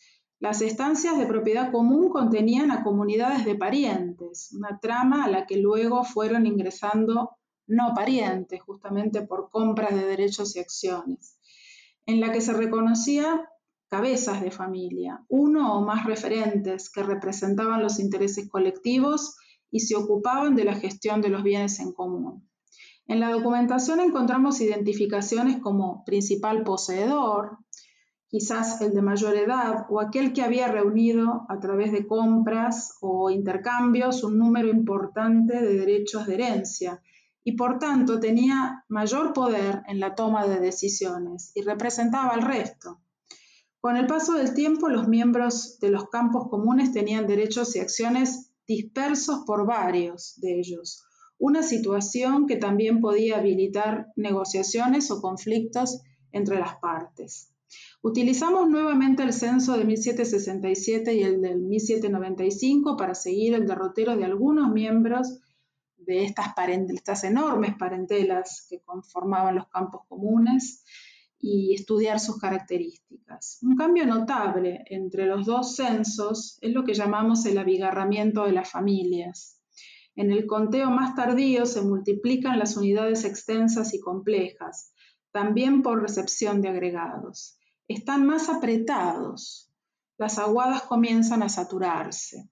Las 0.44 0.62
estancias 0.62 1.18
de 1.18 1.26
propiedad 1.26 1.72
común 1.72 2.10
contenían 2.10 2.70
a 2.70 2.84
comunidades 2.84 3.46
de 3.46 3.56
parientes, 3.56 4.52
una 4.52 4.78
trama 4.78 5.24
a 5.24 5.30
la 5.30 5.46
que 5.46 5.56
luego 5.56 6.04
fueron 6.04 6.46
ingresando 6.46 7.38
no 7.66 7.94
parientes, 7.96 8.62
justamente 8.62 9.22
por 9.22 9.50
compras 9.50 9.96
de 9.96 10.04
derechos 10.04 10.58
y 10.58 10.60
acciones, 10.60 11.40
en 12.06 12.20
la 12.20 12.34
que 12.34 12.42
se 12.42 12.52
reconocía 12.52 13.50
cabezas 13.88 14.42
de 14.42 14.52
familia, 14.52 15.24
uno 15.30 15.78
o 15.78 15.82
más 15.82 16.06
referentes 16.06 16.90
que 16.90 17.04
representaban 17.04 17.82
los 17.82 17.98
intereses 17.98 18.50
colectivos 18.50 19.38
y 19.72 19.80
se 19.80 19.96
ocupaban 19.96 20.58
de 20.58 20.66
la 20.66 20.76
gestión 20.76 21.22
de 21.22 21.30
los 21.30 21.44
bienes 21.44 21.80
en 21.80 21.94
común. 21.94 22.50
En 23.08 23.22
la 23.22 23.32
documentación 23.32 24.02
encontramos 24.02 24.60
identificaciones 24.60 25.62
como 25.62 26.04
principal 26.04 26.64
poseedor, 26.64 27.60
quizás 28.34 28.82
el 28.82 28.96
de 28.96 29.04
mayor 29.04 29.36
edad 29.36 29.86
o 29.90 30.02
aquel 30.02 30.34
que 30.34 30.42
había 30.42 30.68
reunido 30.68 31.46
a 31.50 31.60
través 31.60 31.92
de 31.92 32.08
compras 32.08 32.98
o 33.00 33.30
intercambios 33.30 34.24
un 34.24 34.40
número 34.40 34.70
importante 34.70 35.62
de 35.62 35.76
derechos 35.76 36.26
de 36.26 36.34
herencia 36.34 37.00
y 37.44 37.52
por 37.52 37.78
tanto 37.78 38.20
tenía 38.20 38.86
mayor 38.90 39.34
poder 39.34 39.84
en 39.88 40.00
la 40.00 40.16
toma 40.16 40.48
de 40.48 40.60
decisiones 40.60 41.52
y 41.54 41.62
representaba 41.62 42.30
al 42.30 42.42
resto. 42.42 43.02
Con 43.80 43.98
el 43.98 44.08
paso 44.08 44.34
del 44.34 44.56
tiempo, 44.56 44.90
los 44.90 45.08
miembros 45.08 45.78
de 45.80 45.92
los 45.92 46.10
campos 46.10 46.48
comunes 46.50 46.92
tenían 46.92 47.28
derechos 47.28 47.76
y 47.76 47.82
acciones 47.82 48.52
dispersos 48.66 49.44
por 49.46 49.68
varios 49.68 50.40
de 50.42 50.60
ellos, 50.60 51.06
una 51.38 51.62
situación 51.62 52.48
que 52.48 52.56
también 52.56 53.00
podía 53.00 53.38
habilitar 53.38 54.08
negociaciones 54.16 55.12
o 55.12 55.22
conflictos 55.22 56.02
entre 56.32 56.58
las 56.58 56.78
partes. 56.78 57.53
Utilizamos 58.06 58.70
nuevamente 58.70 59.24
el 59.24 59.32
censo 59.32 59.78
de 59.78 59.86
1767 59.86 61.14
y 61.14 61.24
el 61.24 61.42
del 61.42 61.62
1795 61.62 62.98
para 62.98 63.16
seguir 63.16 63.54
el 63.54 63.66
derrotero 63.66 64.18
de 64.18 64.26
algunos 64.26 64.74
miembros 64.74 65.40
de 65.96 66.26
estas, 66.26 66.48
estas 66.90 67.24
enormes 67.24 67.76
parentelas 67.80 68.68
que 68.70 68.82
conformaban 68.82 69.56
los 69.56 69.70
campos 69.70 70.02
comunes 70.10 70.84
y 71.40 71.76
estudiar 71.76 72.20
sus 72.20 72.38
características. 72.40 73.60
Un 73.62 73.78
cambio 73.78 74.06
notable 74.06 74.84
entre 74.88 75.26
los 75.26 75.46
dos 75.46 75.78
censos 75.78 76.58
es 76.60 76.74
lo 76.74 76.84
que 76.84 76.96
llamamos 76.96 77.46
el 77.46 77.58
abigarramiento 77.58 78.44
de 78.44 78.52
las 78.52 78.70
familias. 78.70 79.62
En 80.18 80.30
el 80.30 80.46
conteo 80.46 80.90
más 80.90 81.16
tardío 81.16 81.66
se 81.66 81.82
multiplican 81.82 82.60
las 82.60 82.76
unidades 82.76 83.24
extensas 83.24 83.94
y 83.94 84.02
complejas, 84.02 84.92
también 85.32 85.82
por 85.82 86.02
recepción 86.02 86.62
de 86.62 86.68
agregados 86.68 87.58
están 87.94 88.26
más 88.26 88.50
apretados. 88.50 89.72
Las 90.18 90.38
aguadas 90.40 90.84
comienzan 90.84 91.44
a 91.44 91.50
saturarse. 91.50 92.50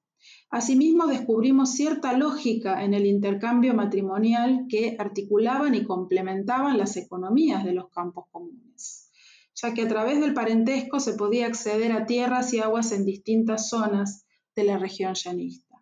Asimismo, 0.49 1.07
descubrimos 1.07 1.71
cierta 1.71 2.13
lógica 2.13 2.83
en 2.83 2.93
el 2.93 3.05
intercambio 3.05 3.73
matrimonial 3.73 4.65
que 4.69 4.97
articulaban 4.99 5.75
y 5.75 5.85
complementaban 5.85 6.77
las 6.77 6.97
economías 6.97 7.63
de 7.63 7.73
los 7.73 7.89
campos 7.89 8.25
comunes, 8.31 9.09
ya 9.55 9.73
que 9.73 9.83
a 9.83 9.87
través 9.87 10.19
del 10.19 10.33
parentesco 10.33 10.99
se 10.99 11.13
podía 11.13 11.47
acceder 11.47 11.93
a 11.93 12.05
tierras 12.05 12.53
y 12.53 12.59
aguas 12.59 12.91
en 12.91 13.05
distintas 13.05 13.69
zonas 13.69 14.25
de 14.55 14.65
la 14.65 14.77
región 14.77 15.13
llanista. 15.13 15.77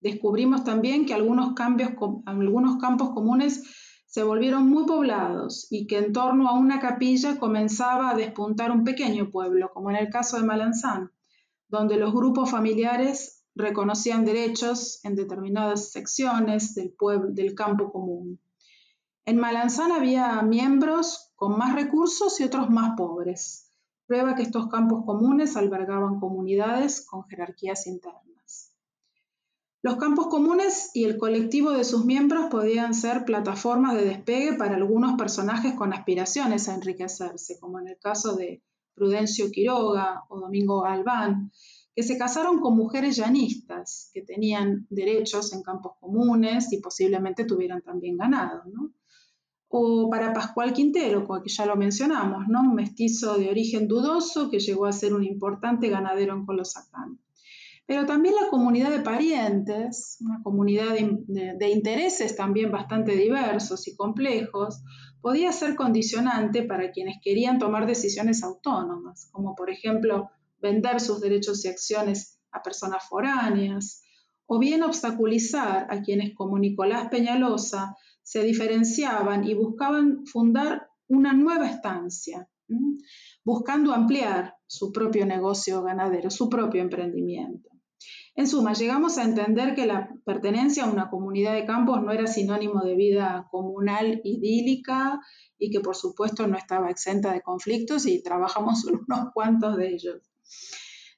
Descubrimos 0.00 0.64
también 0.64 1.04
que 1.04 1.12
algunos, 1.12 1.52
cambios, 1.52 1.90
algunos 2.24 2.80
campos 2.80 3.10
comunes 3.10 3.62
se 4.10 4.24
volvieron 4.24 4.68
muy 4.68 4.86
poblados 4.86 5.68
y 5.70 5.86
que 5.86 5.98
en 5.98 6.12
torno 6.12 6.48
a 6.48 6.58
una 6.58 6.80
capilla 6.80 7.38
comenzaba 7.38 8.10
a 8.10 8.16
despuntar 8.16 8.72
un 8.72 8.82
pequeño 8.82 9.30
pueblo, 9.30 9.70
como 9.72 9.88
en 9.90 9.96
el 9.96 10.10
caso 10.10 10.36
de 10.36 10.42
Malanzán, 10.42 11.12
donde 11.68 11.96
los 11.96 12.12
grupos 12.12 12.50
familiares 12.50 13.44
reconocían 13.54 14.24
derechos 14.24 14.98
en 15.04 15.14
determinadas 15.14 15.92
secciones 15.92 16.74
del, 16.74 16.90
pueblo, 16.90 17.30
del 17.30 17.54
campo 17.54 17.92
común. 17.92 18.40
En 19.26 19.36
Malanzán 19.38 19.92
había 19.92 20.42
miembros 20.42 21.30
con 21.36 21.56
más 21.56 21.76
recursos 21.76 22.40
y 22.40 22.44
otros 22.44 22.68
más 22.68 22.96
pobres, 22.96 23.70
prueba 24.06 24.34
que 24.34 24.42
estos 24.42 24.66
campos 24.66 25.04
comunes 25.06 25.56
albergaban 25.56 26.18
comunidades 26.18 27.06
con 27.06 27.28
jerarquías 27.28 27.86
internas. 27.86 28.39
Los 29.82 29.96
campos 29.96 30.26
comunes 30.26 30.90
y 30.92 31.04
el 31.04 31.16
colectivo 31.16 31.70
de 31.70 31.84
sus 31.84 32.04
miembros 32.04 32.48
podían 32.50 32.92
ser 32.92 33.24
plataformas 33.24 33.94
de 33.94 34.04
despegue 34.04 34.52
para 34.52 34.76
algunos 34.76 35.14
personajes 35.16 35.72
con 35.72 35.94
aspiraciones 35.94 36.68
a 36.68 36.74
enriquecerse, 36.74 37.58
como 37.58 37.80
en 37.80 37.88
el 37.88 37.98
caso 37.98 38.36
de 38.36 38.62
Prudencio 38.94 39.50
Quiroga 39.50 40.24
o 40.28 40.38
Domingo 40.38 40.84
Albán, 40.84 41.50
que 41.96 42.02
se 42.02 42.18
casaron 42.18 42.60
con 42.60 42.76
mujeres 42.76 43.16
llanistas, 43.16 44.10
que 44.12 44.20
tenían 44.20 44.86
derechos 44.90 45.54
en 45.54 45.62
campos 45.62 45.92
comunes 45.98 46.70
y 46.74 46.80
posiblemente 46.82 47.46
tuvieran 47.46 47.80
también 47.80 48.18
ganado. 48.18 48.64
O 49.68 50.10
para 50.10 50.34
Pascual 50.34 50.74
Quintero, 50.74 51.26
que 51.42 51.48
ya 51.48 51.64
lo 51.64 51.76
mencionamos, 51.76 52.48
¿no? 52.48 52.60
un 52.60 52.74
mestizo 52.74 53.38
de 53.38 53.48
origen 53.48 53.88
dudoso 53.88 54.50
que 54.50 54.60
llegó 54.60 54.84
a 54.84 54.92
ser 54.92 55.14
un 55.14 55.24
importante 55.24 55.88
ganadero 55.88 56.34
en 56.34 56.44
Colosacán 56.44 57.18
pero 57.90 58.06
también 58.06 58.36
la 58.40 58.48
comunidad 58.50 58.92
de 58.92 59.00
parientes, 59.00 60.18
una 60.20 60.40
comunidad 60.44 60.94
de, 60.94 61.70
intereses 61.70 62.36
también 62.36 62.70
bastante 62.70 63.16
diversos 63.16 63.88
y 63.88 63.96
complejos, 63.96 64.84
podía 65.20 65.50
ser 65.50 65.74
condicionante 65.74 66.62
para 66.62 66.92
quienes 66.92 67.16
querían 67.20 67.58
tomar 67.58 67.88
decisiones 67.88 68.44
autónomas, 68.44 69.28
como 69.32 69.56
por 69.56 69.70
ejemplo 69.70 70.30
vender 70.62 71.00
sus 71.00 71.20
derechos 71.20 71.64
y 71.64 71.68
acciones 71.68 72.38
a 72.52 72.62
personas 72.62 73.02
foráneas, 73.08 74.04
o 74.46 74.60
bien 74.60 74.84
obstaculizar 74.84 75.88
a 75.90 76.00
quienes 76.02 76.32
como 76.36 76.60
Nicolás 76.60 77.08
Peñalosa 77.08 77.96
se 78.22 78.44
diferenciaban 78.44 79.42
y 79.42 79.54
buscaban 79.54 80.26
fundar 80.26 80.86
una 81.08 81.32
nueva 81.32 81.68
estancia, 81.68 82.48
buscando 83.44 83.92
ampliar 83.92 84.54
su 84.68 84.92
propio 84.92 85.26
negocio 85.26 85.82
ganadero, 85.82 86.30
su 86.30 86.48
propio 86.48 86.82
emprendimiento. 86.82 87.69
En 88.40 88.46
suma, 88.46 88.72
llegamos 88.72 89.18
a 89.18 89.24
entender 89.24 89.74
que 89.74 89.84
la 89.84 90.08
pertenencia 90.24 90.84
a 90.84 90.90
una 90.90 91.10
comunidad 91.10 91.52
de 91.52 91.66
campos 91.66 92.00
no 92.00 92.10
era 92.10 92.26
sinónimo 92.26 92.80
de 92.80 92.94
vida 92.94 93.46
comunal 93.50 94.22
idílica 94.24 95.20
y 95.58 95.70
que 95.70 95.80
por 95.80 95.94
supuesto 95.94 96.46
no 96.46 96.56
estaba 96.56 96.88
exenta 96.88 97.34
de 97.34 97.42
conflictos 97.42 98.06
y 98.06 98.22
trabajamos 98.22 98.84
unos 99.06 99.26
cuantos 99.34 99.76
de 99.76 99.88
ellos. 99.88 100.22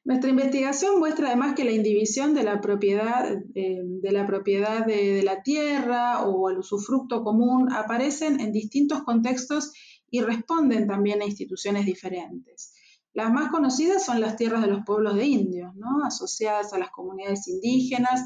Nuestra 0.03 0.31
investigación 0.31 0.99
muestra 0.99 1.29
además 1.29 1.55
que 1.55 1.63
la 1.63 1.71
indivisión 1.71 2.35
de 2.35 2.43
la 2.43 2.61
propiedad, 2.61 3.33
eh, 3.55 3.83
de, 3.85 4.11
la, 4.11 4.27
propiedad 4.27 4.85
de 4.85 5.23
la 5.23 5.45
tierra 5.45 6.27
o 6.27 6.51
el 6.51 6.59
usufructo 6.59 7.23
común 7.23 7.73
aparecen 7.73 8.41
en 8.41 8.51
distintos 8.51 9.05
contextos 9.05 9.73
y 10.11 10.23
responden 10.23 10.89
también 10.89 11.23
a 11.23 11.27
instituciones 11.27 11.87
diferentes. 11.87 12.75
Las 13.15 13.31
más 13.31 13.51
conocidas 13.51 14.05
son 14.05 14.21
las 14.21 14.37
tierras 14.37 14.63
de 14.63 14.69
los 14.69 14.85
pueblos 14.87 15.15
de 15.15 15.27
indios, 15.27 15.75
¿no? 15.75 16.05
asociadas 16.05 16.73
a 16.73 16.79
las 16.79 16.91
comunidades 16.91 17.47
indígenas, 17.47 18.25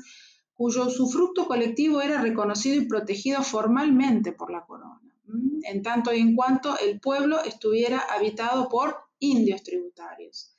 cuyo 0.55 0.87
usufructo 0.87 1.47
colectivo 1.47 2.01
era 2.01 2.21
reconocido 2.21 2.81
y 2.81 2.87
protegido 2.87 3.43
formalmente 3.43 4.33
por 4.33 4.51
la 4.51 4.65
corona, 4.65 5.01
en 5.65 5.83
tanto 5.83 6.15
y 6.15 6.21
en 6.21 6.37
cuanto 6.37 6.79
el 6.79 7.01
pueblo 7.01 7.43
estuviera 7.45 7.99
habitado 7.99 8.69
por 8.69 8.97
indios 9.19 9.63
tributarios, 9.63 10.55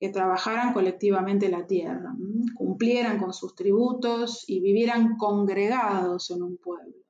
que 0.00 0.08
trabajaran 0.08 0.72
colectivamente 0.72 1.48
la 1.48 1.66
tierra, 1.66 2.14
cumplieran 2.54 3.18
con 3.18 3.32
sus 3.32 3.54
tributos 3.54 4.44
y 4.48 4.60
vivieran 4.60 5.16
congregados 5.16 6.30
en 6.30 6.42
un 6.42 6.56
pueblo. 6.56 7.05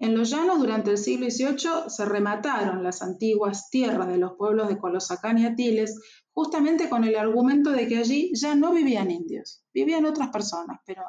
En 0.00 0.16
los 0.16 0.30
llanos 0.30 0.58
durante 0.58 0.92
el 0.92 0.96
siglo 0.96 1.30
XVIII 1.30 1.88
se 1.88 2.06
remataron 2.06 2.82
las 2.82 3.02
antiguas 3.02 3.68
tierras 3.68 4.08
de 4.08 4.16
los 4.16 4.32
pueblos 4.32 4.68
de 4.68 4.78
Colosacán 4.78 5.36
y 5.36 5.44
Atiles 5.44 6.00
justamente 6.32 6.88
con 6.88 7.04
el 7.04 7.16
argumento 7.16 7.70
de 7.70 7.86
que 7.86 7.98
allí 7.98 8.30
ya 8.32 8.54
no 8.54 8.72
vivían 8.72 9.10
indios, 9.10 9.62
vivían 9.74 10.06
otras 10.06 10.30
personas, 10.30 10.80
pero 10.86 11.02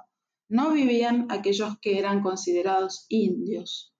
no 0.49 0.71
vivían 0.71 1.27
aquellos 1.29 1.79
que 1.81 1.99
eran 1.99 2.21
considerados 2.21 3.05
indios. 3.07 3.93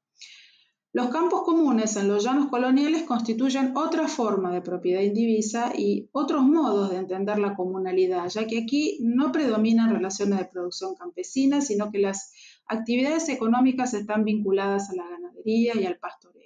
Los 0.94 1.08
campos 1.08 1.44
comunes 1.46 1.96
en 1.96 2.10
los 2.10 2.26
llanos 2.26 2.50
coloniales 2.50 3.04
constituyen 3.04 3.78
otra 3.78 4.10
forma 4.10 4.52
de 4.52 4.62
propiedad 4.62 5.00
indivisa 5.00 5.72
y 5.74 6.10
otros 6.12 6.44
modos 6.44 6.89
de 6.89 6.98
entender 6.98 7.39
la 7.39 7.56
comunalidad, 7.56 8.28
ya 8.28 8.46
que 8.46 8.64
aquí 8.64 8.98
no 9.00 9.32
predominan 9.32 9.96
relaciones 9.96 10.39
de 10.39 10.50
producción 10.52 10.96
campesina, 10.96 11.62
sino 11.62 11.92
que 11.92 12.00
las 12.00 12.34
actividades 12.68 13.30
económicas 13.30 13.93
están 13.93 14.24
vinculadas 14.24 14.89
a 14.89 14.95
la 14.95 15.07
ganadería 15.07 15.74
y 15.76 15.86
al 15.86 15.97
pastoreo. 15.97 16.41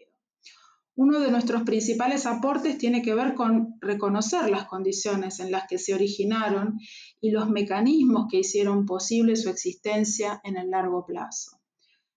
Uno 0.98 1.20
de 1.20 1.30
nuestros 1.30 1.64
principales 1.64 2.26
aportes 2.26 2.78
tiene 2.78 3.02
que 3.02 3.14
ver 3.14 3.34
con 3.34 3.76
reconocer 3.82 4.50
las 4.50 4.66
condiciones 4.66 5.42
en 5.42 5.52
las 5.52 5.68
que 5.68 5.78
se 5.78 5.94
originaron 5.94 6.80
y 7.20 7.32
los 7.32 7.50
mecanismos 7.50 8.28
que 8.32 8.40
hicieron 8.40 8.86
posible 8.86 9.36
su 9.36 9.50
existencia 9.50 10.40
en 10.46 10.56
el 10.56 10.70
largo 10.70 11.06
plazo. 11.06 11.60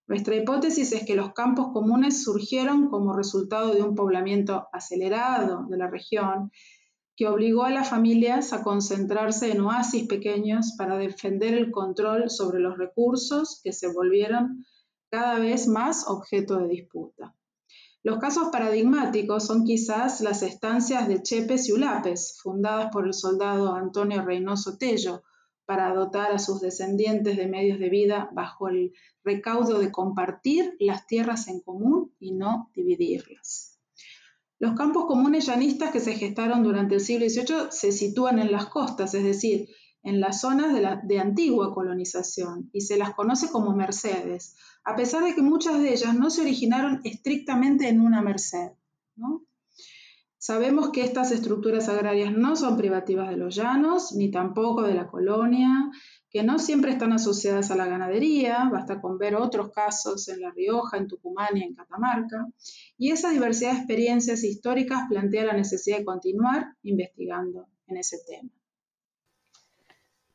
Nuestra 0.07 0.37
hipótesis 0.37 0.93
es 0.93 1.05
que 1.05 1.17
los 1.17 1.33
campos 1.33 1.71
comunes 1.73 2.23
surgieron 2.23 2.89
como 2.89 3.17
resultado 3.17 3.75
de 3.75 3.83
un 3.83 3.97
poblamiento 3.97 4.69
acelerado 4.73 5.67
de 5.69 5.77
la 5.77 5.89
región 5.89 6.51
que 7.19 7.27
obligó 7.27 7.65
a 7.65 7.71
las 7.71 7.91
familias 7.91 8.53
a 8.53 8.63
concentrarse 8.63 9.51
en 9.51 9.63
oasis 9.63 10.07
pequeños 10.07 10.75
para 10.79 10.97
defender 10.97 11.53
el 11.53 11.73
control 11.73 12.31
sobre 12.31 12.61
los 12.61 12.79
recursos 12.79 13.61
que 13.65 13.73
se 13.73 13.93
volvieron 13.93 14.65
cada 15.11 15.41
vez 15.41 15.67
más 15.67 16.07
objeto 16.07 16.59
de 16.59 16.69
disputa. 16.69 17.35
Los 18.05 18.21
casos 18.21 18.51
paradigmáticos 18.53 19.45
son 19.45 19.65
quizás 19.65 20.21
las 20.21 20.45
estancias 20.45 21.09
de 21.09 21.21
Chepes 21.21 21.69
y 21.69 21.73
Ulapes, 21.73 22.39
fundadas 22.41 22.93
por 22.93 23.05
el 23.05 23.15
soldado 23.15 23.75
Antonio 23.75 24.23
Reynoso 24.23 24.79
Tello, 24.79 25.25
para 25.67 25.93
dotar 25.93 26.31
a 26.31 26.39
sus 26.39 26.61
descendientes 26.61 27.37
de 27.37 27.49
medios 27.49 27.81
de 27.81 27.89
vida 27.89 28.31
bajo 28.33 28.69
el 28.69 28.93
recaudo 29.25 29.81
de 29.81 29.91
compartir 29.91 30.77
las 30.79 31.09
tierras 31.09 31.49
en 31.49 31.61
común 31.63 32.15
y 32.21 32.33
no 32.33 32.71
dividirlas. 32.77 33.78
Los 34.61 34.75
campos 34.75 35.07
comunes 35.07 35.47
llanistas 35.47 35.93
que 35.93 36.01
se 36.01 36.15
gestaron 36.15 36.65
durante 36.65 36.97
el 36.97 37.01
siglo 37.01 37.29
XVIII 37.29 37.71
se 37.71 37.93
sitúan 37.93 38.41
en 38.41 38.51
las 38.51 38.67
costas, 38.67 39.15
es 39.15 39.23
decir, 39.23 39.69
en 40.03 40.21
las 40.21 40.41
zonas 40.41 40.75
de, 41.05 41.19
antigua 41.19 41.75
colonización, 41.75 42.71
y 42.73 42.81
se 42.81 42.97
las 42.97 43.15
conoce 43.15 43.51
como 43.51 43.75
mercedes, 43.75 44.57
a 44.85 44.97
pesar 44.97 45.23
de 45.25 45.35
que 45.35 45.43
muchas 45.43 45.81
de 45.81 45.93
ellas 45.93 46.15
no 46.15 46.31
se 46.31 46.41
originaron 46.41 47.01
estrictamente 47.05 47.89
en 47.89 48.01
una 48.01 48.21
merced. 48.21 48.71
Sabemos 50.39 50.91
que 50.91 51.03
estas 51.03 51.31
estructuras 51.31 51.89
agrarias 51.89 52.33
no 52.33 52.57
son 52.57 52.77
privativas 52.77 53.29
de 53.29 53.37
los 53.37 53.55
llanos, 53.55 54.13
ni 54.17 54.31
tampoco 54.31 54.83
de 54.83 54.95
la 54.95 55.09
colonia, 55.09 55.91
que 56.31 56.43
no 56.43 56.59
siempre 56.59 56.93
están 56.93 57.13
asociadas 57.13 57.71
a 57.71 57.77
la 57.77 57.87
ganadería, 57.87 58.69
basta 58.71 59.01
con 59.01 59.19
ver 59.19 59.35
otros 59.35 59.71
casos 59.73 60.29
en 60.29 60.41
La 60.41 60.51
Rioja, 60.51 60.99
en 60.99 61.09
Tucumán 61.09 61.57
y 61.57 61.63
en 61.63 61.75
Catamarca, 61.75 62.47
y 62.97 63.11
esa 63.13 63.31
diversidad 63.31 63.73
de 63.73 63.79
experiencias 63.79 64.45
históricas 64.45 65.05
plantea 65.09 65.45
la 65.45 65.55
necesidad 65.55 65.99
de 65.99 66.05
continuar 66.05 66.75
investigando 66.83 67.67
en 67.87 67.97
ese 67.97 68.19
tema. 68.27 68.51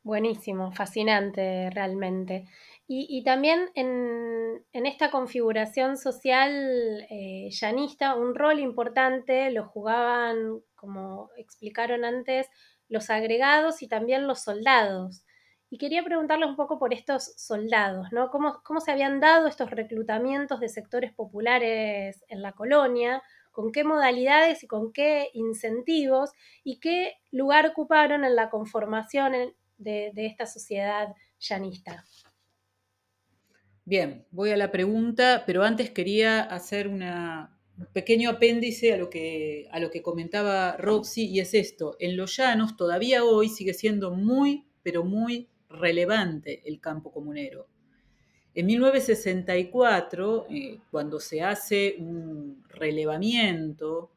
Buenísimo, 0.03 0.73
fascinante 0.73 1.69
realmente. 1.69 2.45
Y, 2.85 3.23
también 3.23 3.69
en, 3.75 4.65
esta 4.73 5.09
configuración 5.09 5.97
social 5.97 7.07
eh, 7.09 7.49
llanista, 7.49 8.15
un 8.15 8.35
rol 8.35 8.59
importante 8.59 9.49
lo 9.51 9.65
jugaban, 9.65 10.59
como 10.75 11.29
explicaron 11.37 12.03
antes, 12.03 12.49
los 12.89 13.09
agregados 13.09 13.81
y 13.81 13.87
también 13.87 14.27
los 14.27 14.43
soldados. 14.43 15.25
Y 15.73 15.79
quería 15.79 16.03
preguntarle 16.03 16.45
un 16.45 16.55
poco 16.55 16.77
por 16.77 16.93
estos 16.93 17.33
soldados, 17.35 18.09
¿no? 18.11 18.29
¿Cómo, 18.29 18.79
se 18.79 18.91
habían 18.91 19.19
dado 19.19 19.47
estos 19.47 19.71
reclutamientos 19.71 20.59
de 20.59 20.69
sectores 20.69 21.11
populares 21.13 22.23
en 22.27 22.43
la 22.43 22.51
colonia? 22.51 23.23
¿Con 23.51 23.71
qué 23.71 23.83
modalidades 23.83 24.61
y 24.61 24.67
con 24.67 24.93
qué 24.93 25.29
incentivos? 25.33 26.29
¿Y 26.63 26.79
qué 26.79 27.13
lugar 27.31 27.65
ocuparon 27.65 28.23
en 28.23 28.35
la 28.35 28.51
conformación 28.51 29.33
de, 29.79 30.11
esta 30.15 30.45
sociedad 30.45 31.15
llanista? 31.39 32.05
Bien, 33.83 34.27
voy 34.29 34.51
a 34.51 34.57
la 34.57 34.69
pregunta, 34.69 35.41
pero 35.47 35.63
antes 35.63 35.89
quería 35.89 36.41
hacer 36.41 36.87
un 36.87 37.03
pequeño 37.93 38.29
apéndice 38.29 38.93
a 38.93 38.97
lo, 38.97 39.09
que, 39.09 39.67
a 39.71 39.79
lo 39.79 39.89
que 39.89 40.03
comentaba 40.03 40.77
Roxy, 40.77 41.31
y 41.31 41.39
es 41.39 41.55
esto, 41.55 41.95
en 41.99 42.15
los 42.15 42.37
llanos 42.37 42.77
todavía 42.77 43.23
hoy 43.23 43.49
sigue 43.49 43.73
siendo 43.73 44.11
muy, 44.11 44.67
pero 44.83 45.03
muy 45.03 45.49
relevante 45.73 46.61
el 46.65 46.79
campo 46.79 47.11
comunero. 47.11 47.67
En 48.55 48.67
1964, 48.67 50.47
eh, 50.49 50.79
cuando 50.91 51.19
se 51.19 51.41
hace 51.41 51.95
un 51.97 52.63
relevamiento, 52.69 54.11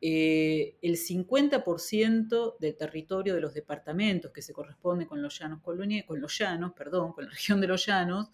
eh, 0.00 0.76
el 0.82 0.96
50% 0.96 2.56
del 2.60 2.76
territorio 2.76 3.34
de 3.34 3.40
los 3.40 3.54
departamentos 3.54 4.30
que 4.30 4.42
se 4.42 4.52
corresponde 4.52 5.06
con 5.06 5.20
los 5.20 5.38
llanos, 5.38 5.60
con 5.62 6.20
los 6.20 6.38
llanos, 6.38 6.72
perdón, 6.74 7.12
con 7.12 7.24
la 7.24 7.30
región 7.32 7.60
de 7.60 7.66
los 7.66 7.84
llanos, 7.84 8.28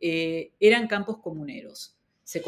eh, 0.00 0.52
eran 0.60 0.86
campos 0.86 1.18
comuneros. 1.18 1.96
Se 2.22 2.40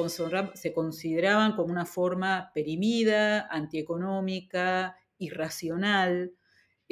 consideraban 0.73 1.57
como 1.57 1.73
una 1.73 1.87
forma 1.87 2.53
perimida, 2.55 3.49
antieconómica, 3.49 4.97
irracional, 5.19 6.33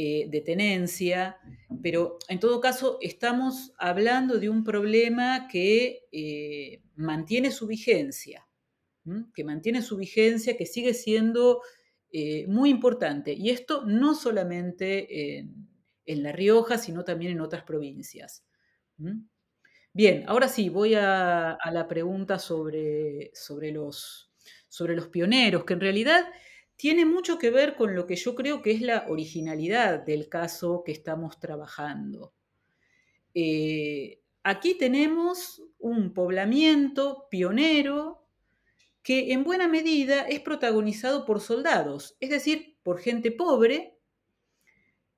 eh, 0.03 0.31
de 0.31 0.41
tenencia, 0.41 1.37
pero 1.83 2.17
en 2.31 2.41
todo 2.41 2.59
caso 2.59 2.97
estamos 3.03 3.75
hablando 3.77 4.39
de 4.39 4.49
un 4.49 4.65
problema 4.65 5.47
que 5.47 6.07
eh, 6.11 6.83
mantiene 6.95 7.51
su 7.51 7.67
vigencia, 7.67 8.49
que 9.35 9.45
mantiene 9.45 9.83
su 9.83 9.99
vigencia, 9.99 10.57
que 10.57 10.65
sigue 10.65 10.95
siendo 10.95 11.61
eh, 12.11 12.47
muy 12.47 12.71
importante. 12.71 13.35
Y 13.35 13.51
esto 13.51 13.85
no 13.85 14.15
solamente 14.15 15.41
en, 15.41 16.23
La 16.23 16.33
Rioja, 16.33 16.79
sino 16.79 17.05
también 17.05 17.33
en 17.33 17.43
otras 17.43 17.65
provincias. 17.65 18.47
Bien, 19.93 20.25
ahora 20.29 20.49
sí, 20.49 20.71
voy 20.71 20.95
a, 20.95 21.59
la 21.71 21.89
pregunta 21.89 22.39
sobre, 22.39 23.33
sobre, 23.35 23.71
los, 23.71 24.33
sobre 24.67 24.97
los 24.97 25.09
pioneros, 25.09 25.65
que 25.65 25.75
en 25.75 25.81
realidad 25.81 26.25
tiene 26.81 27.05
mucho 27.05 27.37
que 27.37 27.51
ver 27.51 27.77
con 27.77 27.95
lo 27.95 28.07
que 28.07 28.17
yo 28.17 28.35
creo 28.35 28.63
que 28.63 28.71
es 28.71 28.81
la 28.81 29.05
originalidad 29.07 30.01
del 30.01 30.31
caso 30.31 30.83
que 30.83 30.93
estamos 30.93 31.39
trabajando. 31.39 32.33
Eh, 33.35 34.23
aquí 34.43 34.79
tenemos 34.79 35.63
un 35.79 36.15
poblamiento 36.15 37.27
pionero 37.31 38.27
que 39.03 39.35
en 39.35 39.45
buena 39.45 39.69
medida 39.69 40.23
es 40.23 40.41
protagonizado 40.41 41.27
por 41.27 41.43
soldados, 41.43 42.17
es 42.19 42.31
decir, 42.31 42.79
por 42.83 42.99
gente 42.99 43.31
pobre. 43.31 43.99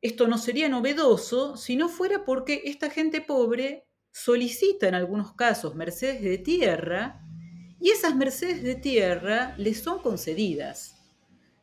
Esto 0.00 0.26
no 0.26 0.38
sería 0.38 0.68
novedoso 0.68 1.56
si 1.56 1.76
no 1.76 1.88
fuera 1.88 2.24
porque 2.24 2.62
esta 2.64 2.90
gente 2.90 3.20
pobre 3.20 3.86
solicita 4.10 4.88
en 4.88 4.96
algunos 4.96 5.34
casos 5.34 5.76
mercedes 5.76 6.22
de 6.22 6.38
tierra 6.38 7.24
y 7.78 7.90
esas 7.90 8.16
mercedes 8.16 8.64
de 8.64 8.74
tierra 8.74 9.54
les 9.58 9.80
son 9.80 10.00
concedidas. 10.00 11.01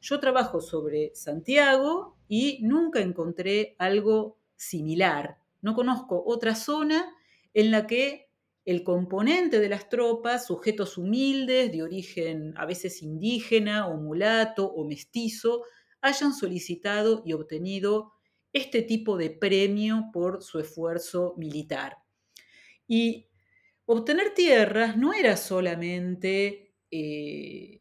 Yo 0.01 0.19
trabajo 0.19 0.61
sobre 0.61 1.11
Santiago 1.13 2.17
y 2.27 2.59
nunca 2.61 3.01
encontré 3.01 3.75
algo 3.79 4.37
similar. 4.55 5.37
No 5.61 5.75
conozco 5.75 6.23
otra 6.25 6.55
zona 6.55 7.13
en 7.53 7.71
la 7.71 7.85
que 7.85 8.29
el 8.65 8.83
componente 8.83 9.59
de 9.59 9.67
las 9.67 9.89
tropas, 9.89 10.45
sujetos 10.45 10.97
humildes, 10.97 11.71
de 11.71 11.83
origen 11.83 12.53
a 12.55 12.65
veces 12.65 13.01
indígena 13.01 13.87
o 13.87 13.97
mulato 13.97 14.71
o 14.71 14.85
mestizo, 14.85 15.63
hayan 16.01 16.33
solicitado 16.33 17.23
y 17.25 17.33
obtenido 17.33 18.13
este 18.53 18.81
tipo 18.81 19.17
de 19.17 19.31
premio 19.31 20.09
por 20.13 20.43
su 20.43 20.59
esfuerzo 20.59 21.33
militar. 21.37 21.97
Y 22.87 23.27
obtener 23.85 24.33
tierras 24.33 24.97
no 24.97 25.13
era 25.13 25.35
solamente 25.35 26.73
eh, 26.91 27.78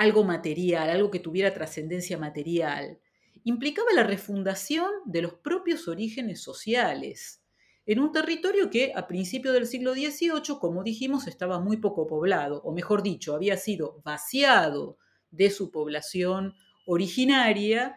algo 0.00 0.24
material, 0.24 0.88
algo 0.88 1.10
que 1.10 1.20
tuviera 1.20 1.52
trascendencia 1.52 2.16
material. 2.16 2.98
Implicaba 3.44 3.92
la 3.94 4.02
refundación 4.02 4.90
de 5.04 5.20
los 5.20 5.34
propios 5.34 5.88
orígenes 5.88 6.40
sociales, 6.40 7.42
en 7.84 8.00
un 8.00 8.10
territorio 8.10 8.70
que 8.70 8.94
a 8.96 9.06
principios 9.06 9.52
del 9.52 9.66
siglo 9.66 9.92
XVIII, 9.92 10.56
como 10.58 10.82
dijimos, 10.82 11.26
estaba 11.26 11.60
muy 11.60 11.76
poco 11.76 12.06
poblado, 12.06 12.62
o 12.62 12.72
mejor 12.72 13.02
dicho, 13.02 13.34
había 13.34 13.58
sido 13.58 14.00
vaciado 14.02 14.96
de 15.30 15.50
su 15.50 15.70
población 15.70 16.54
originaria 16.86 17.96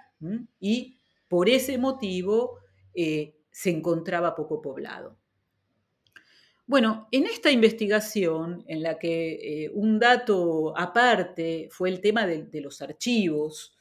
y 0.60 0.98
por 1.30 1.48
ese 1.48 1.78
motivo 1.78 2.60
eh, 2.94 3.38
se 3.50 3.70
encontraba 3.70 4.36
poco 4.36 4.62
poblado. 4.62 5.23
Bueno, 6.66 7.10
en 7.12 7.26
esta 7.26 7.52
investigación, 7.52 8.64
en 8.68 8.84
la 8.84 8.98
que 8.98 9.66
eh, 9.66 9.72
un 9.74 10.00
dato 10.00 10.74
aparte 10.78 11.68
fue 11.70 11.90
el 11.90 12.00
tema 12.00 12.26
de, 12.26 12.62
los 12.62 12.82
archivos, 12.82 13.76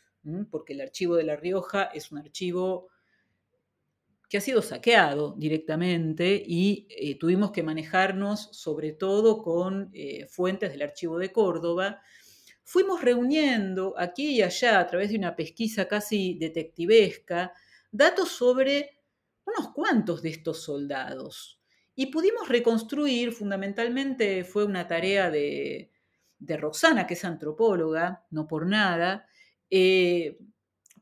porque 0.51 0.72
el 0.72 0.80
archivo 0.80 1.14
de 1.14 1.22
La 1.22 1.37
Rioja 1.37 1.85
es 1.85 2.11
un 2.11 2.18
archivo 2.18 2.89
que 4.28 4.39
ha 4.39 4.41
sido 4.41 4.62
saqueado 4.62 5.35
directamente 5.39 6.43
y 6.45 6.89
eh, 6.91 7.16
tuvimos 7.18 7.53
que 7.53 7.62
manejarnos 7.62 8.49
sobre 8.51 8.93
todo 8.93 9.43
con 9.43 9.91
eh, 9.93 10.26
fuentes 10.26 10.72
del 10.72 10.83
archivo 10.83 11.18
de 11.18 11.30
Córdoba, 11.30 12.01
fuimos 12.64 13.01
reuniendo 13.03 13.95
aquí 13.97 14.30
y 14.30 14.43
allá 14.43 14.80
a 14.80 14.87
través 14.89 15.11
de 15.11 15.18
una 15.18 15.37
pesquisa 15.37 15.87
casi 15.87 16.35
detectivesca 16.35 17.53
datos 17.93 18.30
sobre 18.30 19.03
unos 19.45 19.72
cuantos 19.72 20.22
de 20.22 20.30
estos 20.30 20.62
soldados. 20.62 21.62
Y 22.03 22.07
pudimos 22.07 22.48
reconstruir, 22.48 23.30
fundamentalmente 23.30 24.42
fue 24.42 24.64
una 24.64 24.88
tarea 24.88 25.30
de, 25.30 25.92
Roxana, 26.40 27.07
que 27.07 27.14
es 27.14 27.24
antropóloga, 27.24 28.26
no 28.32 28.48
por 28.48 28.66
nada, 28.66 29.28
eh, 29.70 30.36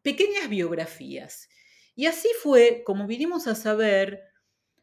pequeñas 0.03 0.51
biografías. 0.51 1.49
Y 1.97 2.05
así 2.05 2.29
fue 2.43 2.83
como 2.85 3.07
vinimos 3.07 3.47
a 3.47 3.55
saber 3.55 4.25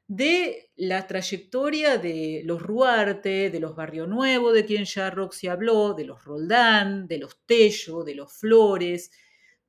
de 0.07 0.71
la 0.75 1.05
trayectoria 1.05 1.99
de 1.99 2.41
los 2.45 2.63
Ruarte, 2.63 3.51
de 3.51 3.59
los 3.59 3.75
Barrio 3.75 4.07
Nuevo, 4.07 4.51
de 4.51 4.65
quien 4.65 4.85
ya 4.85 5.11
Roxy 5.11 5.45
habló, 5.45 5.93
de 5.93 6.05
los 6.05 6.25
Roldán, 6.25 7.07
de 7.07 7.19
los 7.19 7.45
Tello, 7.45 8.03
de 8.03 8.15
los 8.15 8.33
Flores, 8.33 9.11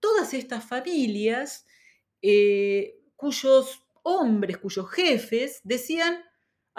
todas 0.00 0.32
estas 0.32 0.64
familias 0.64 1.66
eh, 2.22 3.02
cuyos 3.16 3.84
hombres, 4.02 4.56
cuyos 4.56 4.90
jefes 4.90 5.60
decían 5.62 6.24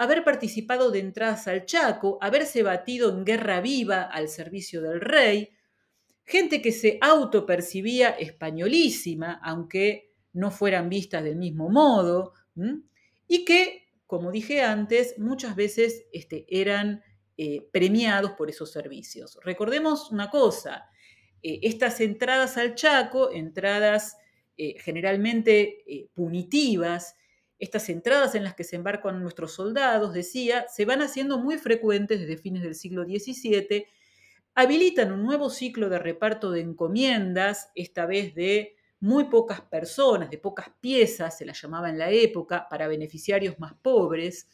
haber 0.00 0.24
participado 0.24 0.90
de 0.90 0.98
entradas 0.98 1.46
al 1.46 1.66
Chaco, 1.66 2.16
haberse 2.22 2.62
batido 2.62 3.10
en 3.10 3.22
guerra 3.22 3.60
viva 3.60 4.04
al 4.04 4.30
servicio 4.30 4.80
del 4.80 4.98
rey, 4.98 5.50
gente 6.24 6.62
que 6.62 6.72
se 6.72 6.96
autopercibía 7.02 8.08
españolísima, 8.08 9.38
aunque 9.44 10.14
no 10.32 10.50
fueran 10.50 10.88
vistas 10.88 11.22
del 11.22 11.36
mismo 11.36 11.68
modo, 11.68 12.32
y 13.28 13.44
que, 13.44 13.90
como 14.06 14.32
dije 14.32 14.62
antes, 14.62 15.18
muchas 15.18 15.54
veces 15.54 16.06
este, 16.14 16.46
eran 16.48 17.02
eh, 17.36 17.68
premiados 17.70 18.30
por 18.32 18.48
esos 18.48 18.72
servicios. 18.72 19.38
Recordemos 19.44 20.10
una 20.10 20.30
cosa, 20.30 20.88
eh, 21.42 21.60
estas 21.62 22.00
entradas 22.00 22.56
al 22.56 22.74
Chaco, 22.74 23.30
entradas 23.32 24.16
eh, 24.56 24.76
generalmente 24.78 26.08
punitivas, 26.14 27.16
estas 27.60 27.88
entradas 27.90 28.34
en 28.34 28.42
las 28.42 28.54
que 28.54 28.64
se 28.64 28.76
embarcan 28.76 29.22
nuestros 29.22 29.52
soldados, 29.52 30.14
decía, 30.14 30.66
se 30.68 30.86
van 30.86 31.02
haciendo 31.02 31.38
muy 31.38 31.58
frecuentes 31.58 32.18
desde 32.18 32.38
fines 32.38 32.62
del 32.62 32.74
siglo 32.74 33.04
XVII, 33.04 33.86
habilitan 34.54 35.12
un 35.12 35.22
nuevo 35.22 35.50
ciclo 35.50 35.88
de 35.88 35.98
reparto 35.98 36.50
de 36.50 36.62
encomiendas, 36.62 37.70
esta 37.74 38.06
vez 38.06 38.34
de 38.34 38.76
muy 38.98 39.24
pocas 39.24 39.60
personas, 39.60 40.30
de 40.30 40.38
pocas 40.38 40.70
piezas, 40.80 41.36
se 41.36 41.44
las 41.44 41.60
llamaba 41.60 41.90
en 41.90 41.98
la 41.98 42.10
época, 42.10 42.66
para 42.68 42.88
beneficiarios 42.88 43.58
más 43.58 43.74
pobres, 43.74 44.48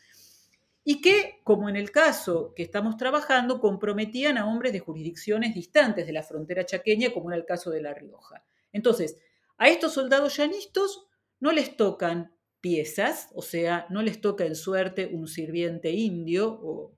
y 0.84 1.00
que, 1.00 1.40
como 1.42 1.68
en 1.68 1.74
el 1.74 1.90
caso 1.90 2.52
que 2.54 2.62
estamos 2.62 2.96
trabajando, 2.96 3.61
comprometían 3.61 4.38
a 4.38 4.46
hombres 4.46 4.72
de 4.72 4.78
jurisdicciones 4.78 5.54
distantes 5.54 6.07
de 6.07 6.12
la 6.12 6.22
frontera 6.22 6.64
chaqueña, 6.64 7.12
como 7.12 7.30
era 7.30 7.38
el 7.38 7.44
caso 7.44 7.70
de 7.70 7.82
La 7.82 7.94
Rioja. 7.94 8.44
Entonces, 8.72 9.16
a 9.59 9.68
estos 9.68 9.94
soldados 9.94 10.36
llanistos 10.36 11.09
no 11.40 11.50
les 11.50 11.76
tocan 11.76 12.36
piezas, 12.66 13.28
o 13.32 13.42
sea, 13.42 13.86
no 13.90 14.02
les 14.02 14.20
toca 14.20 14.44
en 14.44 14.56
suerte 14.56 15.06
un 15.06 15.28
sirviente 15.28 15.92
indio 15.92 16.58
o 16.64 16.96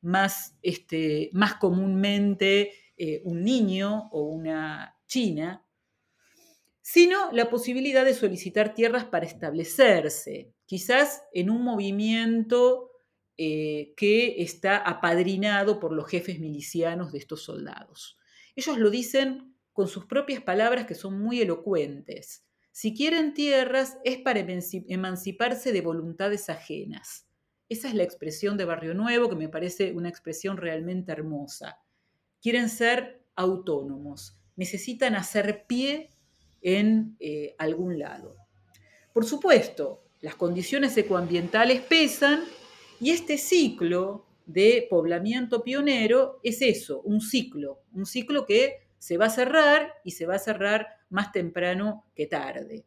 más, 0.00 0.56
este, 0.62 1.28
más 1.34 1.56
comúnmente 1.56 2.72
eh, 2.96 3.20
un 3.24 3.42
niño 3.42 4.08
o 4.12 4.22
una 4.22 4.96
china, 5.06 5.62
sino 6.80 7.30
la 7.32 7.50
posibilidad 7.50 8.02
de 8.02 8.14
solicitar 8.14 8.72
tierras 8.72 9.04
para 9.04 9.26
establecerse, 9.26 10.54
quizás 10.64 11.22
en 11.34 11.50
un 11.50 11.62
movimiento 11.64 12.90
eh, 13.36 13.92
que 13.94 14.42
está 14.42 14.78
apadrinado 14.78 15.80
por 15.80 15.92
los 15.92 16.08
jefes 16.08 16.40
milicianos 16.40 17.12
de 17.12 17.18
estos 17.18 17.42
soldados. 17.42 18.16
Ellos 18.56 18.78
lo 18.78 18.88
dicen 18.88 19.54
con 19.74 19.86
sus 19.86 20.06
propias 20.06 20.42
palabras 20.42 20.86
que 20.86 20.94
son 20.94 21.20
muy 21.20 21.42
elocuentes. 21.42 22.47
Si 22.80 22.94
quieren 22.94 23.34
tierras 23.34 23.98
es 24.04 24.18
para 24.18 24.38
emanciparse 24.38 25.72
de 25.72 25.80
voluntades 25.80 26.48
ajenas. 26.48 27.26
Esa 27.68 27.88
es 27.88 27.94
la 27.94 28.04
expresión 28.04 28.56
de 28.56 28.66
Barrio 28.66 28.94
Nuevo 28.94 29.28
que 29.28 29.34
me 29.34 29.48
parece 29.48 29.92
una 29.94 30.08
expresión 30.08 30.56
realmente 30.56 31.10
hermosa. 31.10 31.82
Quieren 32.40 32.68
ser 32.68 33.24
autónomos, 33.34 34.38
necesitan 34.54 35.16
hacer 35.16 35.64
pie 35.66 36.10
en 36.62 37.16
eh, 37.18 37.56
algún 37.58 37.98
lado. 37.98 38.36
Por 39.12 39.24
supuesto, 39.24 40.04
las 40.20 40.36
condiciones 40.36 40.96
ecoambientales 40.96 41.80
pesan 41.80 42.44
y 43.00 43.10
este 43.10 43.38
ciclo 43.38 44.24
de 44.46 44.86
poblamiento 44.88 45.64
pionero 45.64 46.38
es 46.44 46.62
eso, 46.62 47.00
un 47.00 47.22
ciclo, 47.22 47.80
un 47.92 48.06
ciclo 48.06 48.46
que 48.46 48.86
se 48.98 49.16
va 49.16 49.26
a 49.26 49.30
cerrar 49.30 49.94
y 50.04 50.12
se 50.12 50.26
va 50.26 50.36
a 50.36 50.38
cerrar 50.38 50.97
más 51.10 51.32
temprano 51.32 52.06
que 52.14 52.26
tarde. 52.26 52.84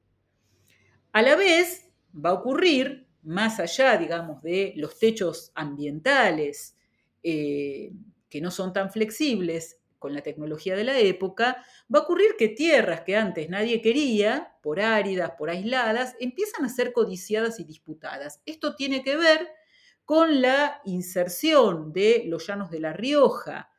A 1.11 1.21
la 1.21 1.35
vez 1.35 1.89
va 2.13 2.29
a 2.29 2.33
ocurrir, 2.33 3.07
más 3.23 3.59
allá, 3.59 3.97
digamos, 3.97 4.41
de 4.41 4.73
los 4.77 4.97
techos 4.97 5.51
ambientales 5.55 6.75
eh, 7.23 7.91
que 8.29 8.41
no 8.41 8.51
son 8.51 8.73
tan 8.73 8.91
flexibles 8.91 9.81
con 9.99 10.13
la 10.13 10.21
tecnología 10.21 10.75
de 10.75 10.83
la 10.83 10.97
época, 10.97 11.63
va 11.93 11.99
a 11.99 12.01
ocurrir 12.01 12.31
que 12.37 12.47
tierras 12.47 13.01
que 13.01 13.15
antes 13.15 13.49
nadie 13.49 13.81
quería, 13.81 14.57
por 14.63 14.79
áridas, 14.79 15.33
por 15.37 15.51
aisladas, 15.51 16.15
empiezan 16.19 16.65
a 16.65 16.69
ser 16.69 16.91
codiciadas 16.91 17.59
y 17.59 17.65
disputadas. 17.65 18.41
Esto 18.47 18.75
tiene 18.75 19.03
que 19.03 19.15
ver 19.15 19.47
con 20.05 20.41
la 20.41 20.81
inserción 20.85 21.93
de 21.93 22.23
los 22.25 22.47
llanos 22.47 22.71
de 22.71 22.79
La 22.79 22.93
Rioja 22.93 23.70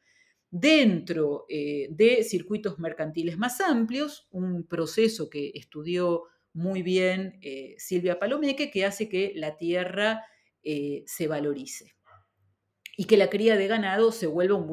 dentro 0.52 1.46
eh, 1.48 1.88
de 1.90 2.22
circuitos 2.24 2.78
mercantiles 2.78 3.38
más 3.38 3.62
amplios, 3.62 4.28
un 4.30 4.64
proceso 4.64 5.30
que 5.30 5.50
estudió 5.54 6.24
muy 6.52 6.82
bien 6.82 7.38
eh, 7.40 7.74
Silvia 7.78 8.18
Palomeque, 8.18 8.70
que 8.70 8.84
hace 8.84 9.08
que 9.08 9.32
la 9.34 9.56
tierra 9.56 10.26
eh, 10.62 11.04
se 11.06 11.26
valorice 11.26 11.94
y 12.98 13.04
que 13.04 13.16
la 13.16 13.30
cría 13.30 13.56
de 13.56 13.66
ganado 13.66 14.12
se 14.12 14.26
vuelva 14.26 14.56
un 14.56 14.66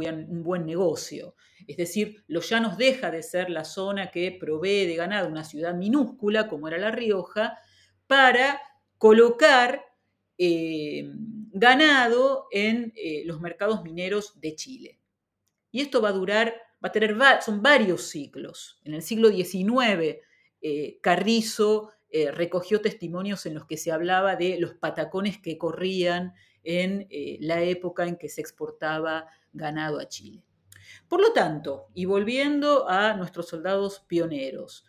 buen, 0.44 0.66
negocio. 0.66 1.36
Es 1.66 1.78
decir, 1.78 2.26
Los 2.28 2.50
Llanos 2.50 2.78
deja 2.78 3.10
de 3.10 3.24
ser 3.24 3.50
la 3.50 3.64
zona 3.64 4.12
que 4.12 4.36
provee 4.38 4.86
de 4.86 4.96
ganado 4.98 5.30
una 5.30 5.46
ciudad 5.46 5.74
minúscula 5.74 6.50
como 6.50 6.68
era 6.68 6.78
La 6.78 6.92
Rioja 6.92 7.58
para 8.06 8.62
colocar 8.98 9.86
ganado 11.52 12.48
en 12.52 12.94
los 13.26 13.40
mercados 13.42 13.84
mineros 13.84 14.40
de 14.40 14.56
Chile. 14.56 14.99
Y 15.72 15.82
esto 15.82 16.02
va 16.02 16.10
a 16.10 16.14
durar, 16.14 16.54
va 16.84 16.90
a 16.90 16.92
tener, 16.92 17.18
son 17.42 17.62
varios 17.62 18.10
ciclos. 18.10 18.80
En 18.84 18.94
el 18.94 19.02
siglo 19.02 19.30
XIX, 19.30 20.18
eh, 20.62 21.00
Carrizo 21.02 21.92
recogió 22.34 22.82
testimonios 22.82 23.46
en 23.46 23.54
los 23.54 23.68
que 23.68 23.78
se 23.78 23.92
hablaba 23.92 24.36
de 24.36 24.60
los 24.60 24.74
patacones 24.74 25.38
que 25.38 25.60
corrían 25.60 26.34
en 26.64 27.08
eh, 27.10 27.38
la 27.42 27.62
época 27.64 28.06
en 28.06 28.18
que 28.18 28.30
se 28.30 28.42
exportaba 28.42 29.28
ganado 29.54 30.00
a 30.00 30.08
Chile. 30.08 30.44
Por 31.08 31.22
lo 31.22 31.34
tanto, 31.34 31.88
y 31.94 32.06
volviendo 32.06 32.88
a 32.88 33.14
nuestros 33.14 33.48
soldados 33.48 34.04
pioneros, 34.08 34.86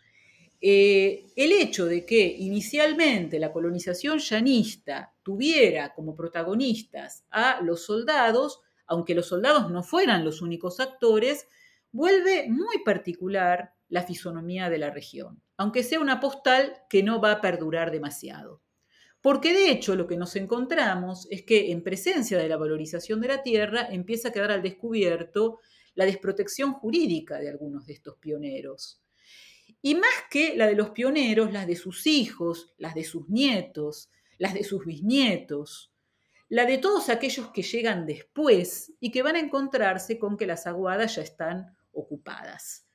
eh, 0.59 1.25
el 1.35 1.51
hecho 1.51 1.85
de 1.85 2.05
que 2.05 2.23
inicialmente 2.23 3.39
la 3.39 3.51
colonización 3.51 4.19
llanista 4.19 5.13
tuviera 5.23 5.93
como 5.93 6.15
protagonistas 6.15 7.25
a 7.31 7.61
los 7.61 7.85
soldados, 7.85 8.61
aunque 8.91 9.15
los 9.15 9.27
soldados 9.27 9.71
no 9.71 9.83
fueran 9.83 10.25
los 10.25 10.41
únicos 10.41 10.81
actores, 10.81 11.47
vuelve 11.93 12.49
muy 12.49 12.83
particular 12.83 13.73
la 13.87 14.03
fisonomía 14.03 14.69
de 14.69 14.79
la 14.79 14.89
región, 14.89 15.41
aunque 15.55 15.81
sea 15.81 16.01
una 16.01 16.19
postal 16.19 16.73
que 16.89 17.01
no 17.01 17.21
va 17.21 17.31
a 17.31 17.41
perdurar 17.41 17.89
demasiado. 17.89 18.61
Porque 19.21 19.53
de 19.53 19.71
hecho 19.71 19.95
lo 19.95 20.07
que 20.07 20.17
nos 20.17 20.35
encontramos 20.35 21.25
es 21.31 21.43
que 21.43 21.71
en 21.71 21.83
presencia 21.83 22.37
de 22.37 22.49
la 22.49 22.57
valorización 22.57 23.21
de 23.21 23.29
la 23.29 23.43
tierra 23.43 23.87
empieza 23.89 24.27
a 24.27 24.31
quedar 24.33 24.51
al 24.51 24.61
descubierto 24.61 25.59
la 25.95 26.03
desprotección 26.03 26.73
jurídica 26.73 27.39
de 27.39 27.47
algunos 27.47 27.85
de 27.85 27.93
estos 27.93 28.17
pioneros. 28.17 29.01
Y 29.81 29.95
más 29.95 30.25
que 30.29 30.57
la 30.57 30.67
de 30.67 30.75
los 30.75 30.89
pioneros, 30.89 31.53
las 31.53 31.65
de 31.65 31.77
sus 31.77 32.07
hijos, 32.07 32.73
las 32.77 32.93
de 32.93 33.05
sus 33.05 33.29
nietos, 33.29 34.09
las 34.37 34.53
de 34.53 34.65
sus 34.65 34.83
bisnietos, 34.83 35.90
la 36.51 36.65
de 36.65 36.79
todos 36.79 37.07
aquellos 37.07 37.47
que 37.51 37.61
llegan 37.61 38.05
después 38.05 38.91
y 38.99 39.09
que 39.09 39.21
van 39.21 39.37
a 39.37 39.39
encontrarse 39.39 40.19
con 40.19 40.35
que 40.35 40.45
las 40.45 40.67
aguadas 40.67 41.15
ya 41.15 41.21
están 41.21 41.77
ocupadas. 41.93 42.85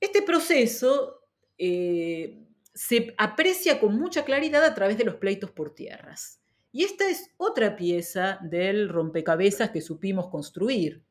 Este 0.00 0.22
proceso 0.22 1.20
eh, 1.58 2.42
se 2.72 3.14
aprecia 3.18 3.78
con 3.78 3.98
mucha 3.98 4.24
claridad 4.24 4.64
a 4.64 4.74
través 4.74 4.96
de 4.96 5.04
los 5.04 5.16
pleitos 5.16 5.50
por 5.50 5.74
tierras. 5.74 6.40
Y 6.72 6.84
esta 6.84 7.06
es 7.06 7.30
otra 7.36 7.76
pieza 7.76 8.38
del 8.40 8.88
rompecabezas 8.88 9.68
que 9.68 9.82
supimos 9.82 10.30
construir. 10.30 11.04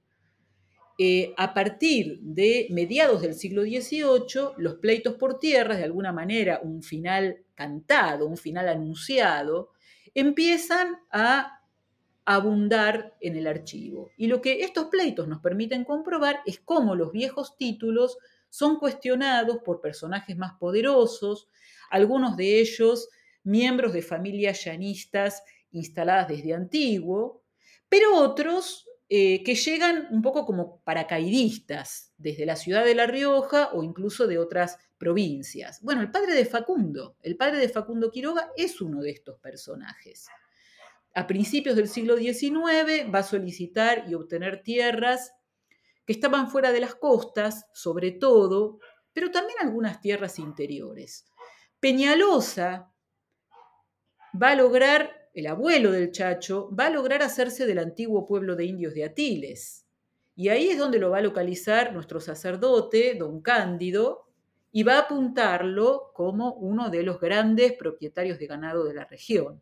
Eh, 0.97 1.31
a 1.37 1.53
partir 1.53 2.21
de 2.21 2.65
mediados 2.71 3.21
del 3.21 3.35
siglo 3.35 3.61
XVIII, 3.61 4.53
los 4.57 4.75
pleitos 4.77 5.13
por 5.13 5.37
tierras, 5.37 5.77
de 5.77 5.83
alguna 5.83 6.11
manera 6.11 6.59
un 6.63 6.81
final 6.81 7.45
cantado, 7.53 8.25
un 8.25 8.37
final 8.37 8.67
anunciado, 8.67 9.74
empiezan 10.15 10.97
a 11.11 11.61
abundar 12.25 13.15
en 13.21 13.35
el 13.35 13.45
archivo. 13.45 14.09
Y 14.17 14.27
lo 14.27 14.41
que 14.41 14.61
estos 14.61 14.85
pleitos 14.85 15.27
nos 15.27 15.41
permiten 15.41 15.83
comprobar 15.83 16.39
es 16.45 16.59
cómo 16.59 16.95
los 16.95 17.11
viejos 17.11 17.55
títulos 17.57 18.17
son 18.49 18.77
cuestionados 18.79 19.59
por 19.63 19.81
personajes 19.81 20.35
más 20.35 20.53
poderosos, 20.53 21.49
algunos 21.91 22.35
de 22.35 22.59
ellos 22.59 23.09
miembros 23.43 23.93
de 23.93 24.01
familias 24.01 24.63
llanistas 24.63 25.43
instaladas 25.71 26.29
desde 26.29 26.53
antiguo, 26.53 27.43
pero 27.89 28.17
otros 28.17 28.89
eh, 29.07 29.43
que 29.43 29.55
llegan 29.55 30.07
un 30.11 30.21
poco 30.21 30.45
como 30.45 30.81
paracaidistas 30.83 32.13
desde 32.17 32.45
la 32.45 32.55
ciudad 32.55 32.83
de 32.83 32.95
La 32.95 33.05
Rioja 33.05 33.69
o 33.73 33.83
incluso 33.83 34.25
de 34.25 34.39
otras 34.39 34.77
provincias. 34.97 35.81
Bueno, 35.81 36.01
el 36.01 36.11
padre 36.11 36.33
de 36.33 36.45
Facundo, 36.45 37.17
el 37.21 37.37
padre 37.37 37.57
de 37.57 37.69
Facundo 37.69 38.09
Quiroga 38.09 38.51
es 38.55 38.81
uno 38.81 39.01
de 39.01 39.11
estos 39.11 39.39
personajes. 39.39 40.27
A 41.13 41.27
principios 41.27 41.75
del 41.75 41.87
siglo 41.87 42.17
XIX 42.17 43.13
va 43.13 43.19
a 43.19 43.23
solicitar 43.23 44.05
y 44.09 44.15
obtener 44.15 44.63
tierras 44.63 45.33
que 46.05 46.13
estaban 46.13 46.49
fuera 46.49 46.71
de 46.71 46.79
las 46.79 46.95
costas, 46.95 47.65
sobre 47.73 48.11
todo, 48.11 48.79
pero 49.13 49.31
también 49.31 49.57
algunas 49.61 50.01
tierras 50.01 50.39
interiores. 50.39 51.25
Peñalosa 51.79 52.91
va 54.41 54.49
a 54.49 54.55
lograr, 54.55 55.24
el 55.35 55.47
abuelo 55.47 55.91
del 55.91 56.11
Chacho, 56.11 56.73
va 56.73 56.87
a 56.87 56.89
lograr 56.89 57.21
hacerse 57.21 57.65
del 57.65 57.79
antiguo 57.79 58.25
pueblo 58.25 58.55
de 58.55 58.65
indios 58.65 58.93
de 58.93 59.03
Atiles. 59.03 59.85
Y 60.33 60.47
ahí 60.47 60.69
es 60.69 60.77
donde 60.77 60.97
lo 60.97 61.11
va 61.11 61.17
a 61.17 61.21
localizar 61.21 61.93
nuestro 61.93 62.21
sacerdote, 62.21 63.15
don 63.15 63.41
Cándido, 63.41 64.29
y 64.71 64.83
va 64.83 64.95
a 64.95 64.99
apuntarlo 65.01 66.11
como 66.13 66.53
uno 66.53 66.89
de 66.89 67.03
los 67.03 67.19
grandes 67.19 67.73
propietarios 67.73 68.39
de 68.39 68.47
ganado 68.47 68.85
de 68.85 68.93
la 68.93 69.05
región. 69.05 69.61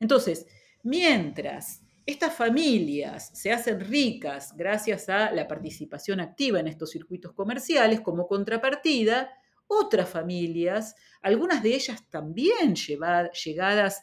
Entonces, 0.00 0.46
mientras 0.82 1.82
estas 2.04 2.34
familias 2.34 3.30
se 3.32 3.52
hacen 3.52 3.80
ricas 3.80 4.54
gracias 4.54 5.08
a 5.08 5.30
la 5.32 5.48
participación 5.48 6.20
activa 6.20 6.60
en 6.60 6.68
estos 6.68 6.90
circuitos 6.90 7.32
comerciales 7.32 8.02
como 8.02 8.26
contrapartida, 8.26 9.30
otras 9.66 10.10
familias, 10.10 10.94
algunas 11.22 11.62
de 11.62 11.74
ellas 11.74 12.08
también 12.10 12.74
llegadas 12.74 14.02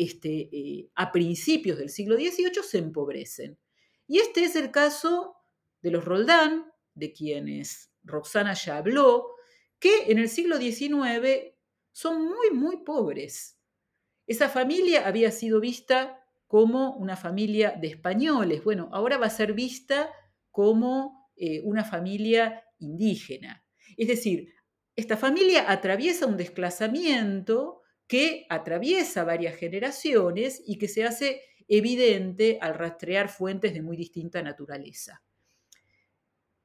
este, 0.00 0.48
eh, 0.50 0.90
a 0.94 1.12
principios 1.12 1.76
del 1.76 1.90
siglo 1.90 2.16
XVIII, 2.16 2.62
se 2.62 2.78
empobrecen. 2.78 3.58
Y 4.06 4.16
este 4.18 4.44
es 4.44 4.56
el 4.56 4.70
caso 4.70 5.36
de 5.82 5.90
los 5.90 6.06
Roldán, 6.06 6.72
de 6.94 7.12
quienes 7.12 7.92
Roxana 8.02 8.54
ya 8.54 8.78
habló, 8.78 9.26
que 9.78 10.04
en 10.10 10.18
el 10.18 10.30
siglo 10.30 10.56
XIX 10.56 11.52
son 11.92 12.24
muy, 12.24 12.50
muy 12.50 12.78
pobres. 12.78 13.58
Esa 14.26 14.48
familia 14.48 15.06
había 15.06 15.30
sido 15.30 15.60
vista 15.60 16.18
como 16.46 16.96
una 16.96 17.18
familia 17.18 17.76
de 17.78 17.88
españoles. 17.88 18.64
Bueno, 18.64 18.88
ahora 18.92 19.18
va 19.18 19.26
a 19.26 19.30
ser 19.30 19.52
vista 19.52 20.10
como 20.50 21.30
eh, 21.36 21.60
una 21.62 21.84
familia 21.84 22.64
indígena. 22.78 23.66
Es 23.98 24.08
decir, 24.08 24.50
esta 24.96 25.18
familia 25.18 25.70
atraviesa 25.70 26.24
un 26.24 26.38
desplazamiento 26.38 27.79
que 28.10 28.44
atraviesa 28.48 29.22
varias 29.22 29.54
generaciones 29.54 30.60
y 30.66 30.78
que 30.78 30.88
se 30.88 31.04
hace 31.04 31.42
evidente 31.68 32.58
al 32.60 32.74
rastrear 32.74 33.28
fuentes 33.28 33.72
de 33.72 33.82
muy 33.82 33.96
distinta 33.96 34.42
naturaleza. 34.42 35.22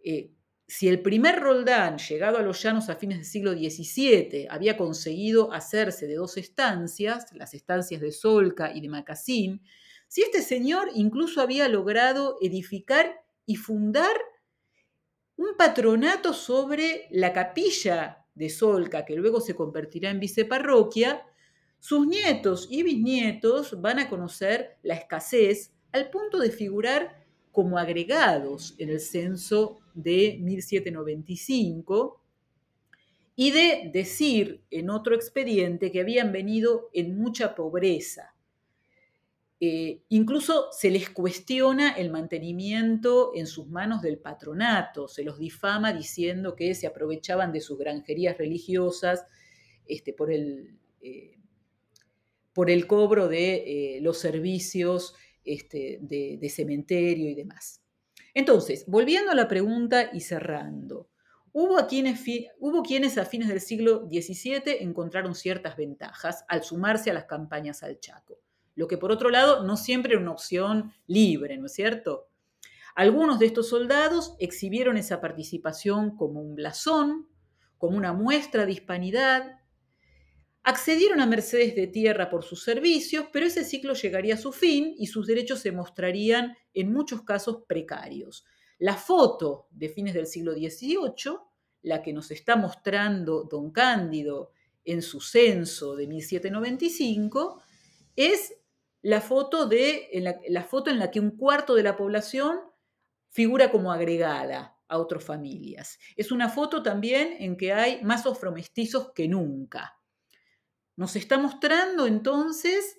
Eh, 0.04 0.32
si 0.68 0.88
el 0.88 1.04
primer 1.04 1.40
Roldán, 1.40 2.00
llegado 2.00 2.40
a 2.40 2.42
los 2.42 2.64
llanos 2.64 2.90
a 2.90 2.96
fines 2.96 3.20
del 3.20 3.28
siglo 3.28 3.54
XVII, 3.54 4.48
había 4.50 4.76
conseguido 4.76 5.54
hacerse 5.54 6.08
de 6.08 6.16
dos 6.16 6.36
estancias, 6.38 7.32
las 7.34 7.54
estancias 7.54 8.02
de 8.02 8.12
Solca 8.12 8.72
y 8.74 8.82
de 8.82 8.90
Macasín, 8.90 9.62
si 10.08 10.24
este 10.24 10.42
señor 10.42 10.90
incluso 10.96 11.42
había 11.42 11.70
logrado 11.70 12.40
edificar 12.42 13.24
y 13.46 13.58
fundar 13.58 14.18
un 15.36 15.56
patronato 15.56 16.34
sobre 16.34 17.08
la 17.12 17.34
capilla 17.34 18.26
de 18.34 18.50
Solca, 18.50 19.06
que 19.06 19.16
luego 19.16 19.42
se 19.42 19.54
convertirá 19.54 20.10
en 20.10 20.20
viceparroquia, 20.20 21.24
sus 21.86 22.08
nietos 22.08 22.68
y 22.72 22.82
bisnietos 22.82 23.80
van 23.80 24.00
a 24.00 24.10
conocer 24.10 24.80
la 24.82 24.96
escasez 24.96 25.72
al 25.92 26.10
punto 26.10 26.40
de 26.40 26.50
figurar 26.50 27.24
como 27.52 27.78
agregados 27.78 28.74
en 28.80 28.90
el 28.90 29.00
censo 29.00 29.78
de 29.94 30.40
1795 30.42 32.24
y 33.36 33.52
de 33.52 33.92
decir 33.94 34.64
en 34.72 34.90
otro 34.90 35.14
expediente 35.14 35.92
que 35.92 36.02
habían 36.02 36.32
venido 36.32 36.90
en 36.92 37.20
mucha 37.20 37.54
pobreza. 37.54 38.34
Eh, 39.60 40.02
incluso 40.10 40.70
se 40.72 40.90
les 40.90 41.12
cuestiona 41.12 41.92
el 41.92 42.10
mantenimiento 42.10 43.32
en 43.36 43.46
sus 43.46 43.68
manos 43.68 44.02
del 44.02 44.18
patronato, 44.18 45.08
se 45.08 45.24
los 45.24 45.38
difama 45.38 45.94
diciendo 45.94 46.56
que 46.56 46.74
se 46.74 46.88
aprovechaban 46.88 47.52
de 47.52 47.62
sus 47.62 47.78
granjerías 47.78 48.40
religiosas 48.40 49.24
este, 49.86 50.14
por, 50.14 50.32
el, 50.32 50.80
eh, 51.04 51.36
por, 52.56 52.70
el, 52.70 52.88
cobro 52.88 53.28
de 53.28 53.98
eh, 53.98 54.00
los 54.02 54.18
servicios 54.18 55.14
este, 55.44 56.00
de, 56.02 56.50
cementerio 56.50 57.30
y 57.30 57.36
demás. 57.36 57.84
Entonces, 58.34 58.86
volviendo 58.88 59.30
a 59.30 59.36
la 59.36 59.50
pregunta 59.50 60.10
y 60.14 60.22
cerrando, 60.22 61.10
hubo, 61.52 61.76
quienes, 61.86 62.24
hubo 62.58 62.82
quienes 62.82 63.18
a 63.18 63.26
fines 63.26 63.50
del 63.50 63.60
siglo 63.60 64.08
XVII 64.10 64.78
encontraron 64.80 65.36
ciertas 65.36 65.76
ventajas 65.76 66.46
al 66.48 66.64
sumarse 66.64 67.12
a 67.12 67.14
las 67.14 67.26
campañas 67.26 67.84
al 67.84 68.00
Chaco, 68.00 68.40
lo 68.74 68.88
que 68.88 68.98
por 68.98 69.12
otro 69.12 69.30
lado 69.30 69.64
no 69.64 69.76
siempre 69.76 70.14
era 70.14 70.22
una 70.22 70.32
opción 70.32 70.94
libre, 71.08 71.58
¿no 71.58 71.66
es 71.66 71.74
cierto? 71.74 72.30
Algunos 72.96 73.38
de 73.38 73.48
estos 73.48 73.68
soldados 73.68 74.38
exhibieron 74.40 74.96
esa 74.96 75.20
participación 75.20 76.16
como 76.16 76.40
un 76.40 76.56
blasón, 76.56 77.28
como 77.78 77.98
una 77.98 78.14
muestra 78.14 78.66
de 78.66 78.72
hispanidad, 78.72 79.60
Accedieron 80.68 81.22
a 81.22 81.28
Mercedes 81.28 81.76
de 81.76 81.86
Tierra 81.86 82.28
por 82.28 82.44
sus 82.44 82.64
servicios, 82.64 83.28
pero 83.32 83.46
ese 83.46 83.64
ciclo 83.64 83.94
llegaría 83.94 84.34
a 84.34 84.38
su 84.38 84.52
fin 84.52 84.96
y 84.98 85.06
sus 85.06 85.28
derechos 85.28 85.60
se 85.60 85.72
mostrarían 85.72 86.58
en 86.74 86.92
muchos 86.92 87.22
casos 87.22 87.66
precarios. 87.68 88.46
La 88.80 88.96
foto 88.96 89.68
de 89.70 89.90
fines 89.90 90.16
del 90.16 90.26
siglo 90.26 90.54
XVIII, 90.54 91.38
la 91.84 92.02
que 92.02 92.14
nos 92.14 92.32
está 92.32 92.56
mostrando 92.56 93.44
don 93.44 93.70
Cándido 93.70 94.54
en 94.84 95.04
su 95.04 95.22
censo 95.22 95.96
de 95.96 96.08
1795, 96.08 97.62
es 98.16 98.56
la 99.04 99.22
foto, 99.22 99.68
de, 99.68 100.10
la, 100.14 100.40
la 100.50 100.64
foto 100.64 100.90
en 100.90 100.98
la 100.98 101.12
que 101.12 101.20
un 101.20 101.38
cuarto 101.38 101.76
de 101.76 101.84
la 101.84 101.96
población 101.96 102.58
figura 103.30 103.70
como 103.70 103.92
agregada 103.92 104.80
a 104.88 104.98
otras 104.98 105.24
familias. 105.24 106.00
Es 106.16 106.32
una 106.32 106.50
foto 106.50 106.82
también 106.82 107.36
en 107.38 107.56
que 107.56 107.72
hay 107.72 108.02
más 108.02 108.26
ofromestizos 108.26 109.12
que 109.14 109.28
nunca. 109.28 109.95
Nos 110.96 111.16
está 111.16 111.38
mostrando 111.38 112.08
entonces 112.08 112.98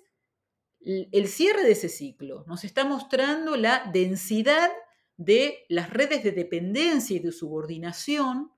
el 0.81 1.27
cierre 1.27 1.63
de 1.63 1.71
ese 1.71 1.89
ciclo, 1.89 2.45
nos 2.47 2.63
está 2.63 2.85
mostrando 2.85 3.57
la 3.57 3.89
densidad 3.91 4.69
de 5.17 5.65
las 5.67 5.89
redes 5.89 6.23
de 6.23 6.31
dependencia 6.31 7.15
y 7.15 7.19
de 7.19 7.31
subordinación, 7.31 8.51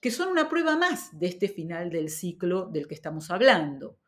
que 0.00 0.10
son 0.10 0.28
una 0.28 0.48
prueba 0.48 0.76
más 0.76 1.16
de 1.18 1.26
este 1.26 1.48
final 1.48 1.90
del 1.90 2.08
ciclo 2.08 2.66
del 2.66 2.88
que 2.88 2.94
estamos 2.94 3.30
hablando, 3.30 3.98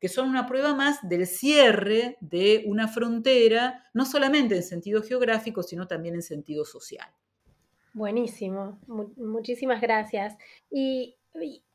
que 0.00 0.08
son 0.08 0.28
una 0.28 0.46
prueba 0.46 0.74
más 0.74 1.06
del 1.08 1.26
cierre 1.26 2.16
de 2.20 2.64
una 2.66 2.88
frontera, 2.88 3.88
no 3.94 4.04
solamente 4.04 4.56
en 4.56 4.62
sentido 4.62 5.02
geográfico, 5.02 5.62
sino 5.62 5.86
también 5.86 6.14
en 6.14 6.22
sentido 6.22 6.64
social. 6.64 7.08
Buenísimo, 7.94 8.80
muchísimas 9.16 9.80
gracias. 9.80 10.36
y 10.70 11.16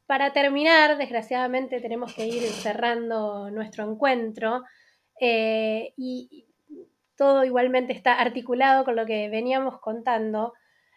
para 0.08 0.32
terminar, 0.32 0.98
desgraciadamente 0.98 1.82
tenemos 1.82 2.14
que 2.14 2.26
ir 2.26 2.42
cerrando 2.44 3.52
nuestro 3.52 3.84
encuentro 3.92 4.64
eh, 5.20 5.94
y 5.98 6.48
todo 7.18 7.44
igualmente 7.44 7.92
está 7.92 8.14
articulado 8.14 8.86
con 8.86 8.96
lo 8.96 9.06
que 9.06 9.28
veníamos 9.30 9.80
contando. 9.82 10.54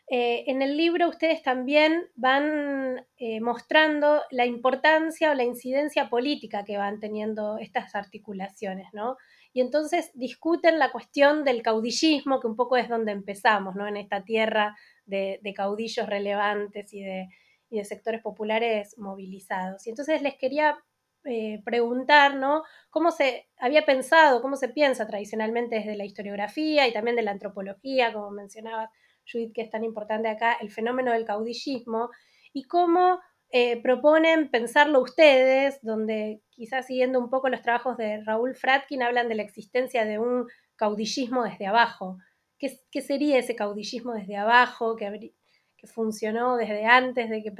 Eh, 0.06 0.44
en 0.46 0.62
el 0.62 0.76
libro 0.76 1.08
ustedes 1.08 1.42
también 1.42 2.06
van 2.14 3.04
eh, 3.16 3.40
mostrando 3.40 4.22
la 4.30 4.46
importancia 4.46 5.32
o 5.32 5.34
la 5.34 5.44
incidencia 5.44 6.08
política 6.08 6.64
que 6.64 6.78
van 6.78 7.00
teniendo 7.00 7.58
estas 7.58 7.94
articulaciones, 7.96 8.88
¿no? 8.92 9.16
Y 9.52 9.60
entonces 9.60 10.12
discuten 10.14 10.78
la 10.78 10.92
cuestión 10.92 11.42
del 11.42 11.62
caudillismo, 11.62 12.38
que 12.38 12.46
un 12.46 12.56
poco 12.56 12.76
es 12.76 12.88
donde 12.88 13.10
empezamos, 13.10 13.74
¿no? 13.74 13.88
En 13.88 13.96
esta 13.96 14.22
tierra 14.22 14.76
de 15.04 15.52
caudillos 15.56 16.08
relevantes 16.08 16.92
y 16.94 17.02
de, 17.02 17.28
y 17.70 17.78
de 17.78 17.84
sectores 17.84 18.20
populares 18.20 18.98
movilizados. 18.98 19.86
Y 19.86 19.90
entonces 19.90 20.20
les 20.22 20.36
quería 20.36 20.76
eh, 21.24 21.60
preguntar, 21.64 22.34
¿no? 22.34 22.62
¿Cómo 22.88 23.10
se 23.10 23.48
había 23.58 23.84
pensado, 23.84 24.40
cómo 24.40 24.56
se 24.56 24.70
piensa 24.70 25.06
tradicionalmente 25.06 25.76
desde 25.76 25.96
la 25.96 26.06
historiografía 26.06 26.88
y 26.88 26.92
también 26.92 27.16
de 27.16 27.22
la 27.22 27.30
antropología, 27.30 28.12
como 28.12 28.30
mencionaba 28.30 28.90
Judith, 29.30 29.52
que 29.54 29.62
es 29.62 29.70
tan 29.70 29.84
importante 29.84 30.28
acá, 30.28 30.54
el 30.60 30.70
fenómeno 30.70 31.12
del 31.12 31.26
caudillismo, 31.26 32.10
y 32.54 32.64
cómo 32.64 33.20
eh, 33.50 33.82
proponen 33.82 34.50
pensarlo 34.50 35.02
ustedes, 35.02 35.80
donde 35.82 36.42
quizás 36.48 36.86
siguiendo 36.86 37.18
un 37.18 37.28
poco 37.28 37.48
los 37.48 37.62
trabajos 37.62 37.96
de 37.98 38.22
Raúl 38.24 38.54
Fratkin, 38.54 39.02
hablan 39.02 39.28
de 39.28 39.34
la 39.34 39.42
existencia 39.42 40.04
de 40.06 40.18
un 40.18 40.46
caudillismo 40.76 41.44
desde 41.44 41.66
abajo. 41.66 42.16
¿Qué, 42.58 42.78
qué 42.90 43.02
sería 43.02 43.38
ese 43.38 43.56
caudillismo 43.56 44.14
desde 44.14 44.36
abajo? 44.36 44.96
Que 44.96 45.32
que 45.80 45.86
funcionó 45.86 46.56
desde 46.56 46.84
antes 46.84 47.30
de 47.30 47.42
que, 47.42 47.52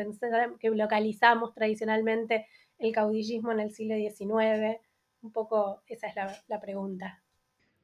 que 0.58 0.70
localizamos 0.70 1.54
tradicionalmente 1.54 2.46
el 2.78 2.92
caudillismo 2.92 3.52
en 3.52 3.60
el 3.60 3.70
siglo 3.72 3.96
XIX? 3.96 4.78
Un 5.22 5.32
poco 5.32 5.82
esa 5.86 6.08
es 6.08 6.14
la, 6.48 6.60
pregunta. 6.60 7.22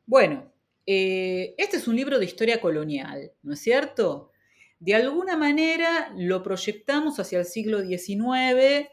Bueno, 0.05 0.53
eh, 0.85 1.55
este 1.57 1.79
es 1.79 1.89
un 1.89 1.97
libro 1.97 2.19
de 2.19 2.27
historia 2.27 2.61
colonial, 2.61 3.33
¿no 3.43 3.55
es 3.55 3.61
cierto? 3.61 4.31
De 4.79 4.95
alguna 4.95 5.37
manera 5.37 6.13
lo 6.17 6.43
proyectamos 6.43 7.19
hacia 7.19 7.39
el 7.39 7.47
siglo 7.47 7.81
XIX 7.81 8.89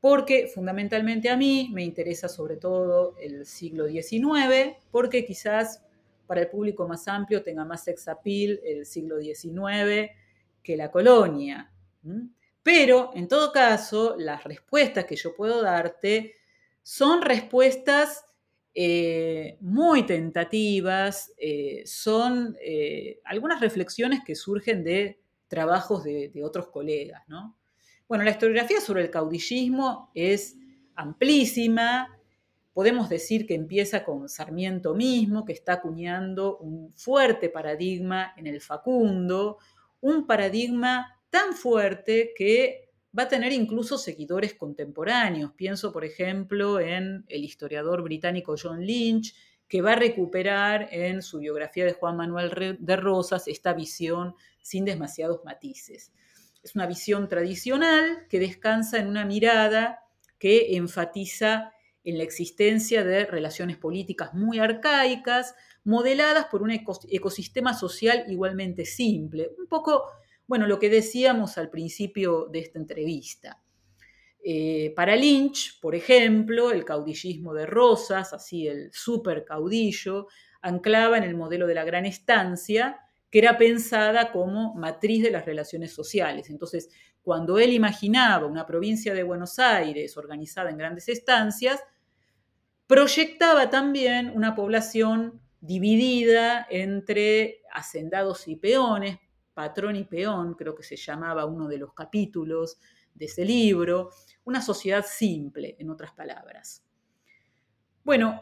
porque 0.00 0.46
fundamentalmente 0.46 1.28
a 1.28 1.36
mí 1.36 1.70
me 1.72 1.82
interesa 1.82 2.28
sobre 2.28 2.56
todo 2.56 3.16
el 3.20 3.44
siglo 3.44 3.88
XIX, 3.88 4.76
porque 4.90 5.24
quizás 5.24 5.82
para 6.26 6.42
el 6.42 6.48
público 6.48 6.86
más 6.86 7.08
amplio 7.08 7.42
tenga 7.42 7.64
más 7.64 7.84
sex 7.84 8.06
appeal 8.08 8.60
el 8.64 8.86
siglo 8.86 9.18
XIX 9.20 10.10
que 10.62 10.76
la 10.76 10.90
colonia. 10.90 11.72
Pero, 12.62 13.10
en 13.14 13.28
todo 13.28 13.52
caso, 13.52 14.14
las 14.18 14.44
respuestas 14.44 15.04
que 15.04 15.16
yo 15.16 15.34
puedo 15.34 15.62
darte 15.62 16.34
son 16.82 17.22
respuestas 17.22 18.24
eh, 18.74 19.56
muy 19.60 20.06
tentativas, 20.06 21.32
eh, 21.36 21.82
son 21.84 22.56
eh, 22.60 23.20
algunas 23.24 23.60
reflexiones 23.60 24.20
que 24.24 24.34
surgen 24.34 24.84
de 24.84 25.18
trabajos 25.48 26.04
de, 26.04 26.28
de 26.28 26.44
otros 26.44 26.68
colegas. 26.68 27.22
¿no? 27.26 27.58
Bueno, 28.06 28.24
la 28.24 28.30
historiografía 28.30 28.80
sobre 28.80 29.02
el 29.02 29.10
caudillismo 29.10 30.10
es 30.14 30.56
amplísima, 30.94 32.16
podemos 32.72 33.08
decir 33.08 33.46
que 33.46 33.54
empieza 33.54 34.04
con 34.04 34.28
Sarmiento 34.28 34.94
mismo, 34.94 35.44
que 35.44 35.52
está 35.52 35.72
acuñando 35.72 36.58
un 36.58 36.92
fuerte 36.92 37.48
paradigma 37.48 38.32
en 38.36 38.46
el 38.46 38.60
Facundo, 38.60 39.58
un 40.00 40.26
paradigma 40.26 41.20
tan 41.30 41.54
fuerte 41.54 42.32
que 42.36 42.90
va 43.16 43.24
a 43.24 43.28
tener 43.28 43.52
incluso 43.52 43.98
seguidores 43.98 44.54
contemporáneos. 44.54 45.52
Pienso, 45.56 45.92
por 45.92 46.04
ejemplo, 46.04 46.80
en 46.80 47.24
el 47.28 47.44
historiador 47.44 48.02
británico 48.02 48.54
John 48.60 48.84
Lynch, 48.84 49.34
que 49.66 49.82
va 49.82 49.92
a 49.92 49.96
recuperar 49.96 50.88
en 50.92 51.22
su 51.22 51.38
biografía 51.38 51.84
de 51.84 51.92
Juan 51.92 52.16
Manuel 52.16 52.76
de 52.80 52.96
Rosas 52.96 53.48
esta 53.48 53.74
visión 53.74 54.34
sin 54.62 54.84
demasiados 54.84 55.44
matices. 55.44 56.12
Es 56.62 56.74
una 56.74 56.86
visión 56.86 57.28
tradicional 57.28 58.26
que 58.28 58.40
descansa 58.40 58.98
en 58.98 59.08
una 59.08 59.24
mirada 59.24 60.00
que 60.38 60.76
enfatiza 60.76 61.72
en 62.04 62.16
la 62.16 62.24
existencia 62.24 63.04
de 63.04 63.26
relaciones 63.26 63.76
políticas 63.76 64.32
muy 64.32 64.58
arcaicas, 64.58 65.54
modeladas 65.84 66.46
por 66.46 66.62
un 66.62 66.70
ecosistema 66.70 67.74
social 67.74 68.24
igualmente 68.28 68.84
simple. 68.84 69.50
Un 69.58 69.66
poco, 69.66 70.04
bueno, 70.46 70.66
lo 70.66 70.78
que 70.78 70.90
decíamos 70.90 71.58
al 71.58 71.70
principio 71.70 72.46
de 72.50 72.60
esta 72.60 72.78
entrevista. 72.78 73.62
Eh, 74.44 74.92
para 74.94 75.16
Lynch, 75.16 75.80
por 75.80 75.94
ejemplo, 75.94 76.70
el 76.70 76.84
caudillismo 76.84 77.54
de 77.54 77.66
Rosas, 77.66 78.32
así 78.32 78.66
el 78.66 78.90
super 78.92 79.44
caudillo, 79.44 80.28
anclaba 80.60 81.18
en 81.18 81.24
el 81.24 81.36
modelo 81.36 81.66
de 81.66 81.74
la 81.74 81.84
gran 81.84 82.06
estancia, 82.06 83.00
que 83.30 83.40
era 83.40 83.58
pensada 83.58 84.32
como 84.32 84.74
matriz 84.74 85.22
de 85.22 85.30
las 85.30 85.44
relaciones 85.44 85.92
sociales. 85.92 86.48
Entonces, 86.50 86.88
cuando 87.22 87.58
él 87.58 87.72
imaginaba 87.72 88.46
una 88.46 88.64
provincia 88.64 89.12
de 89.12 89.22
Buenos 89.22 89.58
Aires 89.58 90.16
organizada 90.16 90.70
en 90.70 90.78
grandes 90.78 91.08
estancias, 91.08 91.82
proyectaba 92.86 93.68
también 93.68 94.32
una 94.34 94.54
población 94.54 95.42
dividida 95.60 96.66
entre 96.70 97.62
hacendados 97.72 98.48
y 98.48 98.56
peones, 98.56 99.18
patrón 99.54 99.96
y 99.96 100.04
peón, 100.04 100.54
creo 100.54 100.74
que 100.74 100.82
se 100.82 100.96
llamaba 100.96 101.44
uno 101.44 101.68
de 101.68 101.78
los 101.78 101.92
capítulos 101.92 102.78
de 103.14 103.26
ese 103.26 103.44
libro, 103.44 104.10
una 104.44 104.62
sociedad 104.62 105.04
simple, 105.04 105.76
en 105.78 105.90
otras 105.90 106.12
palabras. 106.12 106.84
Bueno, 108.04 108.40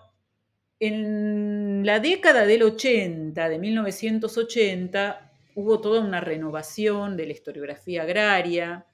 en 0.79 1.87
la 1.87 2.01
década 2.01 2.45
del 2.45 2.63
80, 2.63 3.49
de 3.49 3.59
1980, 3.59 5.33
hubo 5.55 5.81
toda 5.81 6.03
una 6.03 6.21
renovación 6.21 7.17
de 7.17 7.27
la 7.27 7.33
historiografía 7.33 8.03
agraria, 8.03 8.87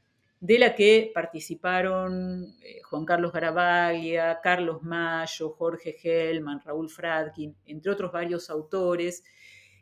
de 0.43 0.59
la 0.59 0.75
que 0.75 1.13
participaron 1.15 2.57
eh, 2.61 2.83
Juan 2.83 3.05
Carlos 3.05 3.33
Garabaglia, 3.33 4.41
Carlos 4.43 4.83
Mayo, 4.83 5.51
Jorge 5.51 5.97
Hellman, 6.03 6.61
Raúl 6.61 6.91
Fradkin, 6.91 7.55
entre 7.65 7.93
otros 7.93 8.11
varios 8.11 8.51
autores. 8.51 9.23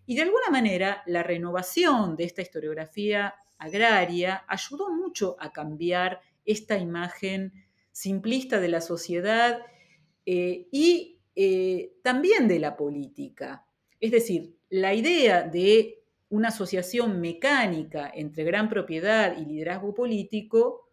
Y 0.04 0.16
de 0.16 0.22
alguna 0.22 0.50
manera 0.50 1.02
la 1.06 1.22
renovación 1.22 2.14
de 2.14 2.24
esta 2.24 2.42
historiografía 2.42 3.36
agraria 3.56 4.44
ayudó 4.46 4.90
mucho 4.90 5.34
a 5.40 5.50
cambiar 5.50 6.20
esta 6.44 6.76
imagen 6.76 7.54
simplista 7.90 8.60
de 8.60 8.68
la 8.68 8.82
sociedad 8.82 9.60
eh, 10.26 10.68
y 10.70 11.20
eh, 11.36 11.94
también 12.02 12.48
de 12.48 12.58
la 12.58 12.76
política. 12.76 13.64
Es 13.98 14.10
decir, 14.10 14.58
la 14.68 14.92
idea 14.92 15.40
de 15.42 15.99
una 16.30 16.48
asociación 16.48 17.20
mecánica 17.20 18.10
entre 18.14 18.44
gran 18.44 18.68
propiedad 18.68 19.36
y 19.36 19.44
liderazgo 19.44 19.94
político 19.94 20.86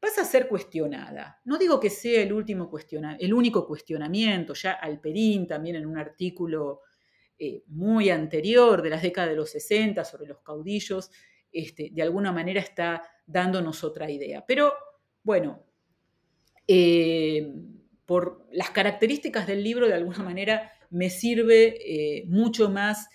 pasa 0.00 0.22
a 0.22 0.24
ser 0.24 0.48
cuestionada. 0.48 1.40
No 1.44 1.58
digo 1.58 1.78
que 1.78 1.90
sea 1.90 2.22
el, 2.22 2.32
último 2.32 2.70
el 3.18 3.34
único 3.34 3.66
cuestionamiento, 3.66 4.54
ya 4.54 4.72
Alperín 4.72 5.46
también 5.46 5.76
en 5.76 5.86
un 5.86 5.98
artículo 5.98 6.82
eh, 7.38 7.62
muy 7.66 8.10
anterior 8.10 8.80
de 8.82 8.90
las 8.90 9.02
décadas 9.02 9.30
de 9.30 9.36
los 9.36 9.50
60 9.50 10.04
sobre 10.04 10.26
los 10.26 10.40
caudillos, 10.40 11.10
este, 11.52 11.90
de 11.92 12.02
alguna 12.02 12.32
manera 12.32 12.60
está 12.60 13.02
dándonos 13.26 13.84
otra 13.84 14.10
idea. 14.10 14.44
Pero 14.46 14.72
bueno, 15.22 15.62
eh, 16.66 17.52
por 18.06 18.46
las 18.52 18.70
características 18.70 19.46
del 19.46 19.62
libro, 19.62 19.88
de 19.88 19.94
alguna 19.94 20.22
manera 20.22 20.72
me 20.90 21.10
sirve 21.10 21.76
eh, 21.84 22.24
mucho 22.28 22.70
más 22.70 23.08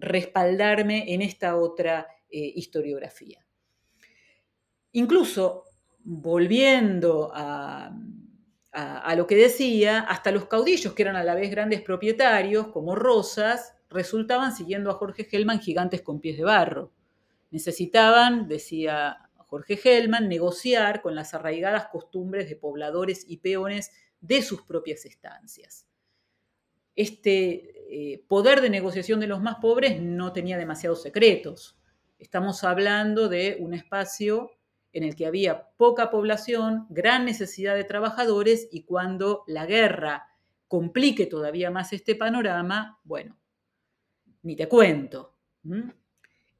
respaldarme 0.00 1.12
en 1.14 1.22
esta 1.22 1.56
otra 1.56 2.06
eh, 2.30 2.52
historiografía. 2.54 3.44
Incluso, 4.92 5.64
volviendo 6.02 7.30
a, 7.32 7.94
lo 9.16 9.26
que 9.26 9.36
decía, 9.36 10.00
hasta 10.00 10.32
los 10.32 10.46
caudillos, 10.46 10.94
que 10.94 11.02
eran 11.02 11.16
a 11.16 11.24
la 11.24 11.34
vez 11.34 11.50
grandes 11.50 11.82
propietarios, 11.82 12.68
como 12.68 12.94
Rosas, 12.94 13.74
resultaban 13.88 14.54
siguiendo 14.54 14.90
a 14.90 14.94
Jorge 14.94 15.28
Hellman 15.30 15.60
gigantes 15.60 16.02
con 16.02 16.20
pies 16.20 16.38
de 16.38 16.44
barro. 16.44 16.92
Necesitaban, 17.50 18.48
decía 18.48 19.30
Jorge 19.36 19.78
Hellman, 19.82 20.28
negociar 20.28 21.02
con 21.02 21.14
las 21.14 21.34
arraigadas 21.34 21.88
costumbres 21.88 22.48
de 22.48 22.56
pobladores 22.56 23.24
y 23.28 23.38
peones 23.38 23.90
de 24.20 24.42
sus 24.42 24.62
propias 24.62 25.04
estancias. 25.04 25.86
Este 26.94 27.79
eh, 27.92 28.22
poder 28.28 28.60
de 28.60 28.70
negociación 28.70 29.18
de 29.18 29.26
los 29.26 29.42
más 29.42 29.56
pobres 29.56 30.00
no 30.00 30.32
tenía 30.32 30.56
demasiados 30.56 31.02
secretos. 31.02 31.76
Estamos 32.20 32.62
hablando 32.62 33.28
de 33.28 33.56
un 33.58 33.74
espacio 33.74 34.52
en 34.92 35.02
el 35.02 35.16
que 35.16 35.26
había 35.26 35.70
poca 35.76 36.08
población, 36.08 36.86
gran 36.88 37.24
necesidad 37.24 37.74
de 37.74 37.82
trabajadores 37.82 38.68
y 38.70 38.84
cuando 38.84 39.42
la 39.48 39.66
guerra 39.66 40.28
complique 40.68 41.26
todavía 41.26 41.72
más 41.72 41.92
este 41.92 42.14
panorama, 42.14 43.00
bueno, 43.02 43.36
ni 44.42 44.54
te 44.54 44.68
cuento. 44.68 45.34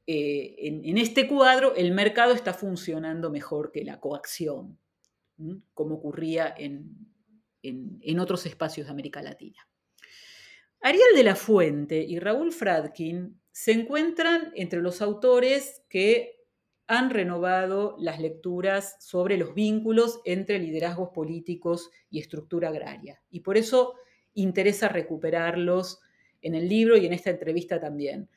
Eh, 0.05 0.55
en, 0.57 0.97
este 0.97 1.29
cuadro 1.29 1.75
el 1.75 1.93
mercado 1.93 2.33
está 2.33 2.53
funcionando 2.53 3.29
mejor 3.29 3.71
que 3.71 3.85
la 3.85 4.01
coacción, 4.01 4.77
como 5.73 5.95
ocurría 5.95 6.53
en 6.57 8.19
otros 8.19 8.45
espacios 8.45 8.87
de 8.87 8.91
América 8.91 9.21
Latina. 9.21 9.65
Ariel 10.81 11.15
de 11.15 11.23
la 11.23 11.35
Fuente 11.35 12.01
y 12.01 12.17
Raúl 12.17 12.51
Fradkin 12.51 13.39
se 13.51 13.71
encuentran 13.71 14.51
entre 14.55 14.81
los 14.81 15.01
autores 15.01 15.83
que 15.87 16.41
han 16.87 17.11
renovado 17.11 17.95
las 17.99 18.19
lecturas 18.19 18.97
sobre 18.99 19.37
los 19.37 19.53
vínculos 19.53 20.21
entre 20.25 20.57
liderazgos 20.57 21.09
políticos 21.13 21.91
y 22.09 22.19
estructura 22.19 22.69
agraria. 22.69 23.21
Y 23.29 23.41
por 23.41 23.57
eso 23.57 23.93
interesa 24.33 24.89
recuperarlos 24.89 26.01
en 26.41 26.55
el 26.55 26.67
libro 26.67 26.97
y 26.97 27.05
en 27.05 27.13
esta 27.13 27.29
entrevista 27.29 27.79
también. 27.79 28.27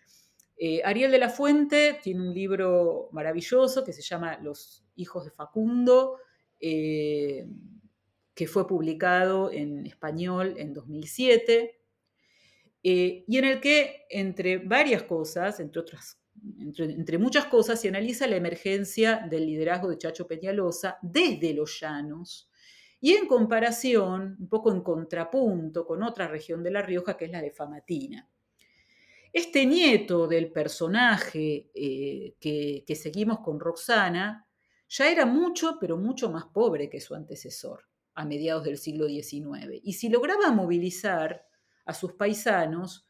Eh, 0.57 0.83
Ariel 0.85 1.11
de 1.11 1.19
la 1.19 1.31
Fuente 1.31 1.99
tiene 2.03 2.21
un 2.21 2.35
libro 2.35 3.09
maravilloso 3.13 3.85
que 3.85 3.93
se 3.95 4.03
llama 4.03 4.39
Los 4.43 4.85
hijos 4.97 5.25
de 5.25 5.31
Facundo, 5.31 6.19
eh, 6.61 7.47
que 8.35 8.47
fue 8.47 8.67
publicado 8.67 9.51
en 9.51 9.87
español 9.87 10.55
en 10.59 10.75
2007. 10.75 11.81
Eh, 12.87 13.25
y 13.27 13.39
en 13.39 13.47
el 13.47 13.61
que, 13.63 14.05
entre 14.11 14.59
varias 14.59 15.05
cosas, 15.05 15.59
entre 15.59 15.81
otras, 15.81 16.21
entre, 16.61 17.17
muchas 17.17 17.47
cosas, 17.47 17.81
se 17.81 17.89
analiza 17.89 18.27
la 18.27 18.37
emergencia 18.37 19.27
del 19.27 19.47
liderazgo 19.47 19.89
de 19.89 19.97
Chacho 19.97 20.27
Peñalosa 20.27 20.99
desde 21.01 21.55
los 21.55 21.81
llanos 21.81 22.51
y 23.01 23.13
en 23.13 23.27
comparación, 23.27 24.37
un 24.39 24.49
poco 24.51 24.71
en 24.71 24.83
contrapunto 24.83 25.87
con 25.87 26.03
otra 26.03 26.29
región 26.29 26.63
de 26.63 26.73
La 26.73 26.83
Rioja, 26.83 27.17
que 27.17 27.25
es 27.25 27.31
la 27.31 27.41
de 27.41 27.53
Famatina. 27.53 28.29
Este 29.33 29.65
nieto 29.65 30.29
del 30.29 30.53
personaje 30.53 31.71
eh, 31.75 32.35
que, 32.39 32.85
que 32.87 32.95
seguimos 32.95 33.41
con 33.41 33.61
Roxana 33.61 34.47
ya 34.91 35.11
era 35.11 35.25
mucho, 35.25 35.79
pero 35.81 35.97
mucho 35.97 36.31
más 36.31 36.45
pobre 36.45 36.91
que 36.91 37.01
su 37.01 37.15
antecesor 37.15 37.89
a 38.15 38.27
mediados 38.27 38.65
del 38.65 38.77
siglo 38.77 39.09
XIX. 39.09 39.81
Y 39.83 39.95
si 39.95 40.11
lograba 40.11 40.53
movilizar 40.53 41.47
a 41.85 41.95
sus 41.95 42.13
paisanos, 42.15 43.07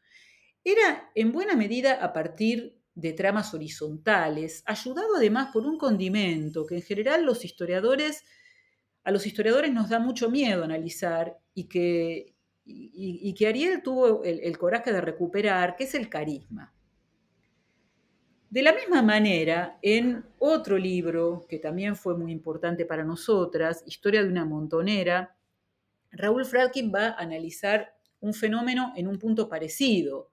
era 0.63 1.11
en 1.13 1.31
buena 1.31 1.55
medida 1.55 2.03
a 2.03 2.11
partir 2.11 2.75
de 2.95 3.13
tramas 3.13 3.53
horizontales, 3.53 4.63
ayudado 4.65 5.17
además 5.17 5.49
por 5.51 5.65
un 5.65 5.77
condimento 5.77 6.65
que 6.65 6.75
en 6.75 6.81
general 6.81 7.25
los 7.25 7.43
historiadores, 7.43 8.23
a 9.03 9.11
los 9.11 9.27
historiadores 9.27 9.71
nos 9.71 9.89
da 9.89 9.99
mucho 9.99 10.31
miedo 10.31 10.63
analizar 10.63 11.37
y 11.53 11.65
que, 11.65 12.33
y, 12.63 13.33
que 13.35 13.47
Ariel 13.47 13.83
tuvo 13.83 14.23
el, 14.23 14.57
coraje 14.57 14.91
de 14.91 15.01
recuperar, 15.01 15.75
que 15.75 15.83
es 15.83 15.93
el 15.93 16.09
carisma. 16.09 16.73
De 18.49 18.61
la 18.61 18.73
misma 18.73 19.01
manera, 19.01 19.77
en 19.81 20.23
otro 20.39 20.77
libro 20.77 21.45
que 21.49 21.59
también 21.59 21.95
fue 21.95 22.17
muy 22.17 22.31
importante 22.31 22.85
para 22.85 23.03
nosotras, 23.03 23.83
Historia 23.85 24.23
de 24.23 24.29
una 24.29 24.45
montonera, 24.45 25.35
Raúl 26.11 26.45
Fradkin 26.45 26.91
va 26.93 27.09
a 27.09 27.21
analizar 27.21 27.93
un 28.25 28.33
fenómeno 28.33 28.93
en 28.95 29.07
un 29.07 29.17
punto 29.17 29.47
parecido, 29.47 30.31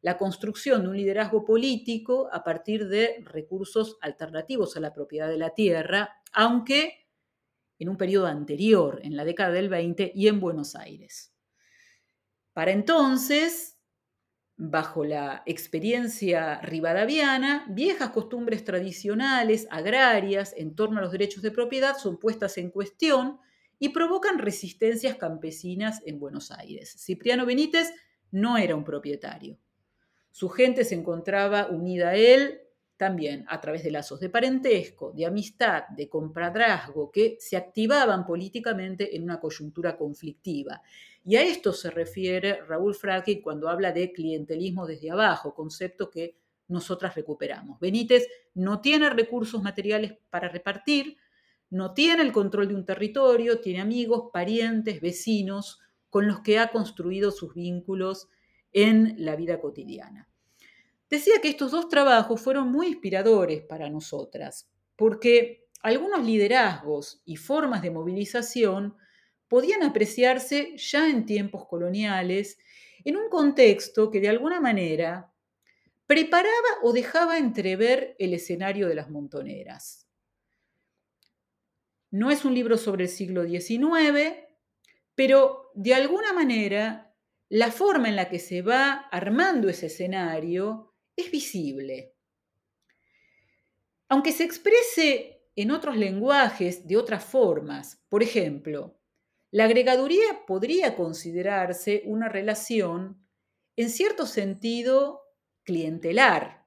la 0.00 0.18
construcción 0.18 0.82
de 0.82 0.88
un 0.88 0.96
liderazgo 0.96 1.44
político 1.44 2.28
a 2.32 2.42
partir 2.42 2.88
de 2.88 3.22
recursos 3.24 3.98
alternativos 4.00 4.76
a 4.76 4.80
la 4.80 4.92
propiedad 4.92 5.28
de 5.28 5.38
la 5.38 5.54
tierra, 5.54 6.20
aunque 6.32 7.06
en 7.78 7.88
un 7.88 7.96
periodo 7.96 8.26
anterior, 8.26 9.00
en 9.02 9.16
la 9.16 9.24
década 9.24 9.52
del 9.52 9.68
20 9.68 10.12
y 10.14 10.28
en 10.28 10.40
Buenos 10.40 10.74
Aires. 10.74 11.32
Para 12.52 12.72
entonces, 12.72 13.78
bajo 14.56 15.04
la 15.04 15.42
experiencia 15.46 16.60
rivadaviana, 16.60 17.66
viejas 17.70 18.10
costumbres 18.10 18.64
tradicionales, 18.64 19.66
agrarias, 19.70 20.54
en 20.56 20.74
torno 20.74 20.98
a 20.98 21.02
los 21.02 21.12
derechos 21.12 21.42
de 21.42 21.50
propiedad 21.50 21.96
son 21.96 22.18
puestas 22.18 22.58
en 22.58 22.70
cuestión 22.70 23.40
y 23.82 23.88
provocan 23.88 24.38
resistencias 24.38 25.16
campesinas 25.16 26.02
en 26.06 26.20
Buenos 26.20 26.52
Aires. 26.52 26.94
Cipriano 27.00 27.44
Benítez 27.44 27.92
no 28.30 28.56
era 28.56 28.76
un 28.76 28.84
propietario. 28.84 29.58
Su 30.30 30.48
gente 30.50 30.84
se 30.84 30.94
encontraba 30.94 31.66
unida 31.66 32.10
a 32.10 32.14
él 32.14 32.60
también 32.96 33.44
a 33.48 33.60
través 33.60 33.82
de 33.82 33.90
lazos 33.90 34.20
de 34.20 34.28
parentesco, 34.28 35.10
de 35.10 35.26
amistad, 35.26 35.88
de 35.96 36.08
compadrazgo, 36.08 37.10
que 37.10 37.36
se 37.40 37.56
activaban 37.56 38.24
políticamente 38.24 39.16
en 39.16 39.24
una 39.24 39.40
coyuntura 39.40 39.96
conflictiva. 39.96 40.80
Y 41.24 41.34
a 41.34 41.42
esto 41.42 41.72
se 41.72 41.90
refiere 41.90 42.62
Raúl 42.62 42.94
Fraki 42.94 43.40
cuando 43.40 43.68
habla 43.68 43.90
de 43.90 44.12
clientelismo 44.12 44.86
desde 44.86 45.10
abajo, 45.10 45.56
concepto 45.56 46.08
que 46.08 46.36
nosotras 46.68 47.16
recuperamos. 47.16 47.80
Benítez 47.80 48.28
no 48.54 48.80
tiene 48.80 49.10
recursos 49.10 49.60
materiales 49.60 50.14
para 50.30 50.48
repartir, 50.48 51.16
no 51.72 51.94
tiene 51.94 52.22
el 52.22 52.32
control 52.32 52.68
de 52.68 52.74
un 52.74 52.84
territorio, 52.84 53.60
tiene 53.60 53.80
amigos, 53.80 54.28
parientes, 54.30 55.00
vecinos 55.00 55.80
con 56.10 56.28
los 56.28 56.40
que 56.40 56.58
ha 56.58 56.70
construido 56.70 57.30
sus 57.30 57.54
vínculos 57.54 58.28
en 58.72 59.14
la 59.16 59.36
vida 59.36 59.58
cotidiana. 59.58 60.28
Decía 61.08 61.40
que 61.40 61.48
estos 61.48 61.70
dos 61.70 61.88
trabajos 61.88 62.42
fueron 62.42 62.70
muy 62.70 62.88
inspiradores 62.88 63.62
para 63.62 63.88
nosotras, 63.88 64.68
porque 64.96 65.64
algunos 65.82 66.22
liderazgos 66.26 67.22
y 67.24 67.36
formas 67.36 67.80
de 67.80 67.90
movilización 67.90 68.94
podían 69.48 69.82
apreciarse 69.82 70.76
ya 70.76 71.08
en 71.08 71.24
tiempos 71.24 71.66
coloniales 71.66 72.58
en 73.02 73.16
un 73.16 73.30
contexto 73.30 74.10
que 74.10 74.20
de 74.20 74.28
alguna 74.28 74.60
manera 74.60 75.32
preparaba 76.06 76.52
o 76.82 76.92
dejaba 76.92 77.38
entrever 77.38 78.14
el 78.18 78.34
escenario 78.34 78.88
de 78.88 78.94
las 78.94 79.08
montoneras. 79.08 80.01
No 82.12 82.30
es 82.30 82.44
un 82.44 82.54
libro 82.54 82.78
sobre 82.78 83.04
el 83.04 83.10
siglo 83.10 83.44
XIX, 83.44 84.36
pero 85.16 85.70
de 85.74 85.94
alguna 85.94 86.32
manera 86.32 87.12
la 87.48 87.72
forma 87.72 88.08
en 88.08 88.16
la 88.16 88.28
que 88.28 88.38
se 88.38 88.62
va 88.62 88.92
armando 89.10 89.68
ese 89.68 89.86
escenario 89.86 90.94
es 91.16 91.30
visible. 91.30 92.14
aunque 94.08 94.32
se 94.32 94.44
exprese 94.44 95.42
en 95.56 95.70
otros 95.70 95.96
lenguajes 95.96 96.86
de 96.86 96.96
otras 96.96 97.24
formas. 97.24 98.04
Por 98.08 98.22
ejemplo, 98.22 99.00
la 99.50 99.64
agregaduría 99.64 100.44
podría 100.46 100.96
considerarse 100.96 102.02
una 102.06 102.28
relación 102.28 103.26
en 103.76 103.90
cierto 103.90 104.26
sentido 104.26 105.22
clientelar. 105.64 106.61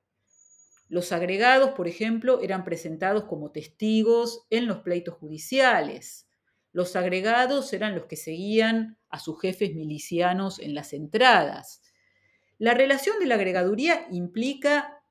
Los 0.88 1.12
agregados, 1.12 1.72
por 1.72 1.88
ejemplo, 1.88 2.42
eran 2.42 2.64
presentados 2.64 3.26
como 3.26 3.52
testigos 3.52 4.46
en 4.50 4.68
los 4.68 4.80
pleitos 4.80 5.16
judiciales. 5.16 6.28
Los 6.72 6.96
agregados 6.96 7.74
eran 7.74 7.96
los 7.96 8.06
que 8.06 8.16
seguían 8.16 8.98
a 9.10 9.20
sus 9.20 9.40
jefes 9.42 9.74
milicianos 9.74 10.60
en 10.60 10.76
las 10.76 10.94
entradas. 10.94 11.82
La 12.58 12.74
relación 12.74 13.20
de 13.20 13.26
la 13.26 13.36
agregaduría 13.36 14.08
implica 14.12 15.02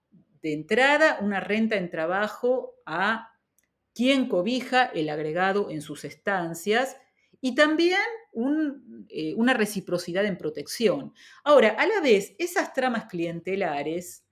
de 0.43 0.53
entrada 0.53 1.19
una 1.21 1.41
renta 1.41 1.77
en 1.77 1.91
trabajo 1.91 2.75
a 2.87 3.31
quien 3.95 4.29
cobija 4.29 4.85
el 4.85 5.09
agregado 5.09 5.71
en 5.71 5.81
sus 5.81 6.05
estancias 6.05 6.97
y 7.41 7.55
también 7.55 8.01
eh, 9.09 9.35
una 9.37 9.55
reciprocidad 9.55 10.25
en 10.25 10.37
protección. 10.37 11.15
Ahora, 11.45 11.71
a 11.79 11.87
la 11.87 12.01
vez, 12.01 12.35
esas 12.39 12.73
tramas 12.73 13.07
clientelares 13.07 14.24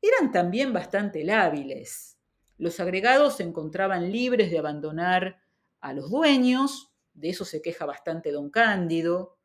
eran 0.00 0.32
también 0.32 0.72
bastante 0.72 1.24
lábiles. 1.24 2.18
Los 2.56 2.80
agregados 2.80 3.36
se 3.36 3.42
encontraban 3.42 4.10
libres 4.10 4.50
de 4.50 4.58
abandonar 4.58 5.40
a 5.80 5.92
los 5.92 6.10
dueños, 6.10 6.92
de 7.14 7.30
eso 7.30 7.44
se 7.44 7.62
queja 7.62 7.86
bastante 7.86 8.32
don 8.32 8.50
Cándido, 8.50 9.36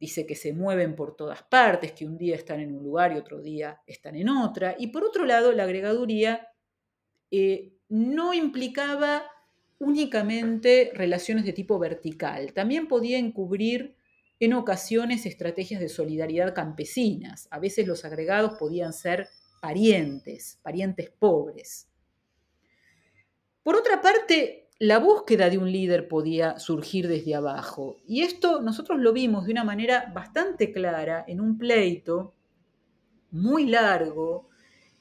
dice 0.00 0.26
que 0.26 0.36
se 0.36 0.52
mueven 0.52 0.94
por 0.94 1.16
todas 1.16 1.42
partes, 1.42 1.92
que 1.92 2.06
un 2.06 2.16
día 2.16 2.36
están 2.36 2.60
en 2.60 2.74
un 2.74 2.82
lugar 2.82 3.12
y 3.12 3.18
otro 3.18 3.40
día 3.40 3.80
están 3.86 4.16
en 4.16 4.28
otra, 4.28 4.76
y 4.78 4.88
por 4.88 5.04
otro 5.04 5.24
lado, 5.24 5.52
la 5.52 5.64
agregaduría 5.64 6.48
eh, 7.30 7.74
no 7.88 8.34
implicaba 8.34 9.24
únicamente 9.78 10.90
relaciones 10.94 11.44
de 11.44 11.52
tipo 11.52 11.78
vertical, 11.78 12.52
también 12.52 12.88
podía 12.88 13.18
encubrir 13.18 13.96
en 14.40 14.52
ocasiones 14.52 15.26
estrategias 15.26 15.80
de 15.80 15.88
solidaridad 15.88 16.54
campesinas. 16.54 17.48
A 17.50 17.58
veces 17.58 17.88
los 17.88 18.04
agregados 18.04 18.56
podían 18.56 18.92
ser 18.92 19.28
parientes, 19.60 20.58
parientes 20.62 21.10
pobres. 21.10 21.88
Por 23.62 23.76
otra 23.76 24.00
parte, 24.00 24.68
la 24.78 24.98
búsqueda 24.98 25.50
de 25.50 25.58
un 25.58 25.70
líder 25.70 26.08
podía 26.08 26.58
surgir 26.58 27.08
desde 27.08 27.34
abajo. 27.34 27.96
Y 28.06 28.22
esto 28.22 28.62
nosotros 28.62 29.00
lo 29.00 29.12
vimos 29.12 29.46
de 29.46 29.52
una 29.52 29.64
manera 29.64 30.10
bastante 30.14 30.72
clara 30.72 31.24
en 31.26 31.40
un 31.40 31.58
pleito 31.58 32.34
muy 33.30 33.66
largo, 33.66 34.48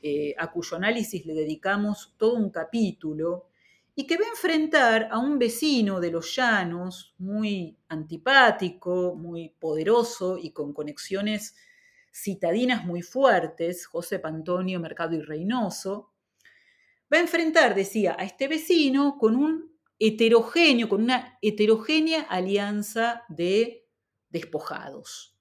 eh, 0.02 0.36
a 0.38 0.52
cuyo 0.52 0.78
análisis 0.78 1.26
le 1.26 1.34
dedicamos 1.34 2.14
todo 2.18 2.36
un 2.36 2.50
capítulo, 2.50 3.48
y 3.96 4.06
que 4.06 4.18
va 4.18 4.26
a 4.26 4.30
enfrentar 4.30 5.08
a 5.12 5.18
un 5.18 5.40
vecino 5.40 6.00
de 6.00 6.12
los 6.12 6.36
llanos 6.36 7.16
muy 7.18 7.78
antipático, 7.90 9.16
muy 9.16 9.50
poderoso 9.60 10.38
y 10.38 10.52
con 10.52 10.72
conexiones 10.72 11.56
citadinas 12.12 12.86
muy 12.86 13.02
fuertes, 13.02 13.86
José 13.86 14.20
Antonio 14.24 14.80
Mercado 14.80 15.16
y 15.16 15.22
Reynoso, 15.22 16.14
va 17.12 17.18
a 17.18 17.22
enfrentar, 17.22 17.76
decía, 17.76 18.16
a 18.18 18.24
este 18.24 18.48
vecino 18.48 19.18
con 19.18 19.36
un 19.36 19.78
heterogéneo, 20.00 20.90
con 20.90 21.04
una 21.04 21.38
heterogénea 21.42 22.22
alianza 22.22 23.24
de 23.30 23.88
despojados. 24.30 25.36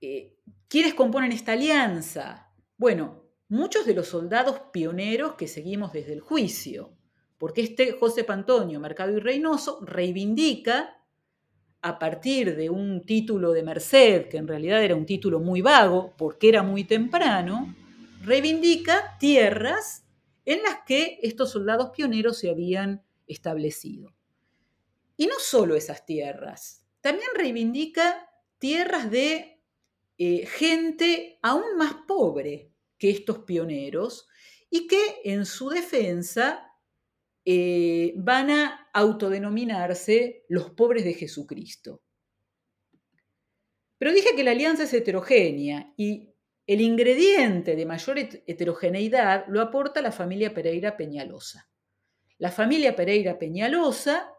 Eh, 0.00 0.36
¿Quiénes 0.68 0.94
componen 0.94 1.32
esta 1.32 1.52
alianza? 1.52 2.52
Bueno, 2.76 3.24
muchos 3.48 3.86
de 3.86 3.94
los 3.94 4.08
soldados 4.08 4.60
pioneros 4.72 5.34
que 5.34 5.48
seguimos 5.48 5.92
desde 5.92 6.12
el 6.12 6.20
juicio, 6.20 6.96
porque 7.38 7.62
este 7.62 7.92
José 7.92 8.24
Antonio 8.28 8.80
Mercado 8.80 9.12
y 9.12 9.20
Reynoso 9.20 9.80
reivindica, 9.84 11.03
a 11.84 11.98
partir 11.98 12.56
de 12.56 12.70
un 12.70 13.04
título 13.04 13.52
de 13.52 13.62
merced, 13.62 14.28
que 14.30 14.38
en 14.38 14.48
realidad 14.48 14.82
era 14.82 14.96
un 14.96 15.04
título 15.04 15.38
muy 15.38 15.60
vago, 15.60 16.14
porque 16.16 16.48
era 16.48 16.62
muy 16.62 16.84
temprano, 16.84 17.76
reivindica 18.22 19.18
tierras 19.20 20.06
en 20.46 20.62
las 20.62 20.78
que 20.86 21.18
estos 21.22 21.50
soldados 21.50 21.90
pioneros 21.90 22.38
se 22.38 22.48
habían 22.48 23.04
establecido. 23.26 24.14
Y 25.18 25.26
no 25.26 25.34
solo 25.38 25.76
esas 25.76 26.06
tierras, 26.06 26.86
también 27.02 27.28
reivindica 27.36 28.30
tierras 28.58 29.10
de 29.10 29.60
eh, 30.16 30.46
gente 30.46 31.38
aún 31.42 31.76
más 31.76 31.96
pobre, 32.08 32.72
que 32.96 33.10
estos 33.10 33.40
pioneros 33.40 34.26
y 34.70 34.86
que 34.86 35.20
en 35.24 35.44
su 35.44 35.68
defensa 35.68 36.73
eh, 37.44 38.14
van 38.16 38.50
a 38.50 38.88
autodenominarse 38.92 40.44
los 40.48 40.70
pobres 40.70 41.04
de 41.04 41.14
Jesucristo. 41.14 42.02
Pero 43.98 44.12
dije 44.12 44.34
que 44.34 44.44
la 44.44 44.52
alianza 44.52 44.84
es 44.84 44.92
heterogénea 44.92 45.92
y 45.96 46.34
el 46.66 46.80
ingrediente 46.80 47.76
de 47.76 47.86
mayor 47.86 48.18
heterogeneidad 48.18 49.44
lo 49.48 49.60
aporta 49.60 50.00
la 50.00 50.12
familia 50.12 50.54
Pereira 50.54 50.96
Peñalosa. 50.96 51.68
La 52.38 52.50
familia 52.50 52.96
Pereira 52.96 53.38
Peñalosa 53.38 54.30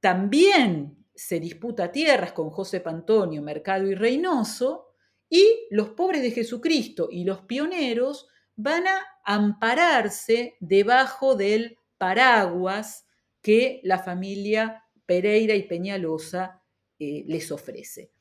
también 0.00 1.06
se 1.14 1.40
disputa 1.40 1.90
tierras 1.90 2.32
con 2.32 2.50
José 2.50 2.82
Antonio 2.84 3.42
Mercado 3.42 3.86
y 3.86 3.94
Reynoso, 3.94 4.88
y 5.28 5.66
los 5.70 5.90
pobres 5.90 6.22
de 6.22 6.30
Jesucristo 6.30 7.08
y 7.10 7.24
los 7.24 7.42
pioneros 7.42 8.28
van 8.56 8.86
a 8.86 9.06
ampararse 9.24 10.56
debajo 10.60 11.34
del 11.34 11.78
paraguas 11.98 13.06
que 13.42 13.80
la 13.84 13.98
familia 13.98 14.84
Pereira 15.06 15.54
y 15.54 15.64
Peñalosa 15.64 16.62
eh, 16.98 17.24
les 17.26 17.50
ofrece. 17.52 18.12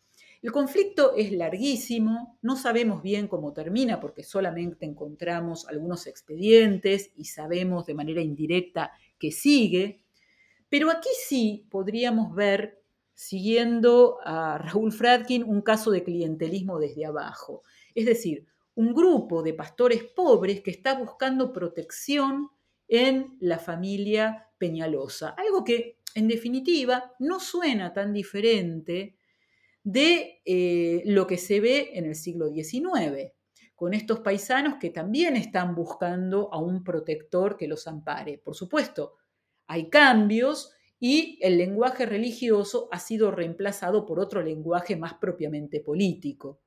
El 0.42 0.52
conflicto 0.52 1.16
es 1.16 1.32
larguísimo, 1.32 2.38
no 2.42 2.56
sabemos 2.56 3.02
bien 3.02 3.28
cómo 3.28 3.54
termina 3.54 4.00
porque 4.00 4.24
solamente 4.24 4.86
encontramos 4.86 5.68
algunos 5.68 6.06
expedientes 6.06 7.12
y 7.16 7.26
sabemos 7.26 7.86
de 7.88 7.96
manera 7.96 8.22
indirecta 8.22 8.92
que 9.18 9.32
sigue, 9.32 10.04
pero 10.70 10.92
aquí 10.92 11.10
sí 11.28 11.68
podríamos 11.72 12.36
ver 12.36 12.84
siguiendo 13.14 14.20
a 14.24 14.60
Raúl 14.60 14.92
Fradkin, 14.92 15.44
un 15.44 15.62
caso 15.62 15.90
de 15.90 16.04
clientelismo 16.04 16.78
desde 16.78 17.06
abajo. 17.06 17.64
Es 17.96 18.06
decir, 18.06 18.46
un 18.76 18.94
grupo 18.94 19.42
de 19.42 19.56
pastores 19.56 20.04
pobres 20.04 20.62
que 20.62 20.70
está 20.70 20.94
buscando 20.94 21.52
protección 21.52 22.52
en 22.88 23.38
la 23.40 23.60
familia 23.60 24.50
Peñalosa. 24.58 25.30
Algo 25.30 25.64
que, 25.64 26.00
en 26.16 26.28
definitiva, 26.28 27.14
no 27.20 27.40
suena 27.40 27.94
tan 27.94 28.14
diferente 28.14 29.16
de 29.84 30.42
eh, 30.46 31.04
lo 31.06 31.28
que 31.28 31.38
se 31.38 31.60
ve 31.60 31.92
en 31.94 32.06
el 32.06 32.16
siglo 32.16 32.50
XIX, 32.50 33.32
con 33.76 33.94
estos 33.94 34.20
paisanos 34.20 34.76
que 34.80 34.90
también 34.90 35.36
están 35.36 35.76
buscando 35.76 36.50
a 36.52 36.60
un 36.60 36.84
protector 36.84 37.58
que 37.58 37.68
los 37.68 37.88
ampare. 37.88 38.38
Por 38.38 38.56
supuesto, 38.56 39.16
hay 39.68 39.90
cambios, 39.90 40.74
y 41.00 41.38
el 41.42 41.58
lenguaje 41.58 42.06
religioso 42.06 42.90
ha 42.92 43.00
sido 43.00 43.32
reemplazado 43.32 44.06
por 44.06 44.20
otro 44.20 44.42
lenguaje 44.42 44.96
más 44.96 45.16
propiamente 45.16 45.80
político. 45.80 46.60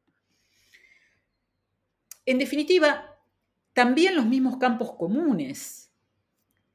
En 2.26 2.38
definitiva, 2.38 3.18
también 3.72 4.14
los 4.14 4.26
mismos 4.26 4.58
campos 4.58 4.92
comunes. 4.92 5.89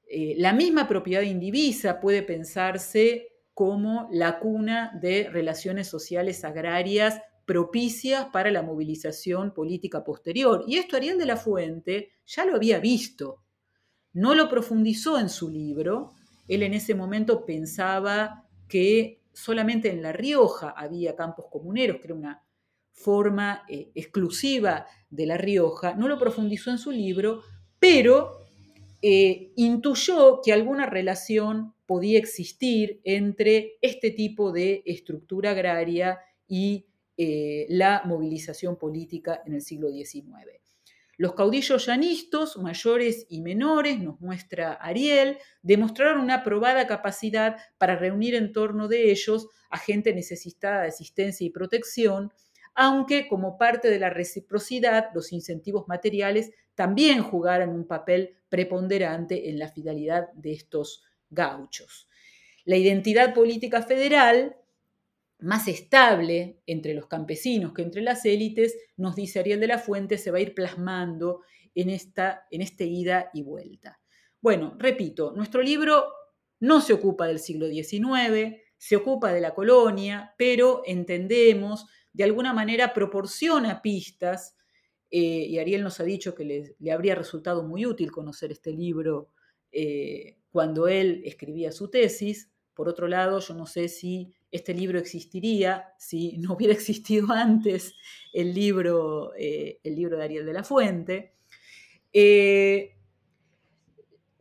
Eh, 0.07 0.35
la 0.37 0.53
misma 0.53 0.87
propiedad 0.87 1.21
indivisa 1.21 1.99
puede 1.99 2.21
pensarse 2.21 3.29
como 3.53 4.07
la 4.11 4.39
cuna 4.39 4.91
de 5.01 5.29
relaciones 5.29 5.87
sociales 5.87 6.43
agrarias 6.43 7.21
propicias 7.45 8.25
para 8.33 8.51
la 8.51 8.61
movilización 8.61 9.53
política 9.53 10.03
posterior. 10.03 10.63
Y 10.67 10.77
esto 10.77 10.97
Ariel 10.97 11.17
de 11.17 11.25
la 11.25 11.37
Fuente 11.37 12.13
ya 12.25 12.45
lo 12.45 12.55
había 12.55 12.79
visto. 12.79 13.43
No 14.13 14.35
lo 14.35 14.49
profundizó 14.49 15.19
en 15.19 15.29
su 15.29 15.49
libro, 15.49 16.11
él 16.47 16.63
en 16.63 16.73
ese 16.73 16.95
momento 16.95 17.45
pensaba 17.45 18.47
que 18.67 19.23
solamente 19.33 19.91
en 19.91 20.01
La 20.01 20.11
Rioja 20.11 20.69
había 20.69 21.15
campos 21.15 21.45
comuneros, 21.51 21.97
que 21.97 22.05
era 22.05 22.15
una 22.15 22.43
forma 22.91 23.63
eh, 23.67 23.91
exclusiva 23.95 24.85
de 25.09 25.25
La 25.25 25.37
Rioja. 25.37 25.95
No 25.95 26.07
lo 26.07 26.17
profundizó 26.17 26.71
en 26.71 26.77
su 26.77 26.91
libro, 26.91 27.41
pero 27.79 28.44
eh, 29.07 29.51
intuyó 29.55 30.41
que 30.43 30.51
alguna 30.51 30.87
relación 30.87 31.75
podía 31.85 32.17
existir 32.17 33.01
entre 33.03 33.77
este 33.83 34.09
tipo 34.09 34.51
de 34.51 34.81
estructura 34.83 35.51
agraria 35.51 36.17
y 36.47 36.87
eh, 37.15 37.67
la 37.69 38.01
movilización 38.03 38.79
política 38.79 39.43
en 39.45 39.53
el 39.53 39.61
siglo 39.61 39.91
XIX. 39.91 40.25
Los 41.17 41.35
caudillos 41.35 41.85
llanistos, 41.85 42.57
mayores 42.57 43.27
y 43.29 43.41
menores, 43.41 43.99
nos 43.99 44.19
muestra 44.21 44.73
Ariel, 44.73 45.37
demostraron 45.61 46.19
una 46.19 46.43
probada 46.43 46.87
capacidad 46.87 47.57
para 47.77 47.95
reunir 47.95 48.33
en 48.33 48.51
torno 48.53 48.87
de 48.87 49.11
ellos 49.11 49.47
a 49.69 49.77
gente 49.77 50.15
necesitada 50.15 50.81
de 50.81 50.87
asistencia 50.87 51.45
y 51.45 51.51
protección, 51.51 52.31
aunque 52.73 53.27
como 53.27 53.59
parte 53.59 53.91
de 53.91 53.99
la 53.99 54.09
reciprocidad 54.09 55.09
los 55.13 55.31
incentivos 55.31 55.87
materiales 55.87 56.49
también 56.75 57.23
jugaran 57.23 57.69
un 57.69 57.87
papel 57.87 58.35
preponderante 58.49 59.49
en 59.49 59.59
la 59.59 59.69
fidelidad 59.69 60.31
de 60.33 60.53
estos 60.53 61.03
gauchos. 61.29 62.07
La 62.65 62.77
identidad 62.77 63.33
política 63.33 63.81
federal, 63.81 64.57
más 65.39 65.67
estable 65.67 66.61
entre 66.65 66.93
los 66.93 67.07
campesinos 67.07 67.73
que 67.73 67.81
entre 67.81 68.01
las 68.01 68.25
élites, 68.25 68.77
nos 68.97 69.15
dice 69.15 69.39
Ariel 69.39 69.59
de 69.59 69.67
la 69.67 69.79
Fuente, 69.79 70.17
se 70.17 70.31
va 70.31 70.37
a 70.37 70.41
ir 70.41 70.53
plasmando 70.53 71.41
en, 71.73 71.89
esta, 71.89 72.47
en 72.51 72.61
este 72.61 72.85
ida 72.85 73.29
y 73.33 73.43
vuelta. 73.43 73.99
Bueno, 74.41 74.75
repito, 74.77 75.33
nuestro 75.35 75.61
libro 75.61 76.05
no 76.59 76.81
se 76.81 76.93
ocupa 76.93 77.27
del 77.27 77.39
siglo 77.39 77.67
XIX, 77.67 78.55
se 78.77 78.95
ocupa 78.95 79.33
de 79.33 79.41
la 79.41 79.53
colonia, 79.53 80.33
pero 80.37 80.81
entendemos, 80.85 81.85
de 82.13 82.23
alguna 82.23 82.53
manera 82.53 82.93
proporciona 82.93 83.81
pistas, 83.81 84.55
eh, 85.17 85.45
y 85.47 85.59
Ariel 85.59 85.81
nos 85.81 86.01
ha 86.01 86.03
dicho 86.03 86.35
que 86.35 86.43
le, 86.43 86.91
habría 86.91 87.15
resultado 87.15 87.63
muy 87.63 87.85
útil 87.85 88.11
conocer 88.11 88.51
este 88.51 88.73
libro 88.73 89.29
eh, 89.71 90.35
cuando 90.51 90.89
él 90.89 91.21
escribía 91.23 91.71
su 91.71 91.89
tesis. 91.89 92.51
Por 92.73 92.89
otro 92.89 93.07
lado, 93.07 93.39
yo 93.39 93.53
no 93.53 93.65
sé 93.65 93.87
si 93.87 94.33
este 94.51 94.73
libro 94.73 94.99
existiría 94.99 95.93
si 95.97 96.37
no 96.39 96.55
hubiera 96.55 96.73
existido 96.79 97.31
antes 97.31 97.93
el 98.33 98.53
libro, 98.53 99.31
eh, 99.37 99.79
el 99.85 99.95
libro 99.95 100.17
de 100.17 100.23
Ariel 100.25 100.45
de 100.45 100.53
la 100.53 100.65
Fuente. 100.65 101.31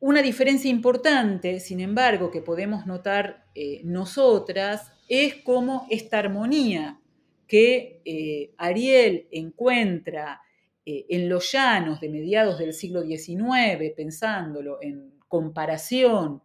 Una 0.00 0.22
diferencia 0.22 0.68
importante, 0.68 1.60
sin 1.60 1.78
embargo, 1.78 2.32
que 2.32 2.42
podemos 2.42 2.84
notar 2.84 3.46
nosotras 3.84 4.90
es 5.08 5.36
cómo 5.36 5.86
esta 5.88 6.18
armonía 6.18 7.00
que 7.46 8.52
Ariel 8.58 9.28
encuentra 9.30 10.40
eh, 10.84 11.06
en 11.08 11.28
los 11.28 11.50
llanos 11.52 12.00
de 12.00 12.08
mediados 12.08 12.58
del 12.58 12.74
siglo 12.74 13.02
XIX, 13.02 13.92
pensándolo 13.96 14.78
en 14.80 15.18
comparación 15.28 16.42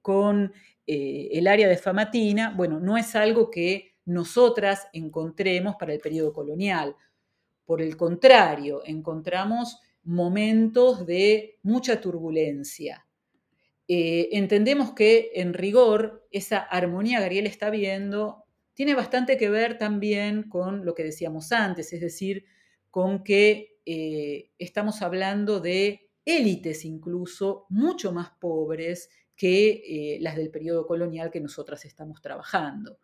con 0.00 0.52
el 0.86 1.46
área 1.48 1.68
de 1.68 1.76
Famatina, 1.76 2.54
bueno, 2.56 2.78
no 2.78 2.96
es 2.96 3.16
algo 3.16 3.50
que 3.50 3.90
nosotras 4.04 4.88
encontremos 4.92 5.76
para 5.76 5.92
el 5.92 6.00
periodo 6.00 6.32
colonial. 6.32 6.96
Por 7.64 7.82
el 7.82 7.96
contrario, 7.96 8.82
encontramos 8.84 9.78
momentos 10.02 11.06
de 11.06 11.58
mucha 11.62 12.00
turbulencia. 12.00 13.06
Eh, 13.86 14.28
entendemos 14.32 14.92
que 14.92 15.30
en 15.34 15.52
rigor 15.52 16.26
esa 16.30 16.58
armonía 16.58 17.18
que 17.18 17.24
Ariel 17.24 17.46
está 17.46 17.70
viendo 17.70 18.44
tiene 18.74 18.94
bastante 18.94 19.36
que 19.36 19.50
ver 19.50 19.78
también 19.78 20.48
con 20.48 20.84
lo 20.84 20.94
que 20.94 21.04
decíamos 21.04 21.52
antes, 21.52 21.92
es 21.92 22.00
decir, 22.00 22.44
con 22.90 23.22
que 23.22 23.78
eh, 23.86 24.50
estamos 24.58 25.02
hablando 25.02 25.60
de 25.60 26.10
élites 26.24 26.84
incluso 26.84 27.66
mucho 27.70 28.12
más 28.12 28.30
pobres 28.30 29.10
que 29.36 29.70
eh, 29.70 30.18
las 30.20 30.36
del 30.36 30.50
periodo 30.50 30.86
colonial 30.86 31.30
que 31.30 31.40
nosotras 31.40 31.84
estamos 31.84 32.20
trabajando. 32.20 32.98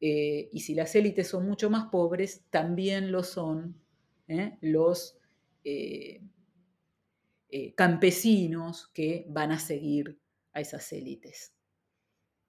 y 0.00 0.60
si 0.60 0.74
las 0.74 0.94
élites 0.94 1.28
son 1.28 1.46
mucho 1.46 1.70
más 1.70 1.86
pobres, 1.90 2.44
también 2.50 3.10
lo 3.10 3.22
son 3.22 3.74
los 4.60 5.18
eh, 5.64 6.20
eh, 7.50 7.74
campesinos 7.74 8.90
que 8.92 9.26
van 9.28 9.52
a 9.52 9.58
seguir 9.58 10.18
a 10.52 10.60
esas 10.60 10.92
élites. 10.92 11.54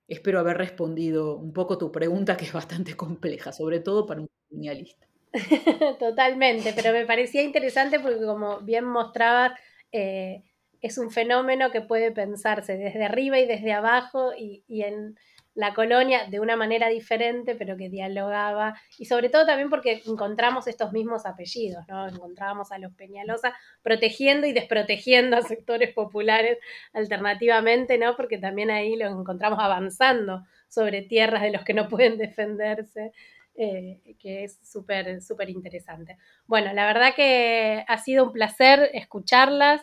Espero 0.08 0.40
haber 0.40 0.58
respondido 0.58 1.38
un 1.38 1.54
poco 1.54 1.78
tu 1.78 1.92
pregunta, 1.92 2.38
que 2.38 2.46
es 2.46 2.54
bastante 2.54 2.96
compleja, 2.96 3.52
sobre 3.52 3.80
todo 3.80 4.06
para 4.06 4.22
un 4.22 4.30
colonialista. 4.50 5.08
Totalmente, 6.00 6.74
pero 6.74 6.94
me 6.94 7.06
parecía 7.06 7.42
interesante 7.42 8.00
porque 8.00 8.26
como 8.26 8.60
bien 8.62 8.86
mostrabas, 8.86 9.60
eh, 9.92 10.44
es 10.82 10.98
un 10.98 11.12
fenómeno 11.12 11.72
que 11.72 11.82
puede 11.82 12.12
pensarse 12.12 12.78
desde 12.78 13.06
arriba 13.06 13.40
y 13.40 13.46
desde 13.46 13.74
abajo 13.74 14.32
y 14.38 14.64
en 14.68 15.16
la 15.56 15.74
colonia 15.74 16.26
de 16.30 16.42
una 16.42 16.58
manera 16.58 16.90
diferente, 16.90 17.56
pero 17.56 17.78
que 17.78 17.90
dialogaba, 17.90 18.76
y 19.00 19.06
sobre 19.06 19.30
todo 19.30 19.46
también 19.46 19.70
porque 19.70 20.02
encontramos 20.06 20.68
estos 20.68 20.92
mismos 20.92 21.26
apellidos, 21.26 21.86
¿no? 21.88 22.08
Encontrábamos 22.08 22.72
a 22.74 22.78
los 22.78 22.94
Peñalosa 22.94 23.56
protegiendo 23.82 24.48
y 24.48 24.54
desprotegiendo 24.54 25.38
a 25.38 25.42
sectores 25.42 25.94
populares 25.94 26.60
alternativamente, 26.94 27.98
¿no? 27.98 28.18
Porque 28.18 28.38
también 28.38 28.70
ahí 28.70 28.98
los 28.98 29.12
encontramos 29.12 29.60
avanzando 29.60 30.44
sobre 30.68 31.02
tierras 31.02 31.42
de 31.42 31.52
los 31.52 31.64
que 31.64 31.74
no 31.74 31.88
pueden 31.88 32.18
defenderse. 32.18 33.14
Eh, 33.58 34.16
que 34.20 34.44
es 34.44 34.60
súper, 34.64 35.22
súper 35.22 35.50
interesante. 35.50 36.18
Bueno, 36.46 36.74
la 36.74 36.86
verdad 36.86 37.16
que 37.16 37.86
ha 37.88 37.98
sido 38.00 38.26
un 38.26 38.34
placer 38.34 38.90
escucharlas. 38.94 39.82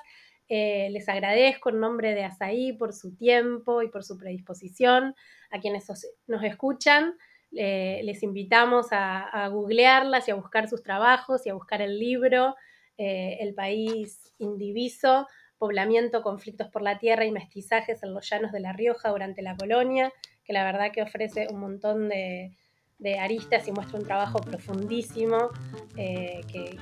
Eh, 0.49 0.91
les 0.91 1.09
agradezco 1.09 1.71
en 1.71 1.81
nombre 1.81 2.15
de 2.15 2.25
Asaí 2.25 2.75
por 2.75 2.93
su 2.93 3.17
tiempo 3.17 3.81
y 3.81 3.89
por 3.89 4.05
su 4.05 4.19
predisposición. 4.19 5.15
A 5.51 5.61
quienes 5.61 5.87
nos 6.27 6.45
escuchan, 6.45 7.15
les 7.51 8.23
invitamos 8.23 8.89
a, 8.91 9.49
googlearlas 9.49 10.29
y 10.29 10.31
a 10.31 10.35
buscar 10.35 10.69
sus 10.69 10.83
trabajos 10.83 11.47
y 11.47 11.51
a 11.51 11.55
buscar 11.55 11.83
el 11.83 11.99
libro 11.99 12.55
eh, 12.99 13.39
El 13.41 13.55
país 13.55 14.33
indiviso, 14.39 15.27
poblamiento, 15.59 16.23
conflictos 16.23 16.69
por 16.69 16.83
la 16.83 16.99
tierra 16.99 17.25
y 17.25 17.33
mestizajes 17.33 18.03
en 18.03 18.15
los 18.15 18.29
llanos 18.29 18.53
de 18.53 18.61
La 18.61 18.73
Rioja 18.73 19.11
durante 19.11 19.43
la 19.43 19.57
colonia, 19.57 20.13
que 20.45 20.53
la 20.53 20.65
verdad 20.65 20.93
que 20.93 21.03
ofrece 21.03 21.47
un 21.51 21.61
montón 21.61 22.09
de, 22.09 22.57
de 23.03 23.19
aristas 23.19 23.67
y 23.69 23.73
muestra 23.73 23.99
un 23.99 24.05
trabajo 24.05 24.39
profundísimo 24.39 25.51
eh, 25.97 26.41
que 26.51 26.79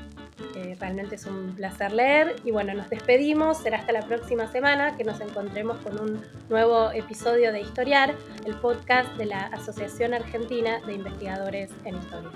realmente 0.78 1.16
es 1.16 1.26
un 1.26 1.54
placer 1.54 1.92
leer. 1.92 2.36
Y 2.44 2.50
bueno, 2.50 2.74
nos 2.74 2.88
despedimos, 2.90 3.58
será 3.58 3.78
hasta 3.78 3.92
la 3.92 4.02
próxima 4.02 4.50
semana 4.50 4.96
que 4.96 5.04
nos 5.04 5.20
encontremos 5.20 5.78
con 5.78 6.00
un 6.00 6.22
nuevo 6.48 6.90
episodio 6.92 7.52
de 7.52 7.60
Historiar, 7.60 8.14
el 8.46 8.54
podcast 8.56 9.16
de 9.16 9.26
la 9.26 9.46
Asociación 9.46 10.14
Argentina 10.14 10.80
de 10.86 10.94
Investigadores 10.94 11.70
en 11.84 11.96
Historia. 11.96 12.30